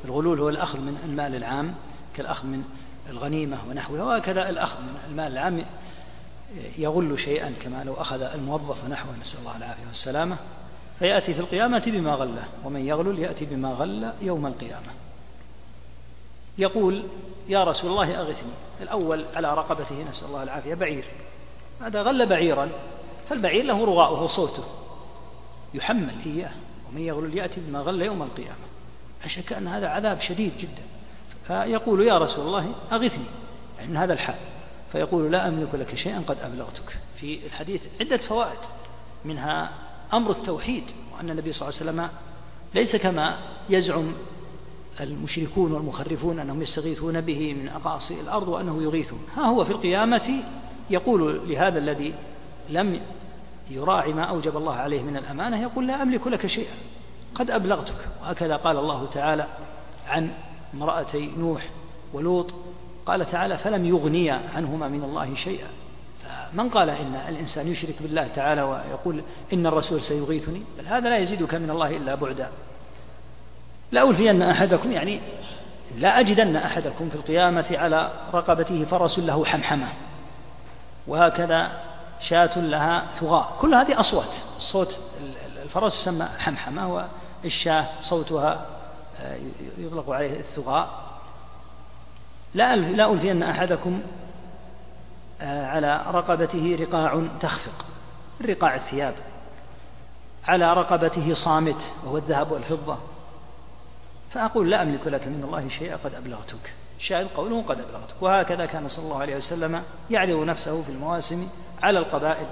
الغلول 0.06 0.40
هو 0.40 0.50
الأخذ 0.50 0.80
من 0.80 0.98
المال 1.06 1.36
العام 1.36 1.74
كالأخذ 2.16 2.48
من 2.48 2.64
الغنيمة 3.10 3.58
ونحوها 3.70 4.04
وهكذا 4.04 4.50
الأخذ 4.50 4.82
من 4.82 4.98
المال 5.12 5.32
العام 5.32 5.66
يغل 6.78 7.20
شيئا 7.20 7.54
كما 7.62 7.84
لو 7.84 7.94
أخذ 7.94 8.22
الموظف 8.22 8.84
ونحوه 8.86 9.12
نسأل 9.22 9.40
الله 9.40 9.58
العافية 9.58 9.88
والسلامة. 9.88 10.38
فيأتي 11.00 11.34
في 11.34 11.40
القيامة 11.40 11.84
بما 11.86 12.14
غله 12.14 12.44
ومن 12.64 12.88
يغلل 12.88 13.20
يأتي 13.20 13.46
بما 13.46 13.70
غل 13.70 14.14
يوم 14.22 14.48
القيامة. 14.48 14.88
يقول 16.58 17.04
يا 17.48 17.64
رسول 17.64 17.92
الله 17.92 18.20
أغثني. 18.20 18.54
الأول 18.82 19.26
على 19.36 19.54
رقبته 19.54 20.04
نسأل 20.10 20.28
الله 20.28 20.44
العافية. 20.44 20.74
بعير. 20.74 21.06
هذا 21.82 22.02
غل 22.02 22.26
بعيرا 22.26 22.70
فالبعير 23.30 23.64
له 23.64 23.86
رغاؤه 23.86 24.28
صوته 24.28 24.64
يحمل 25.74 26.16
إياه 26.26 26.52
ومن 26.90 27.02
يغلل 27.02 27.38
يأتي 27.38 27.62
بما 27.68 27.80
غل 27.80 28.02
يوم 28.02 28.22
القيامة. 28.22 28.66
فشك 29.22 29.54
أن 29.54 29.68
هذا 29.68 29.88
عذاب 29.88 30.20
شديد 30.22 30.58
جدا. 30.58 30.84
فيقول 31.48 32.08
يا 32.08 32.18
رسول 32.18 32.48
الله 32.48 32.72
أغثني. 32.92 33.26
يعني 33.78 33.90
من 33.90 33.98
هذا 33.98 34.14
الحال. 34.14 34.40
فيقول 34.92 35.32
لا 35.32 35.48
أملك 35.48 35.76
لك 35.76 35.96
شيئا 35.96 36.24
قد 36.28 36.38
أبلغتك. 36.40 36.98
في 37.20 37.46
الحديث 37.46 37.82
عدة 38.02 38.18
فوائد 38.18 38.60
منها 39.26 39.70
أمر 40.14 40.32
التوحيد 40.32 40.84
وأن 41.16 41.30
النبي 41.30 41.54
صلى 41.54 41.70
الله 41.70 41.80
عليه 41.82 41.92
وسلم 41.92 42.10
ليس 42.76 42.96
كما 42.96 43.38
يزعم 43.70 44.12
المشركون 45.02 45.72
والمخرفون 45.72 46.40
أنهم 46.40 46.62
يستغيثون 46.62 47.22
به 47.22 47.54
من 47.54 47.68
أقاصي 47.68 48.22
الأرض 48.22 48.48
وأنه 48.48 48.84
يغيثهم 48.84 49.20
ها 49.36 49.46
هو 49.46 49.64
في 49.64 49.72
القيامة 49.72 50.44
يقول 50.90 51.50
لهذا 51.50 51.78
الذي 51.80 52.14
لم 52.70 53.02
يراعي 53.70 54.14
ما 54.14 54.24
أوجب 54.24 54.58
الله 54.58 54.74
عليه 54.74 55.02
من 55.02 55.18
الأمانة 55.18 55.62
يقول 55.62 55.88
لا 55.88 56.02
أملك 56.02 56.28
لك 56.28 56.48
شيئا 56.48 56.76
قد 57.36 57.52
أبلغتك. 57.52 58.08
وهكذا 58.22 58.56
قال 58.56 58.78
الله 58.78 59.06
تعالى 59.14 59.48
عن 60.08 60.30
امرأتي 60.74 61.32
نوح 61.38 61.70
ولوط 62.14 62.54
قال 63.06 63.32
تعالى 63.32 63.58
فلم 63.58 63.86
يغني 63.86 64.32
عنهما 64.32 64.88
من 64.88 65.04
الله 65.04 65.36
شيئا. 65.36 65.68
فمن 66.56 66.70
قال 66.70 66.90
إن 66.90 67.16
الإنسان 67.30 67.68
يشرك 67.68 67.96
بالله 68.02 68.28
تعالى 68.28 68.62
ويقول 68.62 69.24
إن 69.54 69.68
الرسول 69.68 70.02
سيغيثني؟ 70.02 70.62
بل 70.78 70.88
هذا 70.88 71.10
لا 71.10 71.18
يزيدك 71.18 71.56
من 71.56 71.70
الله 71.70 71.98
إلا 71.98 72.16
بعدا. 72.16 72.50
لا 73.92 74.10
ألفين 74.10 74.42
أحدكم 74.42 74.92
يعني 74.92 75.20
لا 75.98 76.20
أجدن 76.20 76.56
أحدكم 76.56 77.10
في 77.10 77.16
القيامة 77.16 77.66
على 77.72 78.12
رقبته 78.34 78.86
فرس 78.86 79.20
له 79.20 79.46
حمحمة. 79.46 79.88
وهكذا 81.08 81.72
شاة 82.30 82.60
لها 82.60 83.06
ثغاء. 83.20 83.56
كل 83.60 83.76
هذه 83.76 84.00
أصوات. 84.00 84.34
صوت 84.72 84.98
الفرس 85.64 86.02
يسمى 86.02 86.26
حمحمة 86.38 87.10
والشاة 87.44 87.86
صوتها 88.02 88.66
يطلق 89.78 90.10
عليه 90.10 90.40
الثغاء. 90.40 90.90
لا 92.54 92.76
لا 92.76 93.14
ألفين 93.14 93.44
أحدكم 93.44 94.02
على 95.42 96.06
رقبته 96.08 96.78
رقاع 96.80 97.28
تخفق 97.42 97.86
رقاع 98.46 98.76
الثياب 98.76 99.16
على 100.46 100.74
رقبته 100.74 101.34
صامت 101.34 101.82
وهو 102.06 102.18
الذهب 102.18 102.52
والفضة. 102.52 102.98
فأقول 104.32 104.72
لا 104.72 104.82
أملك 104.82 105.08
لك 105.08 105.28
من 105.28 105.44
الله 105.44 105.68
شيئا 105.68 105.96
قد 105.96 106.14
أبلغتك. 106.14 106.74
شاهد 107.00 107.28
قوله 107.28 107.62
قد 107.62 107.80
أبلغتك. 107.80 108.22
وهكذا 108.22 108.66
كان 108.66 108.88
صلى 108.88 109.06
الله 109.06 109.22
عليه 109.22 109.36
وسلم 109.38 109.84
يعرض 110.10 110.44
نفسه 110.44 110.84
في 110.84 110.92
المواسم 110.92 111.50
على 111.84 112.00
القبائل. 112.00 112.46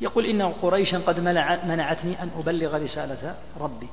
يقول 0.00 0.26
إن 0.26 0.42
قريشا 0.42 0.98
قد 0.98 1.20
منعتني 1.64 2.22
أن 2.22 2.30
أبلغ 2.38 2.76
رسالة 2.76 3.34
ربي 3.60 3.88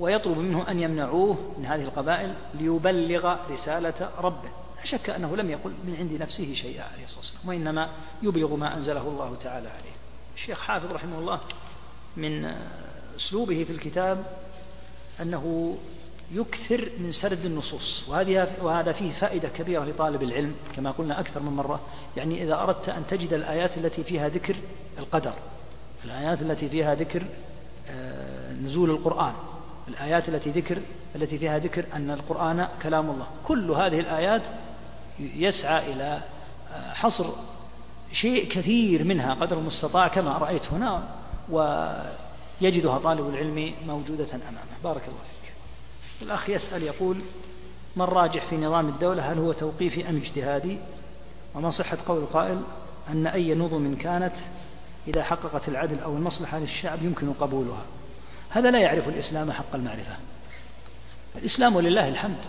ويطلب 0.00 0.38
منه 0.38 0.70
أن 0.70 0.80
يمنعوه 0.80 1.36
من 1.58 1.66
هذه 1.66 1.82
القبائل 1.82 2.34
ليبلغ 2.54 3.36
رسالة 3.50 4.10
ربه. 4.20 4.50
لا 4.78 4.84
شك 4.84 5.10
أنه 5.10 5.36
لم 5.36 5.50
يقل 5.50 5.70
من 5.84 5.96
عند 5.98 6.12
نفسه 6.12 6.54
شيئا 6.54 6.82
عليه 6.82 7.04
الصلاة 7.04 7.20
والسلام 7.20 7.48
وإنما 7.48 7.90
يبلغ 8.22 8.56
ما 8.56 8.76
أنزله 8.76 9.08
الله 9.08 9.34
تعالى 9.34 9.68
عليه. 9.68 9.96
الشيخ 10.34 10.60
حافظ 10.60 10.92
رحمه 10.92 11.18
الله 11.18 11.40
من 12.16 12.54
أسلوبه 13.16 13.64
في 13.64 13.72
الكتاب 13.72 14.26
أنه 15.22 15.76
يكثر 16.32 16.90
من 16.98 17.12
سرد 17.12 17.44
النصوص 17.44 18.08
وهذه 18.08 18.48
وهذا 18.62 18.92
فيه 18.92 19.12
فائدة 19.12 19.48
كبيرة 19.48 19.84
لطالب 19.84 20.22
العلم 20.22 20.54
كما 20.76 20.90
قلنا 20.90 21.20
أكثر 21.20 21.42
من 21.42 21.52
مرة 21.52 21.80
يعني 22.16 22.42
إذا 22.42 22.54
أردت 22.54 22.88
أن 22.88 23.06
تجد 23.06 23.32
الآيات 23.32 23.78
التي 23.78 24.04
فيها 24.04 24.28
ذكر 24.28 24.56
القدر 24.98 25.32
الآيات 26.04 26.42
التي 26.42 26.68
فيها 26.68 26.94
ذكر 26.94 27.22
آه، 27.90 28.52
نزول 28.52 28.90
القرآن 28.90 29.32
الآيات 29.88 30.28
التي 30.28 30.50
ذكر 30.50 30.78
التي 31.16 31.38
فيها 31.38 31.58
ذكر 31.58 31.84
أن 31.94 32.10
القرآن 32.10 32.68
كلام 32.82 33.10
الله 33.10 33.26
كل 33.44 33.70
هذه 33.70 34.00
الآيات 34.00 34.42
يسعى 35.20 35.92
إلى 35.92 36.20
حصر 36.92 37.26
شيء 38.12 38.48
كثير 38.48 39.04
منها 39.04 39.34
قدر 39.34 39.58
المستطاع 39.58 40.08
كما 40.08 40.38
رأيت 40.38 40.66
هنا 40.66 41.02
ويجدها 41.50 42.98
طالب 42.98 43.28
العلم 43.28 43.74
موجودة 43.86 44.34
أمامه. 44.34 44.60
بارك 44.84 45.02
الله 45.08 45.18
فيك. 45.18 45.52
الأخ 46.22 46.50
يسأل 46.50 46.82
يقول 46.82 47.20
ما 47.96 48.04
الراجح 48.04 48.46
في 48.46 48.56
نظام 48.56 48.88
الدولة؟ 48.88 49.32
هل 49.32 49.38
هو 49.38 49.52
توقيفي 49.52 50.08
أم 50.08 50.16
اجتهادي 50.16 50.78
وما 51.54 51.70
صحة 51.70 51.98
قول 52.06 52.18
القائل 52.18 52.62
أن 53.08 53.26
أي 53.26 53.54
نظم 53.54 53.94
كانت 53.94 54.34
إذا 55.08 55.22
حققت 55.24 55.68
العدل 55.68 55.98
أو 56.00 56.16
المصلحة 56.16 56.58
للشعب 56.58 57.02
يمكن 57.02 57.32
قبولها. 57.32 57.82
هذا 58.50 58.70
لا 58.70 58.78
يعرف 58.78 59.08
الإسلام 59.08 59.52
حق 59.52 59.74
المعرفة. 59.74 60.16
الإسلام 61.36 61.76
ولله 61.76 62.08
الحمد. 62.08 62.44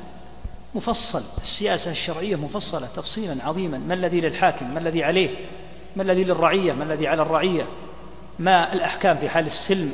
مفصل 0.75 1.23
السياسة 1.41 1.91
الشرعية 1.91 2.35
مفصلة 2.35 2.87
تفصيلا 2.95 3.45
عظيما. 3.45 3.77
ما 3.77 3.93
الذي 3.93 4.21
للحاكم؟ 4.21 4.73
ما 4.73 4.79
الذي 4.79 5.03
عليه؟ 5.03 5.35
ما 5.95 6.03
الذي 6.03 6.23
للرعية؟ 6.23 6.73
ما 6.73 6.83
الذي 6.83 7.07
على 7.07 7.21
الرعية؟ 7.21 7.65
ما 8.39 8.73
الأحكام 8.73 9.17
في 9.17 9.29
حال 9.29 9.47
السلم؟ 9.47 9.93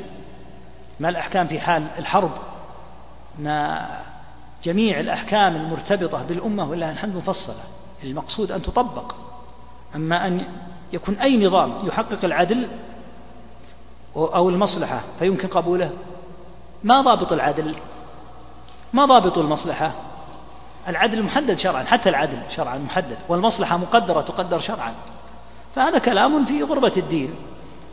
ما 1.00 1.08
الأحكام 1.08 1.46
في 1.46 1.60
حال 1.60 1.86
الحرب؟ 1.98 2.30
ما 3.38 3.88
جميع 4.64 5.00
الأحكام 5.00 5.56
المرتبطة 5.56 6.22
بالأمة 6.22 6.70
ولله 6.70 6.90
الحمد 6.90 7.16
مفصلة. 7.16 7.62
المقصود 8.04 8.52
أن 8.52 8.62
تطبق. 8.62 9.14
أما 9.94 10.26
أن 10.26 10.46
يكون 10.92 11.14
أي 11.14 11.46
نظام 11.46 11.86
يحقق 11.86 12.24
العدل 12.24 12.68
أو 14.16 14.48
المصلحة 14.48 15.02
فيمكن 15.18 15.48
قبوله. 15.48 15.90
ما 16.84 17.00
ضابط 17.00 17.32
العدل؟ 17.32 17.76
ما 18.92 19.06
ضابط 19.06 19.38
المصلحة؟ 19.38 19.92
العدل 20.88 21.22
محدد 21.22 21.58
شرعا 21.58 21.84
حتى 21.84 22.08
العدل 22.08 22.38
شرعا 22.56 22.78
محدد 22.78 23.16
والمصلحة 23.28 23.76
مقدرة 23.76 24.20
تقدر 24.20 24.58
شرعا. 24.58 24.92
فهذا 25.74 25.98
كلام 25.98 26.44
في 26.44 26.62
غربة 26.62 26.92
الدين. 26.96 27.34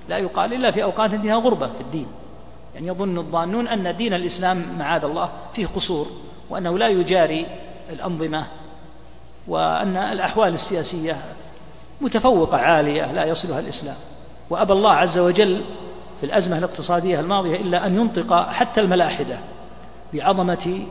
لا 0.10 0.18
يقال 0.18 0.54
إلا 0.54 0.72
في 0.72 0.84
أوقات 0.84 1.16
فيها 1.16 1.36
غربة 1.36 1.68
في 1.68 1.82
الدين. 1.82 2.08
يعني 2.76 2.88
يظن 2.88 3.18
الظانون 3.18 3.68
أن 3.68 3.96
دين 3.96 4.14
الإسلام 4.14 4.78
معاذ 4.80 5.04
الله 5.04 5.30
فيه 5.56 5.68
قصور 5.68 6.08
وأنه 6.50 6.78
لا 6.78 6.88
يجاري 6.88 7.46
الأنظمة 7.90 8.46
وأن 9.48 9.98
الأحوال 9.98 10.54
السياسية 10.54 11.18
متفوقة 12.02 12.58
عالية 12.58 13.12
لا 13.12 13.26
يصلها 13.26 13.60
الإسلام. 13.60 13.98
وأبى 14.50 14.74
الله 14.74 14.92
عز 14.92 15.18
وجل 15.18 15.64
في 16.20 16.26
الأزمة 16.26 16.58
الاقتصادية 16.58 17.20
الماضية 17.20 17.56
إلا 17.56 17.88
أن 17.88 17.96
ينطق 17.96 18.50
حتى 18.50 18.82
الملاحدة 18.82 19.38
بعظمة 20.14 20.86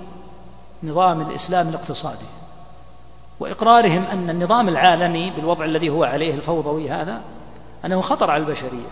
نظام 0.83 1.21
الإسلام 1.21 1.69
الاقتصادي 1.69 2.27
وإقرارهم 3.41 4.05
أن 4.05 4.31
النظام 4.31 4.69
العالمي 4.69 5.31
بالوضع 5.31 5.65
الذي 5.65 5.91
هو 5.91 6.05
عليه 6.05 6.35
الفوضوي 6.35 6.91
هذا 6.91 7.21
أنه 7.85 8.01
خطر 8.01 8.31
على 8.31 8.43
البشرية 8.43 8.89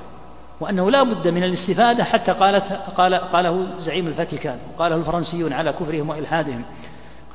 وأنه 0.61 0.91
لا 0.91 1.03
بد 1.03 1.29
من 1.29 1.45
الاستفادة 1.45 2.05
حتى 2.05 2.33
قالت 2.33 2.65
قال 2.97 3.15
قاله 3.15 3.67
زعيم 3.79 4.07
الفاتيكان 4.07 4.59
وقاله 4.75 4.97
الفرنسيون 4.97 5.53
على 5.53 5.73
كفرهم 5.73 6.09
وإلحادهم. 6.09 6.65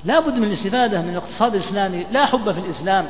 لا 0.03 0.20
بد 0.20 0.39
من 0.39 0.43
الاستفادة 0.43 1.01
من 1.01 1.10
الاقتصاد 1.10 1.56
الإسلامي 1.56 2.06
لا 2.12 2.26
حب 2.26 2.51
في 2.51 2.60
الإسلام 2.60 3.06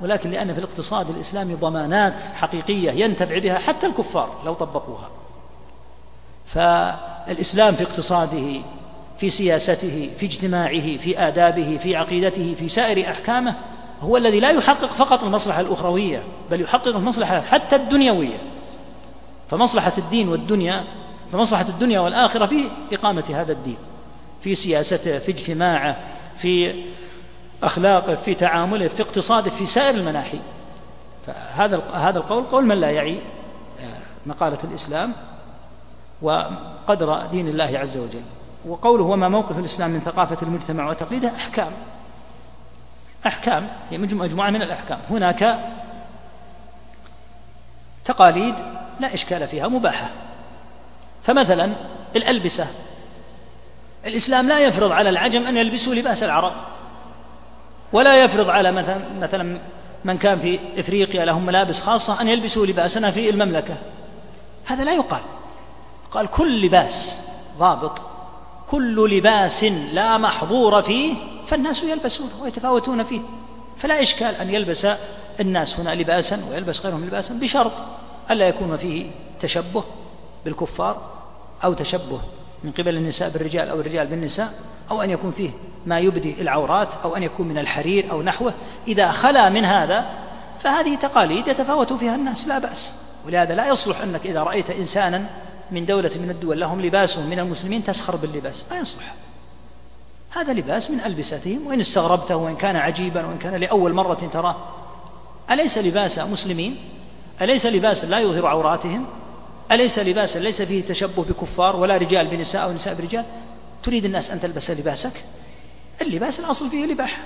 ولكن 0.00 0.30
لأن 0.30 0.54
في 0.54 0.58
الاقتصاد 0.58 1.10
الإسلامي 1.10 1.54
ضمانات 1.54 2.12
حقيقية 2.34 2.90
ينتفع 2.90 3.38
بها 3.38 3.58
حتى 3.58 3.86
الكفار 3.86 4.28
لو 4.44 4.54
طبقوها. 4.54 5.08
فالإسلام 6.54 7.76
في 7.76 7.82
اقتصاده 7.82 8.60
في 9.22 9.30
سياسته 9.30 10.10
في 10.18 10.26
اجتماعه 10.26 10.96
في 10.96 11.18
آدابه 11.18 11.78
في 11.82 11.96
عقيدته 11.96 12.54
في 12.58 12.68
سائر 12.68 13.10
أحكامه 13.10 13.54
هو 14.00 14.16
الذي 14.16 14.40
لا 14.40 14.50
يحقق 14.50 14.86
فقط 14.86 15.24
المصلحة 15.24 15.60
الأخروية 15.60 16.22
بل 16.50 16.60
يحقق 16.60 16.96
المصلحة 16.96 17.40
حتى 17.40 17.76
الدنيوية. 17.76 18.36
فمصلحة 19.50 19.92
الدين 19.98 20.28
والدنيا 20.28 20.84
فمصلحة 21.32 21.68
الدنيا 21.68 22.00
والآخرة 22.00 22.46
في 22.46 22.70
إقامة 22.92 23.24
هذا 23.30 23.52
الدين 23.52 23.76
في 24.42 24.54
سياسته 24.54 25.18
في 25.18 25.30
اجتماعه 25.30 25.96
في 26.40 26.84
أخلاقه 27.62 28.14
في 28.14 28.34
تعامله 28.34 28.88
في 28.88 29.02
اقتصاده 29.02 29.50
في 29.50 29.66
سائر 29.66 29.94
المناحي. 29.94 30.38
فهذا 31.26 31.82
هذا 31.94 32.18
القول 32.18 32.44
قول 32.44 32.66
من 32.66 32.76
لا 32.80 32.90
يعي 32.90 33.18
آه، 33.80 34.26
مقالة 34.26 34.58
الإسلام 34.64 35.12
وقدر 36.22 37.26
دين 37.32 37.48
الله 37.48 37.78
عز 37.78 37.96
وجل. 37.96 38.22
وقوله 38.66 39.04
وما 39.04 39.28
موقف 39.28 39.58
الإسلام 39.58 39.90
من 39.90 40.00
ثقافة 40.00 40.42
المجتمع 40.42 40.90
وتقليده 40.90 41.36
أحكام. 41.36 41.72
أحكام 43.26 43.68
هي 43.90 43.98
مجموعة 43.98 44.50
من 44.50 44.62
الأحكام. 44.62 44.98
هناك 45.10 45.58
تقاليد 48.04 48.54
لا 49.00 49.14
إشكال 49.14 49.48
فيها 49.48 49.68
مباحة. 49.68 50.08
فمثلا 51.24 51.72
الألبسة. 52.16 52.66
الإسلام 54.06 54.48
لا 54.48 54.58
يفرض 54.58 54.92
على 54.92 55.10
العجم 55.10 55.46
أن 55.46 55.56
يلبسوا 55.56 55.94
لباس 55.94 56.22
العرب. 56.22 56.52
ولا 57.92 58.16
يفرض 58.24 58.50
على 58.50 58.72
مثلا 58.72 58.98
مثلا 59.20 59.58
من 60.04 60.18
كان 60.18 60.38
في 60.38 60.60
إفريقيا 60.76 61.24
لهم 61.24 61.46
ملابس 61.46 61.80
خاصة 61.80 62.20
أن 62.20 62.28
يلبسوا 62.28 62.66
لباسنا 62.66 63.10
في 63.10 63.30
المملكة. 63.30 63.74
هذا 64.66 64.84
لا 64.84 64.92
يقال. 64.92 65.20
قال 66.10 66.26
كل 66.26 66.66
لباس 66.66 67.22
ضابط. 67.58 68.11
كل 68.72 69.16
لباس 69.16 69.64
لا 69.92 70.18
محظور 70.18 70.82
فيه 70.82 71.14
فالناس 71.48 71.82
يلبسونه 71.82 72.42
ويتفاوتون 72.42 73.04
فيه. 73.04 73.20
فلا 73.78 74.02
إشكال 74.02 74.34
أن 74.34 74.50
يلبس 74.50 74.86
الناس 75.40 75.80
هنا 75.80 75.94
لباسا 75.94 76.44
ويلبس 76.50 76.80
غيرهم 76.80 77.04
لباسا 77.04 77.34
بشرط 77.34 77.72
ألا 78.30 78.48
يكون 78.48 78.76
فيه 78.76 79.06
تشبه 79.40 79.84
بالكفار 80.44 81.10
أو 81.64 81.72
تشبه 81.72 82.20
من 82.64 82.70
قبل 82.70 82.96
النساء 82.96 83.30
بالرجال 83.30 83.68
أو 83.68 83.80
الرجال 83.80 84.06
بالنساء 84.06 84.52
أو 84.90 85.02
أن 85.02 85.10
يكون 85.10 85.30
فيه 85.30 85.50
ما 85.86 85.98
يبدي 85.98 86.34
العورات 86.40 86.88
أو 87.04 87.16
أن 87.16 87.22
يكون 87.22 87.48
من 87.48 87.58
الحرير 87.58 88.10
أو 88.10 88.22
نحوه. 88.22 88.54
إذا 88.88 89.10
خلا 89.10 89.48
من 89.48 89.64
هذا 89.64 90.06
فهذه 90.62 90.94
تقاليد 90.94 91.48
يتفاوت 91.48 91.92
فيها 91.92 92.14
الناس 92.14 92.48
لا 92.48 92.58
بأس. 92.58 92.94
ولهذا 93.26 93.54
لا 93.54 93.68
يصلح 93.68 94.00
أنك 94.00 94.26
إذا 94.26 94.42
رأيت 94.42 94.70
إنسانا 94.70 95.26
من 95.72 95.86
دولة 95.86 96.18
من 96.18 96.30
الدول 96.30 96.60
لهم 96.60 96.80
لباسهم 96.80 97.30
من 97.30 97.38
المسلمين 97.38 97.84
تسخر 97.84 98.16
باللباس. 98.16 98.66
ما 98.70 98.78
يصلح. 98.78 99.14
هذا 100.30 100.52
لباس 100.52 100.90
من 100.90 101.00
ألبستهم 101.00 101.66
وإن 101.66 101.80
استغربته 101.80 102.36
وإن 102.36 102.56
كان 102.56 102.76
عجيبا 102.76 103.26
وإن 103.26 103.38
كان 103.38 103.54
لأول 103.54 103.92
مرة 103.92 104.28
تراه. 104.32 104.56
أليس 105.50 105.78
لباس 105.78 106.18
مسلمين؟ 106.18 106.76
أليس 107.42 107.66
لباس 107.66 108.04
لا 108.04 108.18
يظهر 108.18 108.46
عوراتهم؟ 108.46 109.06
أليس 109.72 109.98
لباسا 109.98 110.38
ليس 110.38 110.62
فيه 110.62 110.84
تشبه 110.84 111.24
بكفار 111.24 111.76
ولا 111.76 111.96
رجال 111.96 112.26
بنساء 112.26 112.62
أو 112.62 112.72
نساء 112.72 112.94
برجال؟ 112.94 113.24
تريد 113.82 114.04
الناس 114.04 114.30
أن 114.30 114.40
تلبس 114.40 114.70
لباسك؟ 114.70 115.24
اللباس 116.02 116.40
الأصل 116.40 116.70
فيه 116.70 116.84
الإباحة 116.84 117.22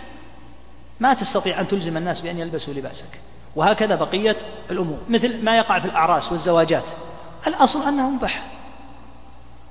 ما 1.01 1.15
تستطيع 1.15 1.61
أن 1.61 1.69
تلزم 1.69 1.97
الناس 1.97 2.21
بأن 2.21 2.39
يلبسوا 2.39 2.75
لباسك. 2.75 3.21
وهكذا 3.57 3.95
بقية 3.95 4.37
الأمور. 4.71 4.99
مثل 5.09 5.45
ما 5.45 5.57
يقع 5.57 5.79
في 5.79 5.85
الأعراس 5.85 6.33
والزواجات. 6.33 6.85
الأصل 7.47 7.83
أنه 7.83 8.11
مباح. 8.11 8.47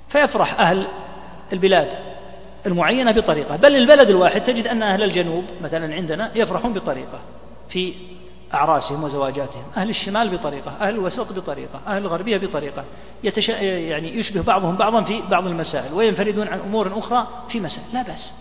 فيفرح 0.09 0.59
أهل 0.59 0.87
البلاد 1.53 1.97
المعينة 2.65 3.11
بطريقة. 3.11 3.55
بل 3.55 3.75
البلد 3.75 4.09
الواحد 4.09 4.41
تجد 4.43 4.67
أن 4.67 4.83
أهل 4.83 5.03
الجنوب 5.03 5.43
مثلا 5.63 5.95
عندنا 5.95 6.31
يفرحون 6.35 6.73
بطريقة. 6.73 7.19
في 7.69 7.93
أعراسهم 8.53 9.03
وزواجاتهم. 9.03 9.63
أهل 9.77 9.89
الشمال 9.89 10.37
بطريقة. 10.37 10.71
أهل 10.81 10.93
الوسط 10.93 11.33
بطريقة. 11.33 11.81
أهل 11.87 11.97
الغربية 11.97 12.37
بطريقة. 12.37 12.83
يتش... 13.23 13.49
يعني 13.49 14.17
يشبه 14.17 14.41
بعضهم 14.41 14.75
بعضا 14.75 15.03
في 15.03 15.21
بعض 15.21 15.47
المسائل. 15.47 15.93
وينفردون 15.93 16.47
عن 16.47 16.59
أمور 16.59 16.99
أخرى 16.99 17.27
في 17.49 17.59
مسائل. 17.59 17.93
لا 17.93 18.03
بأس. 18.03 18.33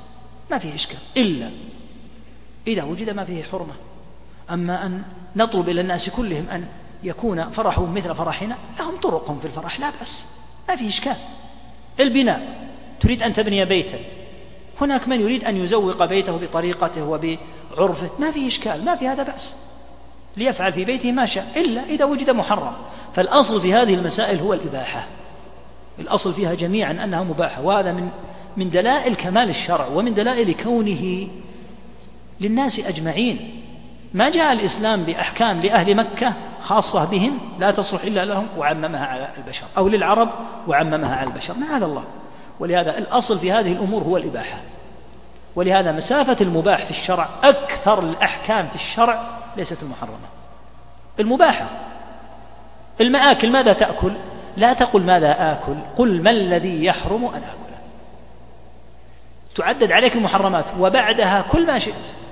ما 0.51 0.59
فيه 0.59 0.75
إشكال. 0.75 0.99
إلا 1.17 1.51
إذا 2.67 2.83
وجد 2.83 3.11
ما 3.11 3.25
فيه 3.25 3.43
حرمة. 3.43 3.75
أما 4.51 4.87
أن 4.87 5.03
نطلب 5.37 5.69
إلى 5.69 5.81
الناس 5.81 6.11
كلهم 6.17 6.49
أن 6.49 6.67
يكون 7.05 7.51
فرحهم 7.51 7.95
مثل 7.95 8.15
فرحنا 8.15 8.57
لهم 8.79 8.97
طرقهم 8.97 9.39
في 9.39 9.45
الفرح 9.45 9.81
لا 9.81 9.91
بأس 9.91 10.27
ما 10.69 10.77
فيه 10.77 10.89
إشكال. 10.89 11.17
البناء 12.01 12.69
تريد 13.01 13.23
أن 13.23 13.35
تبني 13.35 13.65
بيتا 13.65 13.99
هناك 14.81 15.09
من 15.09 15.21
يريد 15.21 15.45
أن 15.45 15.57
يزوق 15.57 16.05
بيته 16.05 16.37
بطريقته 16.37 17.05
وبعرفه 17.05 18.11
ما 18.19 18.31
في 18.31 18.49
إشكال 18.49 18.85
ما 18.85 18.97
في 18.97 19.09
هذا 19.09 19.23
بأس. 19.23 19.57
ليفعل 20.37 20.73
في 20.73 20.85
بيته 20.85 21.13
ما 21.13 21.27
شاء 21.27 21.53
إلا 21.57 21.85
إذا 21.85 22.05
وجد 22.05 22.31
محرم. 22.31 22.73
فالأصل 23.15 23.61
في 23.61 23.75
هذه 23.75 23.95
المسائل 23.95 24.41
هو 24.41 24.55
الإباحة. 24.55 25.07
الأصل 25.99 26.35
فيها 26.35 26.55
جميعا 26.55 26.93
أنها 26.93 27.23
مباحة 27.23 27.63
وهذا 27.63 27.93
من 27.93 28.09
من 28.57 28.71
دلائل 28.71 29.15
كمال 29.15 29.51
الشرع 29.51 29.87
ومن 29.87 30.15
دلائل 30.15 30.55
كونه 30.55 31.29
للناس 32.41 32.79
أجمعين. 32.79 33.61
ما 34.15 34.31
جاء 34.31 34.53
الإسلام 34.53 35.03
بأحكام 35.03 35.61
لأهل 35.61 35.97
مكة 35.97 36.33
خاصة 36.65 37.05
بهم 37.05 37.39
لا 37.59 37.71
تصلح 37.71 38.03
إلا 38.03 38.25
لهم 38.25 38.47
وعممها 38.57 39.07
على 39.07 39.29
البشر 39.39 39.67
أو 39.77 39.89
للعرب 39.89 40.29
وعممها 40.67 41.17
على 41.17 41.31
البشر 41.31 41.55
معاذ 41.55 41.83
الله؟ 41.83 42.05
ولهذا 42.61 42.99
الأصل 42.99 43.39
في 43.39 43.53
هذه 43.53 43.73
الأمور 43.73 44.03
هو 44.03 44.17
الإباحة. 44.17 44.59
ولهذا 45.57 45.93
مسافة 45.93 46.37
المباح 46.41 46.85
في 46.85 46.91
الشرع 46.91 47.29
أكثر 47.45 47.99
الأحكام 47.99 48.67
في 48.67 48.75
الشرع 48.75 49.25
ليست 49.57 49.83
المحرمة 49.83 50.29
المباحة. 51.21 51.67
المآكل 53.01 53.51
ماذا 53.51 53.73
تأكل؟ 53.73 54.13
لا 54.57 54.73
تقل 54.73 55.03
ماذا 55.03 55.53
آكل 55.53 55.75
قل 55.97 56.23
ما 56.23 56.31
الذي 56.31 56.85
يحرم 56.85 57.25
أن 57.25 57.43
آكله. 57.43 57.79
تعدد 59.57 59.93
عليك 59.93 60.15
المحرمات 60.15 60.65
وبعدها 60.79 61.43
كل 61.43 61.67
ما 61.67 61.79
شئت. 61.79 62.24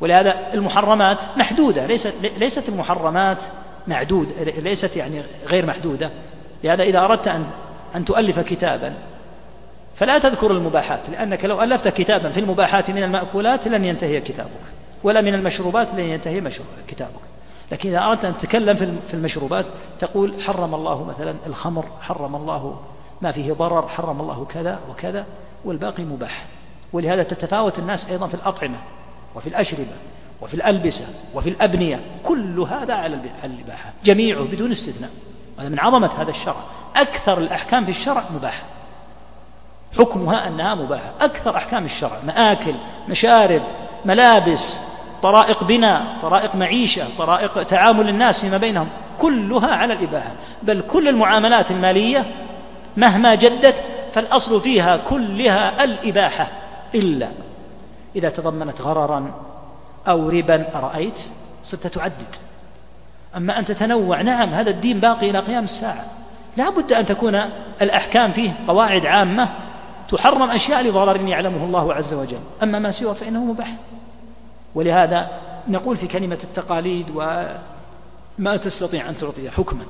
ولهذا 0.00 0.54
المحرمات 0.54 1.18
محدودة 1.36 1.86
ليست 1.86 2.14
ليست 2.38 2.68
المحرمات 2.68 3.38
معدود 3.86 4.32
ليست 4.58 4.96
يعني 4.96 5.22
غير 5.46 5.66
محدودة. 5.66 6.10
لهذا 6.64 6.82
إذا 6.82 6.98
أردت 6.98 7.28
أن 7.28 7.46
أن 7.96 8.04
تؤلف 8.04 8.40
كتابا 8.40 8.94
فلا 9.96 10.18
تذكر 10.18 10.50
المباحات 10.50 11.00
لأنك 11.10 11.44
لو 11.44 11.62
ألفت 11.62 11.88
كتابا 11.88 12.30
في 12.30 12.40
المباحات 12.40 12.90
من 12.90 13.02
المأكولات 13.02 13.68
لن 13.68 13.84
ينتهي 13.84 14.20
كتابك 14.20 14.60
ولا 15.02 15.20
من 15.20 15.34
المشروبات 15.34 15.88
لن 15.94 16.04
ينتهي 16.04 16.50
كتابك. 16.88 17.20
لكن 17.72 17.88
إذا 17.88 18.04
أردت 18.04 18.24
أن 18.24 18.38
تتكلم 18.38 19.00
في 19.08 19.14
المشروبات 19.14 19.66
تقول 20.00 20.42
حرم 20.42 20.74
الله 20.74 21.04
مثلا 21.04 21.34
الخمر 21.46 21.84
حرم 22.00 22.36
الله 22.36 22.80
ما 23.22 23.32
فيه 23.32 23.52
ضرر 23.52 23.88
حرم 23.88 24.20
الله 24.20 24.44
كذا 24.44 24.78
وكذا 24.90 25.26
والباقي 25.64 26.04
مباح. 26.04 26.46
ولهذا 26.92 27.22
تتفاوت 27.22 27.78
الناس 27.78 28.08
أيضا 28.10 28.26
في 28.26 28.34
الأطعمة. 28.34 28.76
وفي 29.36 29.46
الأشربة 29.46 29.96
وفي 30.40 30.54
الألبسة 30.54 31.06
وفي 31.34 31.48
الأبنية 31.48 32.00
كل 32.24 32.60
هذا 32.60 32.94
على 32.94 33.18
الإباحة 33.44 33.92
جميعه 34.04 34.44
بدون 34.44 34.72
استثناء. 34.72 35.10
هذا 35.58 35.68
من 35.68 35.80
عظمة 35.80 36.22
هذا 36.22 36.30
الشرع. 36.30 36.56
أكثر 36.96 37.38
الأحكام 37.38 37.84
في 37.84 37.90
الشرع 37.90 38.24
مباحة. 38.34 38.62
حكمها 39.98 40.48
أنها 40.48 40.74
مباحة. 40.74 41.12
أكثر 41.20 41.56
أحكام 41.56 41.84
الشرع. 41.84 42.18
مآكل 42.26 42.74
مشارب 43.08 43.62
ملابس 44.04 44.78
طرائق 45.22 45.64
بناء 45.64 46.16
طرائق 46.22 46.54
معيشة 46.54 47.04
طرائق 47.18 47.62
تعامل 47.62 48.08
الناس 48.08 48.40
فيما 48.40 48.56
بينهم. 48.58 48.88
كلها 49.18 49.70
على 49.70 49.92
الإباحة. 49.92 50.32
بل 50.62 50.80
كل 50.80 51.08
المعاملات 51.08 51.70
المالية 51.70 52.26
مهما 52.96 53.34
جدت 53.34 53.84
فالأصل 54.12 54.60
فيها 54.60 54.96
كلها 54.96 55.84
الإباحة 55.84 56.48
إلا 56.94 57.28
إذا 58.16 58.30
تضمنت 58.30 58.80
غررا 58.80 59.32
أو 60.08 60.28
ربا 60.28 60.76
أرأيت؟ 60.78 61.18
صرت 61.64 61.86
تعدد. 61.86 62.36
أما 63.36 63.58
أن 63.58 63.64
تتنوع 63.64 64.22
نعم 64.22 64.48
هذا 64.48 64.70
الدين 64.70 65.00
باقي 65.00 65.30
إلى 65.30 65.38
قيام 65.38 65.64
الساعة. 65.64 66.04
لا 66.56 66.70
بد 66.70 66.92
أن 66.92 67.06
تكون 67.06 67.34
الأحكام 67.82 68.32
فيه 68.32 68.54
قواعد 68.68 69.06
عامة 69.06 69.48
تحرم 70.08 70.50
أشياء 70.50 70.82
لضرر 70.82 71.28
يعلمه 71.28 71.64
الله 71.64 71.94
عز 71.94 72.14
وجل. 72.14 72.40
أما 72.62 72.78
ما 72.78 72.90
سوى 72.90 73.14
فإنه 73.14 73.44
مباح. 73.44 73.74
ولهذا 74.74 75.28
نقول 75.68 75.96
في 75.96 76.06
كلمة 76.06 76.38
التقاليد 76.44 77.06
وما 77.10 78.56
تستطيع 78.56 79.08
أن 79.08 79.18
تعطي 79.18 79.50
حكما. 79.50 79.84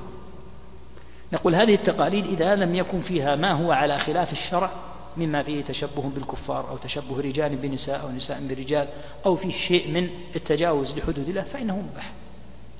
نقول 1.33 1.55
هذه 1.55 1.75
التقاليد 1.75 2.25
إذا 2.25 2.55
لم 2.55 2.75
يكن 2.75 2.99
فيها 3.01 3.35
ما 3.35 3.53
هو 3.53 3.71
على 3.71 3.99
خلاف 3.99 4.31
الشرع 4.31 4.69
مما 5.17 5.43
فيه 5.43 5.61
تشبه 5.61 6.09
بالكفار 6.15 6.69
أو 6.69 6.77
تشبه 6.77 7.21
رجال 7.21 7.55
بنساء 7.55 8.01
أو 8.01 8.11
نساء 8.11 8.47
برجال 8.47 8.87
أو 9.25 9.35
فيه 9.35 9.51
شيء 9.51 9.91
من 9.91 10.09
التجاوز 10.35 10.97
لحدود 10.97 11.29
الله 11.29 11.41
فإنه 11.41 11.77
مباح. 11.79 12.11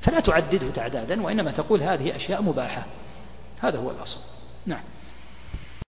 فلا 0.02 0.20
تعدده 0.20 0.72
تعدادا 0.72 1.22
وإنما 1.22 1.52
تقول 1.52 1.84
هذه 1.84 2.16
أشياء 2.16 2.42
مباحة. 2.42 2.86
هذا 3.60 3.80
هو 3.80 3.92
الأصل. 3.92 4.20
نعم. 4.66 4.82